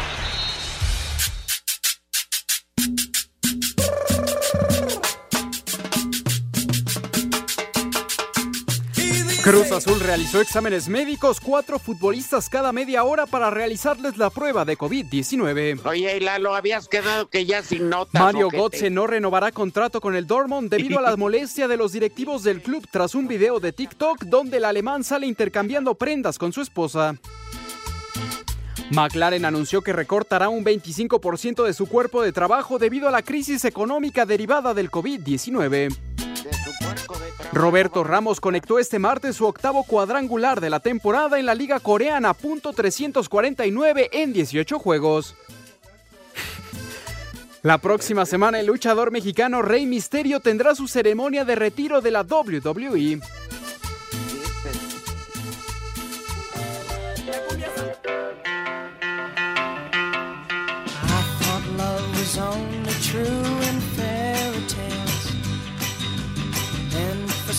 Cruz 9.47 9.71
Azul 9.71 10.01
realizó 10.01 10.41
exámenes 10.41 10.89
médicos, 10.89 11.39
cuatro 11.39 11.79
futbolistas 11.79 12.49
cada 12.49 12.73
media 12.73 13.05
hora 13.05 13.27
para 13.27 13.49
realizarles 13.49 14.17
la 14.17 14.29
prueba 14.29 14.65
de 14.65 14.77
COVID-19. 14.77 15.87
Oye, 15.87 16.21
Lalo, 16.21 16.57
habías 16.57 16.89
quedado 16.89 17.29
que 17.29 17.47
ya 17.47 17.63
sin 17.63 17.89
notas. 17.89 18.21
Mario. 18.21 18.49
Götze 18.51 18.91
no 18.91 19.07
renovará 19.07 19.53
contrato 19.53 20.01
con 20.01 20.17
el 20.17 20.27
Dortmund 20.27 20.69
debido 20.69 20.99
a 20.99 21.03
la 21.03 21.17
molestia 21.17 21.69
de 21.69 21.77
los 21.77 21.93
directivos 21.93 22.43
del 22.43 22.61
club 22.61 22.89
tras 22.91 23.15
un 23.15 23.29
video 23.29 23.61
de 23.61 23.73
TikTok 23.73 24.25
donde 24.25 24.57
el 24.57 24.65
alemán 24.65 25.05
sale 25.05 25.29
intercambiando 25.29 25.95
prendas 25.95 26.39
con 26.39 26.53
su 26.53 26.61
esposa. 26.61 27.15
McLaren 28.91 29.45
anunció 29.45 29.81
que 29.81 29.93
recortará 29.93 30.49
un 30.49 30.65
25% 30.65 31.65
de 31.65 31.73
su 31.73 31.87
cuerpo 31.87 32.21
de 32.21 32.33
trabajo 32.33 32.81
debido 32.81 33.07
a 33.07 33.13
la 33.13 33.23
crisis 33.23 33.65
económica 33.65 34.27
derivada 34.27 34.75
del 34.75 34.91
COVID-19. 34.91 35.95
Roberto 37.53 38.05
Ramos 38.05 38.41
conectó 38.41 38.79
este 38.79 38.99
martes 38.99 39.37
su 39.37 39.47
octavo 39.47 39.85
cuadrangular 39.85 40.61
de 40.61 40.71
la 40.71 40.81
temporada 40.81 41.39
en 41.39 41.47
la 41.47 41.55
Liga 41.55 41.81
Coreana, 41.81 42.35
punto 42.35 42.73
349 42.73 44.11
en 44.13 44.33
18 44.33 44.79
juegos. 44.79 45.35
La 47.63 47.79
próxima 47.79 48.27
semana 48.27 48.61
el 48.61 48.67
luchador 48.67 49.11
mexicano 49.11 49.63
Rey 49.63 49.87
Misterio 49.87 50.41
tendrá 50.41 50.75
su 50.75 50.87
ceremonia 50.87 51.45
de 51.45 51.57
retiro 51.57 52.01
de 52.01 52.11
la. 52.11 52.23
WWE. 52.23 53.21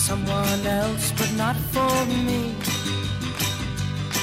Someone 0.08 0.66
else, 0.66 1.12
but 1.18 1.30
not 1.36 1.56
for 1.72 2.06
me. 2.24 2.54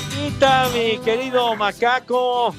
Quita, 0.09 0.67
mi 0.73 0.97
querido 0.99 1.55
macaco. 1.55 2.55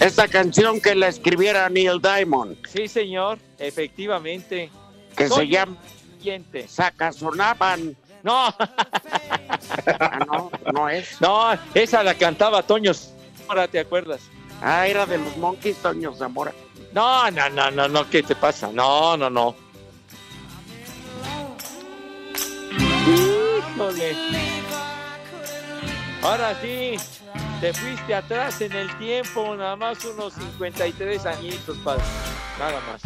Esta 0.00 0.26
canción 0.26 0.80
que 0.80 0.94
la 0.94 1.08
escribiera 1.08 1.68
Neil 1.68 2.00
Diamond, 2.00 2.56
Sí, 2.66 2.88
señor, 2.88 3.38
efectivamente. 3.58 4.70
que 5.16 5.28
se 5.28 5.46
llama 5.46 5.76
siguiente. 6.16 6.66
Sacazonaban. 6.68 7.94
No. 8.22 8.54
Ah, 10.00 10.18
no, 10.26 10.50
no 10.72 10.88
es. 10.88 11.20
No, 11.20 11.52
esa 11.74 12.02
la 12.02 12.14
cantaba 12.14 12.62
Toño 12.62 12.92
Zamora, 12.92 13.68
¿te 13.68 13.78
acuerdas? 13.78 14.20
Ah, 14.62 14.86
era 14.86 15.06
de 15.06 15.18
los 15.18 15.36
Monkeys, 15.36 15.76
Toño 15.78 16.12
Zamora. 16.14 16.52
No, 16.92 17.30
no, 17.30 17.48
no, 17.50 17.70
no, 17.70 17.88
no, 17.88 18.10
¿qué 18.10 18.22
te 18.22 18.34
pasa? 18.34 18.70
No, 18.72 19.16
no, 19.16 19.30
no. 19.30 19.54
Híjole. 23.74 24.16
Ahora 26.22 26.54
sí, 26.60 26.96
te 27.60 27.72
fuiste 27.72 28.14
atrás 28.14 28.60
en 28.60 28.72
el 28.72 28.94
tiempo, 28.98 29.56
nada 29.56 29.76
más 29.76 30.04
unos 30.04 30.34
53 30.34 31.26
añitos, 31.26 31.76
padre. 31.78 32.02
Nada 32.58 32.78
más. 32.86 33.00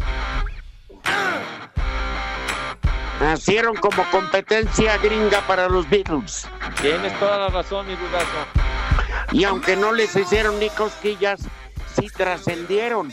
Nacieron 3.20 3.76
como 3.76 4.04
competencia 4.10 4.96
gringa 4.98 5.40
para 5.46 5.68
los 5.68 5.88
Beatles. 5.88 6.48
Tienes 6.80 7.18
toda 7.20 7.38
la 7.38 7.48
razón, 7.48 7.86
mi 7.86 7.94
rudazo. 7.94 8.26
Y 9.32 9.44
aunque 9.44 9.76
no 9.76 9.92
les 9.92 10.14
hicieron 10.16 10.58
ni 10.58 10.68
cosquillas, 10.70 11.40
sí 11.94 12.08
trascendieron. 12.08 13.12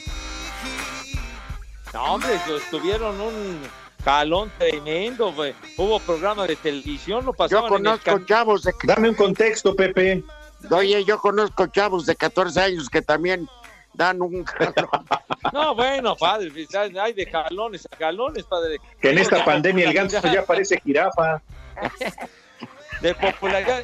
No, 1.93 2.03
hombre, 2.03 2.39
tuvieron 2.71 3.19
un 3.21 3.61
calón 4.03 4.51
tremendo, 4.57 5.31
güey. 5.33 5.53
Hubo 5.77 5.99
programa 5.99 6.47
de 6.47 6.55
televisión, 6.55 7.25
lo 7.25 7.31
Yo 7.31 7.37
pasaban 7.37 7.65
en 7.65 7.73
el 7.73 7.99
conozco 7.99 8.25
chavos 8.25 8.63
de... 8.63 8.73
Dame 8.83 9.09
un 9.09 9.15
contexto, 9.15 9.75
Pepe. 9.75 10.23
Oye, 10.69 11.03
yo 11.03 11.19
conozco 11.19 11.67
chavos 11.67 12.05
de 12.05 12.15
14 12.15 12.59
años 12.61 12.89
que 12.89 13.01
también 13.01 13.47
dan 13.93 14.21
un 14.21 14.43
jalón. 14.45 14.89
No, 15.53 15.73
bueno, 15.73 16.15
padre, 16.15 16.51
hay 17.01 17.13
de 17.13 17.25
jalones 17.25 17.87
a 17.91 17.95
jalones, 17.97 18.43
padre. 18.43 18.77
Que 19.01 19.09
en 19.09 19.17
esta 19.17 19.43
pandemia 19.43 19.87
el 19.87 19.93
ganso 19.93 20.21
ya 20.31 20.45
parece 20.45 20.79
jirafa. 20.79 21.41
De 23.01 23.15
popularidad. 23.15 23.83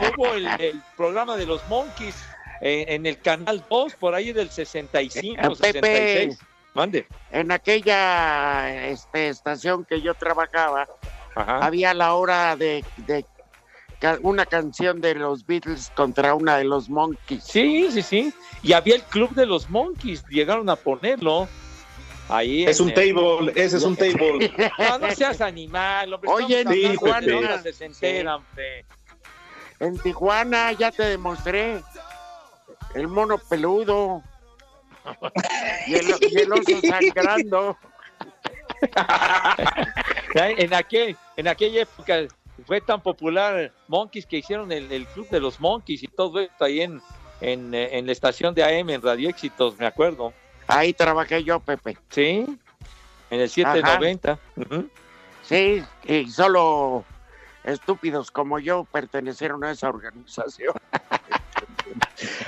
Hubo 0.00 0.32
el, 0.34 0.46
el 0.60 0.80
programa 0.96 1.36
de 1.36 1.46
los 1.46 1.60
Monkeys 1.68 2.14
eh, 2.60 2.84
en 2.88 3.04
el 3.04 3.18
canal 3.18 3.64
2, 3.68 3.96
por 3.96 4.14
ahí 4.14 4.32
del 4.32 4.48
65, 4.48 5.56
Pepe. 5.56 5.80
66. 5.80 6.38
Mande. 6.74 7.06
En 7.30 7.52
aquella 7.52 8.86
este, 8.88 9.28
estación 9.28 9.84
que 9.84 10.00
yo 10.00 10.14
trabajaba, 10.14 10.88
había 11.34 11.92
la 11.94 12.14
hora 12.14 12.56
de, 12.56 12.84
una 14.22 14.46
canción 14.46 15.00
de 15.00 15.14
los 15.14 15.46
Beatles 15.46 15.90
contra 15.94 16.34
una 16.34 16.56
de 16.56 16.64
los 16.64 16.88
Monkeys. 16.88 17.44
Sí, 17.44 17.88
sí, 17.90 18.02
sí. 18.02 18.34
Y 18.62 18.72
había 18.72 18.96
el 18.96 19.02
club 19.02 19.34
de 19.34 19.46
los 19.46 19.68
Monkeys, 19.70 20.24
llegaron 20.28 20.68
a 20.70 20.76
ponerlo. 20.76 21.46
Ahí 22.28 22.64
Es 22.64 22.80
un 22.80 22.88
el- 22.88 22.94
table, 22.94 23.52
ese 23.54 23.76
es 23.76 23.82
un 23.82 23.96
table. 23.98 24.50
No, 24.78 24.98
no 24.98 25.10
seas 25.10 25.40
animal, 25.40 26.14
hombre. 26.14 26.30
Oye, 26.30 26.60
en 26.62 26.68
Tijuana. 26.68 27.62
sesentera, 27.62 28.36
hombre. 28.36 28.86
En 29.78 29.98
Tijuana 29.98 30.72
ya 30.72 30.90
te 30.90 31.02
demostré 31.02 31.82
el 32.94 33.08
mono 33.08 33.36
peludo 33.38 34.22
y 35.86 35.94
el, 35.94 36.14
y 36.20 36.38
el 36.40 36.52
oso 36.52 36.80
sangrando. 36.80 37.76
En, 40.34 40.72
aquel, 40.72 41.16
en 41.36 41.46
aquella 41.46 41.82
época 41.82 42.22
fue 42.66 42.80
tan 42.80 43.02
popular 43.02 43.70
Monkeys 43.86 44.24
que 44.24 44.38
hicieron 44.38 44.72
el, 44.72 44.90
el 44.90 45.06
club 45.08 45.28
de 45.28 45.40
los 45.40 45.60
Monkeys 45.60 46.02
y 46.02 46.08
todo 46.08 46.40
esto 46.40 46.64
ahí 46.64 46.80
en, 46.80 47.02
en, 47.42 47.74
eh, 47.74 47.98
en 47.98 48.06
la 48.06 48.12
estación 48.12 48.54
de 48.54 48.64
AM, 48.64 48.90
en 48.90 49.02
Radio 49.02 49.28
Éxitos, 49.28 49.78
me 49.78 49.86
acuerdo. 49.86 50.32
Ahí 50.66 50.94
trabajé 50.94 51.44
yo, 51.44 51.60
Pepe. 51.60 51.98
Sí, 52.08 52.46
en 53.30 53.40
el 53.40 53.50
790. 53.50 54.38
Ujú. 54.56 54.88
Sí, 55.42 55.84
y 56.04 56.30
solo 56.30 57.04
estúpidos 57.64 58.30
como 58.30 58.58
yo 58.58 58.84
pertenecieron 58.84 59.64
a 59.64 59.72
esa 59.72 59.88
organización. 59.88 60.74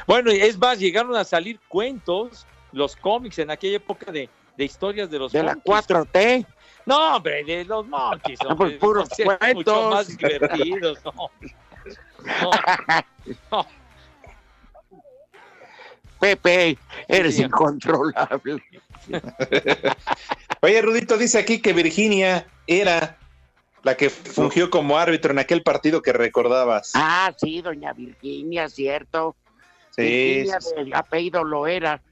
Bueno, 0.06 0.32
y 0.32 0.36
es 0.40 0.58
más, 0.58 0.78
llegaron 0.78 1.16
a 1.16 1.24
salir 1.24 1.58
cuentos, 1.68 2.46
los 2.72 2.94
cómics 2.96 3.38
en 3.38 3.50
aquella 3.50 3.76
época 3.76 4.10
de, 4.12 4.28
de 4.56 4.64
historias 4.64 5.10
de 5.10 5.18
los 5.18 5.32
De 5.32 5.42
la 5.42 5.54
Monkeys. 5.54 5.86
4T. 5.88 6.46
No, 6.86 7.16
hombre, 7.16 7.42
de 7.44 7.64
los 7.64 7.86
Monkeys. 7.86 8.38
Hombre, 8.46 8.70
pues, 8.70 8.78
puros 8.78 9.08
sea, 9.08 9.26
mucho 9.26 9.38
cuentos. 9.38 9.90
más 9.94 10.16
divertidos. 10.16 10.98
no. 11.04 11.12
No, 12.42 12.50
no. 13.50 13.66
Pepe, 16.20 16.78
eres 17.08 17.36
Sí. 17.36 17.42
incontrolable. 17.42 18.62
Oye, 20.62 20.80
Rudito 20.82 21.18
dice 21.18 21.38
aquí 21.38 21.60
que 21.60 21.72
Virginia 21.74 22.46
era 22.66 23.18
La 23.82 23.94
que 23.98 24.08
fungió 24.08 24.70
como 24.70 24.96
árbitro 24.96 25.32
en 25.32 25.38
aquel 25.38 25.62
partido 25.62 26.00
que 26.00 26.14
recordabas. 26.14 26.92
Ah, 26.94 27.34
sí, 27.36 27.60
doña 27.60 27.92
Virginia, 27.92 28.68
cierto. 28.70 29.36
Sí, 29.96 30.46
sí, 30.60 30.84
de 30.84 30.94
apellido 30.94 31.44
lo 31.44 31.66
era. 31.66 32.02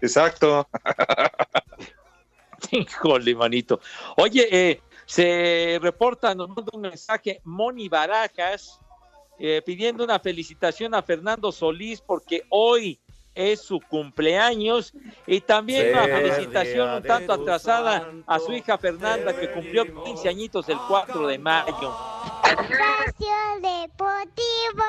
Exacto. 0.00 0.68
Híjole, 2.70 3.34
manito. 3.34 3.80
Oye, 4.16 4.48
eh, 4.50 4.80
se 5.06 5.78
reporta, 5.80 6.34
nos 6.34 6.48
manda 6.48 6.70
un 6.72 6.82
mensaje 6.82 7.40
Moni 7.44 7.88
Barajas 7.88 8.80
eh, 9.38 9.62
pidiendo 9.64 10.04
una 10.04 10.18
felicitación 10.18 10.94
a 10.94 11.02
Fernando 11.02 11.52
Solís 11.52 12.00
porque 12.00 12.42
hoy 12.50 12.98
es 13.34 13.60
su 13.60 13.80
cumpleaños 13.80 14.94
y 15.26 15.42
también 15.42 15.90
una 15.92 16.04
felicitación 16.04 16.90
un 16.90 17.02
tanto 17.02 17.34
atrasada 17.34 18.10
a 18.26 18.38
su 18.38 18.52
hija 18.52 18.78
Fernanda 18.78 19.38
que 19.38 19.52
cumplió 19.52 19.84
15 20.04 20.28
añitos 20.28 20.68
el 20.70 20.78
4 20.88 21.26
de 21.26 21.38
mayo. 21.38 21.94
Espacio 22.44 23.36
Deportivo. 23.60 24.84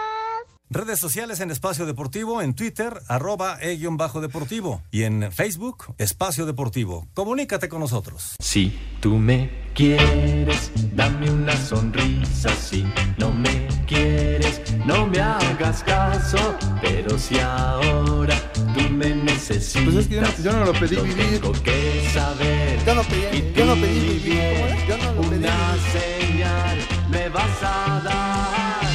Redes 0.70 1.00
sociales 1.00 1.40
en 1.40 1.50
Espacio 1.50 1.86
Deportivo, 1.86 2.42
en 2.42 2.54
Twitter, 2.54 3.02
arroba 3.08 3.58
e-bajo 3.62 4.20
deportivo 4.20 4.82
y 4.92 5.04
en 5.04 5.32
Facebook, 5.32 5.94
Espacio 5.98 6.46
Deportivo. 6.46 7.08
Comunícate 7.14 7.70
con 7.70 7.80
nosotros. 7.80 8.36
Si 8.40 8.78
tú 9.00 9.16
me 9.16 9.50
quieres, 9.74 10.72
dame 10.94 11.32
una 11.32 11.56
sonrisa. 11.56 12.50
Si 12.54 12.86
no 13.18 13.32
me 13.32 13.66
quieres, 13.88 14.62
no 14.86 15.08
me 15.08 15.20
hagas 15.22 15.84
caso. 15.84 16.38
Pero 16.82 17.18
si 17.18 17.40
ahora 17.40 18.36
tú 18.76 18.90
me 18.90 19.16
necesitas, 19.16 19.84
Pues 19.86 19.96
es 19.96 20.08
que 20.10 20.16
yo 20.16 20.22
no- 20.22 20.44
yo 20.44 20.52
no 20.52 20.66
lo 20.66 20.74
pedí 20.74 20.98
vivir. 20.98 21.40
Tengo 21.40 21.54
que 21.64 22.10
saber. 22.14 22.78
Yo 22.86 22.94
no 22.94 23.04
pedí- 23.04 23.54
yo 23.56 23.66
no 23.66 23.76
pedí 23.76 24.00
vivir. 24.20 24.86
Yo 24.86 24.98
no 24.98 25.14
lo 25.14 25.22
pedí 25.30 25.38
Una 25.46 25.76
señal 25.94 26.78
me 27.10 27.30
vas 27.30 27.64
a 27.64 28.02
dar. 28.04 28.87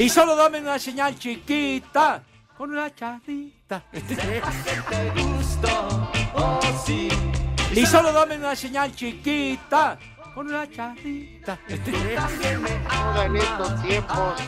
Y 0.00 0.08
solo 0.08 0.34
dame 0.34 0.60
una 0.60 0.78
señal 0.78 1.18
chiquita 1.18 2.22
con 2.56 2.70
una 2.70 2.94
charrita. 2.94 3.84
Y 7.74 7.84
solo 7.84 8.10
dame 8.10 8.36
una 8.36 8.56
señal 8.56 8.94
chiquita 8.94 9.98
con 10.34 10.46
una 10.46 10.66
charrita. 10.70 11.58
En 11.68 13.36
estos 13.36 13.82
tiempos. 13.82 14.40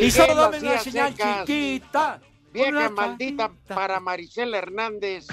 Y 0.00 0.10
solo 0.12 0.34
dame 0.36 0.58
una 0.60 0.78
señal 0.78 1.12
chiquita. 1.12 2.20
Vieja 2.52 2.88
maldita 2.88 3.50
para 3.66 3.98
Maricela 3.98 4.58
Hernández, 4.58 5.26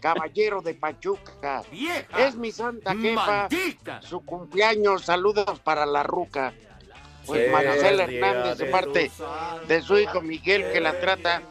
caballero 0.00 0.62
de 0.62 0.74
Pachuca. 0.74 1.64
Vieja 1.72 2.06
Es 2.24 2.36
mi 2.36 2.52
santa 2.52 2.94
jefa. 2.94 3.26
maldita. 3.26 4.00
Su 4.00 4.24
cumpleaños, 4.24 5.06
saludos 5.06 5.58
para 5.58 5.84
la 5.86 6.04
ruca. 6.04 6.54
Pues 7.26 7.50
día 7.50 8.04
Hernández, 8.04 8.58
de 8.58 8.64
de 8.66 8.70
parte 8.70 9.10
de 9.66 9.82
su 9.82 9.98
hijo 9.98 10.20
Miguel, 10.20 10.70
que 10.72 10.80
la 10.80 10.98
trata 11.00 11.42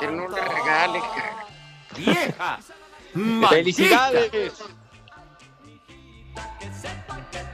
que 0.00 0.06
no 0.06 0.28
le 0.28 0.40
regale. 0.40 1.00
Vieja. 1.96 2.58
¡Felicidades! 3.48 4.52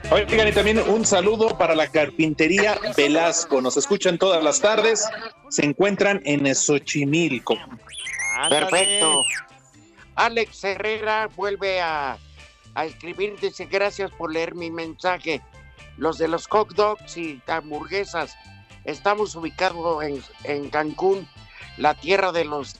Oigan, 0.09 0.47
y 0.47 0.51
también 0.53 0.79
un 0.79 1.05
saludo 1.05 1.57
para 1.57 1.75
la 1.75 1.87
carpintería 1.87 2.79
Velasco. 2.95 3.61
Nos 3.61 3.75
escuchan 3.75 4.17
todas 4.17 4.43
las 4.43 4.61
tardes. 4.61 5.05
Se 5.49 5.65
encuentran 5.65 6.21
en 6.23 6.53
Xochimilco. 6.55 7.57
Perfecto. 8.49 9.23
Alex 10.15 10.63
Herrera 10.63 11.27
vuelve 11.35 11.81
a, 11.81 12.17
a 12.73 12.85
escribir, 12.85 13.37
dice 13.39 13.65
gracias 13.65 14.09
por 14.11 14.31
leer 14.31 14.55
mi 14.55 14.71
mensaje. 14.71 15.41
Los 15.97 16.17
de 16.17 16.27
los 16.27 16.47
hot 16.47 16.73
dogs 16.73 17.17
y 17.17 17.41
hamburguesas, 17.47 18.37
estamos 18.83 19.35
ubicados 19.35 20.03
en, 20.03 20.21
en 20.43 20.69
Cancún, 20.69 21.27
la 21.77 21.93
tierra 21.95 22.31
de 22.31 22.45
los 22.45 22.75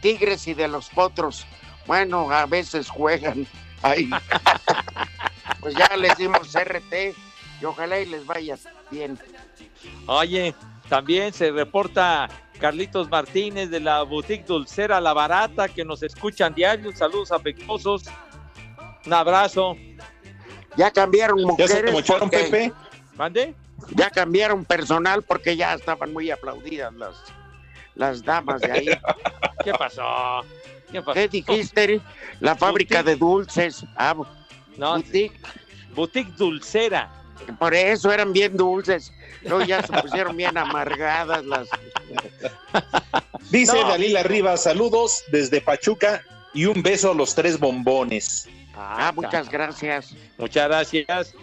tigres 0.00 0.46
y 0.46 0.54
de 0.54 0.68
los 0.68 0.88
potros. 0.88 1.46
Bueno, 1.86 2.30
a 2.30 2.46
veces 2.46 2.88
juegan 2.88 3.46
ahí. 3.82 4.10
pues 5.60 5.74
ya 5.74 5.96
les 5.96 6.16
dimos 6.16 6.54
RT 6.54 7.14
y 7.60 7.64
ojalá 7.64 8.00
y 8.00 8.06
les 8.06 8.26
vaya 8.26 8.56
bien. 8.90 9.18
Oye, 10.06 10.54
también 10.88 11.32
se 11.32 11.50
reporta 11.50 12.28
Carlitos 12.60 13.08
Martínez 13.10 13.70
de 13.70 13.80
la 13.80 14.02
Boutique 14.02 14.46
Dulcera 14.46 15.00
La 15.00 15.12
Barata 15.12 15.68
que 15.68 15.84
nos 15.84 16.02
escuchan 16.02 16.54
diario. 16.54 16.94
Saludos 16.94 17.32
afectuosos. 17.32 18.04
Un 19.04 19.12
abrazo. 19.12 19.76
Ya 20.76 20.90
cambiaron 20.90 21.38
¿Ya 21.38 21.42
se 21.44 21.46
mujeres. 21.74 21.92
mocharon, 21.92 22.30
porque- 22.30 22.44
Pepe? 22.44 22.72
¿Mande? 23.16 23.54
Ya 23.94 24.10
cambiaron 24.10 24.64
personal 24.64 25.22
porque 25.22 25.56
ya 25.56 25.74
estaban 25.74 26.12
muy 26.12 26.30
aplaudidas 26.30 26.92
las, 26.94 27.14
las 27.94 28.22
damas 28.24 28.60
de 28.60 28.72
ahí. 28.72 28.86
¿Qué 29.64 29.72
pasó? 29.72 30.42
¿Qué 30.90 31.00
pasó? 31.02 31.14
¿Qué 31.14 31.28
dijiste? 31.28 32.00
La 32.40 32.56
fábrica 32.56 33.02
de 33.02 33.16
dulces. 33.16 33.84
Ah, 33.96 34.14
No, 34.76 34.92
boutique. 34.94 35.38
Boutique 35.94 36.30
Dulcera. 36.36 37.10
Por 37.58 37.74
eso 37.74 38.12
eran 38.12 38.32
bien 38.32 38.56
dulces. 38.56 39.12
Luego 39.42 39.62
ya 39.64 39.82
se 39.82 39.92
pusieron 40.02 40.36
bien 40.36 40.56
amargadas 40.58 41.44
las. 41.44 41.68
Dice 43.50 43.80
No. 43.80 43.88
Dalila 43.88 44.22
Rivas, 44.22 44.62
saludos 44.64 45.22
desde 45.30 45.60
Pachuca 45.60 46.22
y 46.52 46.66
un 46.66 46.82
beso 46.82 47.12
a 47.12 47.14
los 47.14 47.34
tres 47.34 47.58
bombones. 47.58 48.48
Ah, 48.76 49.12
muchas 49.14 49.48
gracias. 49.48 50.14
Muchas 50.36 50.68
gracias. 50.68 51.34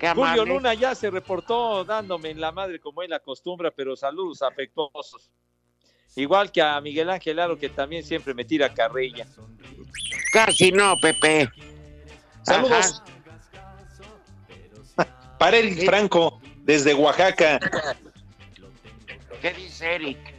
Qué 0.00 0.10
Julio. 0.10 0.44
Luna 0.44 0.74
ya 0.74 0.94
se 0.94 1.10
reportó 1.10 1.84
dándome 1.84 2.30
en 2.30 2.40
la 2.40 2.50
madre 2.50 2.80
como 2.80 3.02
él 3.02 3.12
acostumbra, 3.12 3.70
pero 3.70 3.94
saludos 3.94 4.42
afectuosos. 4.42 5.30
Igual 6.16 6.50
que 6.50 6.60
a 6.60 6.80
Miguel 6.80 7.10
Ángel 7.10 7.38
Aro, 7.38 7.58
que 7.58 7.68
también 7.68 8.02
siempre 8.02 8.34
me 8.34 8.44
tira 8.44 8.72
carrilla. 8.72 9.26
Casi 10.32 10.72
no, 10.72 10.96
Pepe. 10.96 11.48
Saludos. 12.42 13.02
Para 15.38 15.56
Eric 15.56 15.84
Franco, 15.84 16.40
desde 16.58 16.94
Oaxaca. 16.94 17.58
¿Qué 19.40 19.52
dice 19.54 19.94
Eric? 19.94 20.31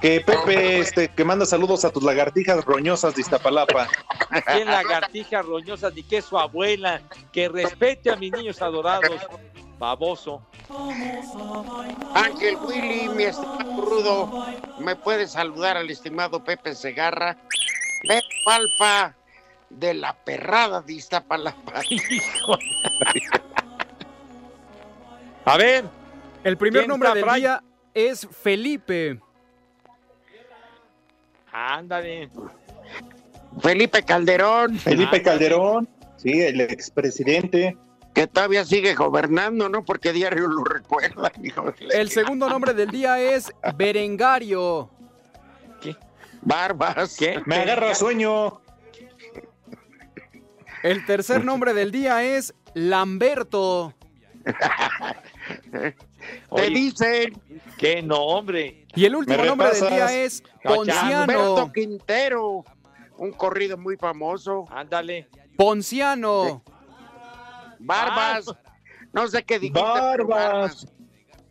Que 0.00 0.20
Pepe, 0.20 0.78
este, 0.78 1.08
que 1.08 1.24
manda 1.24 1.44
saludos 1.44 1.84
a 1.84 1.90
tus 1.90 2.02
lagartijas 2.04 2.64
roñosas 2.64 3.14
de 3.16 3.22
Iztapalapa. 3.22 3.88
¿Quién 4.46 4.68
lagartija 4.68 5.42
roñosa 5.42 5.90
ni 5.90 6.04
que 6.04 6.22
su 6.22 6.38
abuela? 6.38 7.02
Que 7.32 7.48
respete 7.48 8.10
a 8.10 8.16
mis 8.16 8.30
niños 8.32 8.62
adorados. 8.62 9.20
Baboso. 9.78 10.42
Ángel 12.14 12.56
Willy, 12.56 13.08
mi 13.10 13.24
estimado 13.24 13.80
Rudo, 13.80 14.46
¿me 14.80 14.96
puede 14.96 15.26
saludar 15.26 15.76
al 15.76 15.90
estimado 15.90 16.42
Pepe 16.44 16.74
Segarra? 16.74 17.36
Pepe 18.02 18.26
Alfa 18.46 19.14
de 19.70 19.94
la 19.94 20.14
perrada 20.14 20.80
de 20.82 20.94
Iztapalapa. 20.94 21.82
A 25.44 25.56
ver. 25.56 25.84
El 26.44 26.56
primer 26.56 26.82
¿Quién 26.82 26.90
nombre 26.90 27.14
del 27.14 27.24
día 27.34 27.62
es 27.94 28.28
Felipe. 28.30 29.20
Ándale. 31.66 32.30
Felipe 33.60 34.02
Calderón. 34.04 34.78
Felipe 34.78 35.22
Calderón, 35.22 35.88
sí, 36.16 36.40
el 36.40 36.60
expresidente. 36.60 37.76
Que 38.14 38.26
todavía 38.26 38.64
sigue 38.64 38.94
gobernando, 38.94 39.68
¿no? 39.68 39.84
Porque 39.84 40.12
diario 40.12 40.46
lo 40.48 40.64
recuerdan. 40.64 41.32
hijo 41.42 41.70
de 41.72 41.86
la- 41.86 41.94
El 41.94 42.10
segundo 42.10 42.48
nombre 42.48 42.74
del 42.74 42.90
día 42.90 43.20
es 43.20 43.52
Berengario. 43.76 44.90
Barbas. 46.40 47.16
¿Qué? 47.16 47.40
Me 47.46 47.56
agarra 47.56 47.94
sueño. 47.96 48.60
El 50.84 51.04
tercer 51.04 51.44
nombre 51.44 51.74
del 51.74 51.90
día 51.90 52.22
es 52.22 52.54
Lamberto. 52.74 53.92
Te 55.72 55.94
Oye, 56.48 56.68
dicen 56.70 57.32
qué 57.76 58.00
nombre. 58.02 58.77
Y 58.98 59.04
el 59.04 59.14
último 59.14 59.38
¿Me 59.38 59.46
nombre 59.46 59.70
del 59.70 59.90
día 59.90 60.24
es 60.24 60.42
Ponciano. 60.60 61.72
Quintero. 61.72 62.64
Un 63.16 63.30
corrido 63.30 63.78
muy 63.78 63.96
famoso. 63.96 64.64
Ándale. 64.72 65.28
Ponciano. 65.56 66.64
Barbas. 67.78 68.46
No 69.12 69.28
sé 69.28 69.44
qué 69.44 69.60
dijiste. 69.60 69.80
Barbas. 69.80 70.88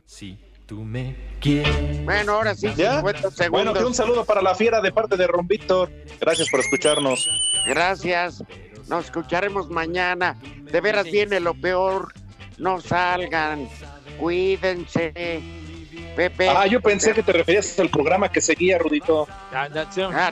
Si 0.03 0.37
tú 0.65 0.83
me 0.83 1.15
quieres. 1.39 2.03
Bueno, 2.03 2.33
ahora 2.33 2.53
sí, 2.53 2.67
¿Ya? 2.75 2.97
50 2.97 3.49
Bueno, 3.49 3.73
que 3.73 3.85
un 3.85 3.93
saludo 3.93 4.25
para 4.25 4.41
la 4.41 4.53
fiera 4.53 4.81
de 4.81 4.91
parte 4.91 5.15
de 5.15 5.25
Ron 5.25 5.47
Víctor. 5.47 5.89
Gracias 6.19 6.49
por 6.49 6.59
escucharnos. 6.59 7.29
Gracias. 7.65 8.43
Nos 8.89 9.05
escucharemos 9.05 9.69
mañana. 9.69 10.37
De 10.69 10.81
veras 10.81 11.05
viene 11.05 11.39
lo 11.39 11.53
peor. 11.53 12.11
No 12.57 12.81
salgan. 12.81 13.69
Cuídense. 14.19 15.13
Pepe. 16.18 16.49
Ah, 16.49 16.65
yo 16.65 16.82
pensé 16.82 17.13
que 17.13 17.22
te 17.22 17.32
referías 17.32 17.80
al 17.80 17.89
programa 17.89 18.28
que 18.32 18.41
seguía, 18.41 18.80
Rudito. 18.80 19.28
Ah, 19.53 19.70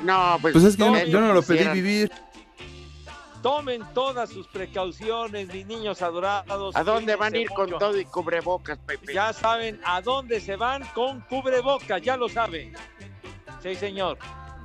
no. 0.02 0.14
Ah, 0.14 0.38
pues. 0.42 0.54
Pues 0.54 0.66
es 0.66 0.76
que 0.76 1.10
yo, 1.12 1.22
no 1.22 1.32
lo 1.32 1.44
pedí 1.44 1.64
vivir. 1.70 2.12
Tomen 3.44 3.84
todas 3.94 4.32
sus 4.32 4.48
precauciones, 4.48 5.48
mis 5.54 5.68
niños 5.68 6.02
adorados. 6.02 6.76
¿A 6.76 6.84
dónde 6.84 7.16
van 7.16 7.36
a 7.36 7.38
ir 7.38 7.48
con 7.50 7.70
todo 7.78 8.00
y 8.00 8.06
cubrebocas, 8.06 8.80
Pepe? 8.80 9.14
Ya 9.14 9.32
saben 9.32 9.80
a 9.86 10.02
dónde 10.02 10.42
se 10.42 10.56
van 10.56 10.84
con 10.96 11.22
cubrebocas, 11.22 12.02
ya 12.02 12.18
lo 12.18 12.28
saben. 12.30 12.74
Sí, 13.62 13.76
señor. 13.76 14.18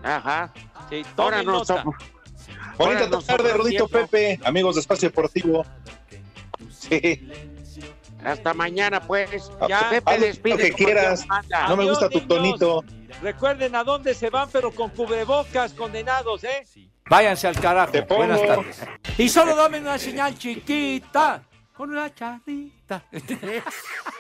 Ajá. 0.03 0.51
Sí, 0.89 1.03
Ahora 1.18 1.43
tomen 1.43 1.47
no 1.47 1.53
nota. 1.53 1.83
somos. 1.83 1.97
Bonita 2.79 3.05
Ahora 3.05 3.07
no 3.09 3.23
tarde, 3.23 3.53
Rudito. 3.53 3.89
Pepe, 3.89 4.41
amigos 4.43 4.77
de 4.77 4.81
Espacio 4.81 5.11
Deportivo. 5.11 5.66
Sí. 6.71 7.29
Hasta 8.25 8.55
mañana, 8.55 9.01
pues. 9.01 9.51
Ya. 9.68 9.91
Pepe, 9.91 10.11
Haz 10.11 10.21
lo 10.21 10.27
despide 10.27 10.57
que 10.57 10.73
quieras. 10.73 11.27
No 11.68 11.77
me 11.77 11.85
gusta 11.85 12.09
tu 12.09 12.21
tonito. 12.21 12.85
Recuerden 13.23 13.75
a 13.75 13.85
dónde 13.85 14.14
se 14.14 14.31
van, 14.31 14.49
pero 14.51 14.71
con 14.71 14.91
cubrebocas, 14.91 15.73
condenados, 15.75 16.45
¿eh? 16.45 16.64
Váyanse 17.09 17.49
al 17.49 17.59
carajo. 17.59 17.93
Te 17.93 18.03
pongo. 18.03 18.27
Buenas 18.27 18.47
tardes. 18.47 18.81
Y 19.18 19.29
solo 19.29 19.57
dame 19.57 19.81
una 19.81 19.99
señal 19.99 20.39
chiquita 20.39 21.43
con 21.75 21.91
una 21.91 22.14
charrita. 22.14 23.03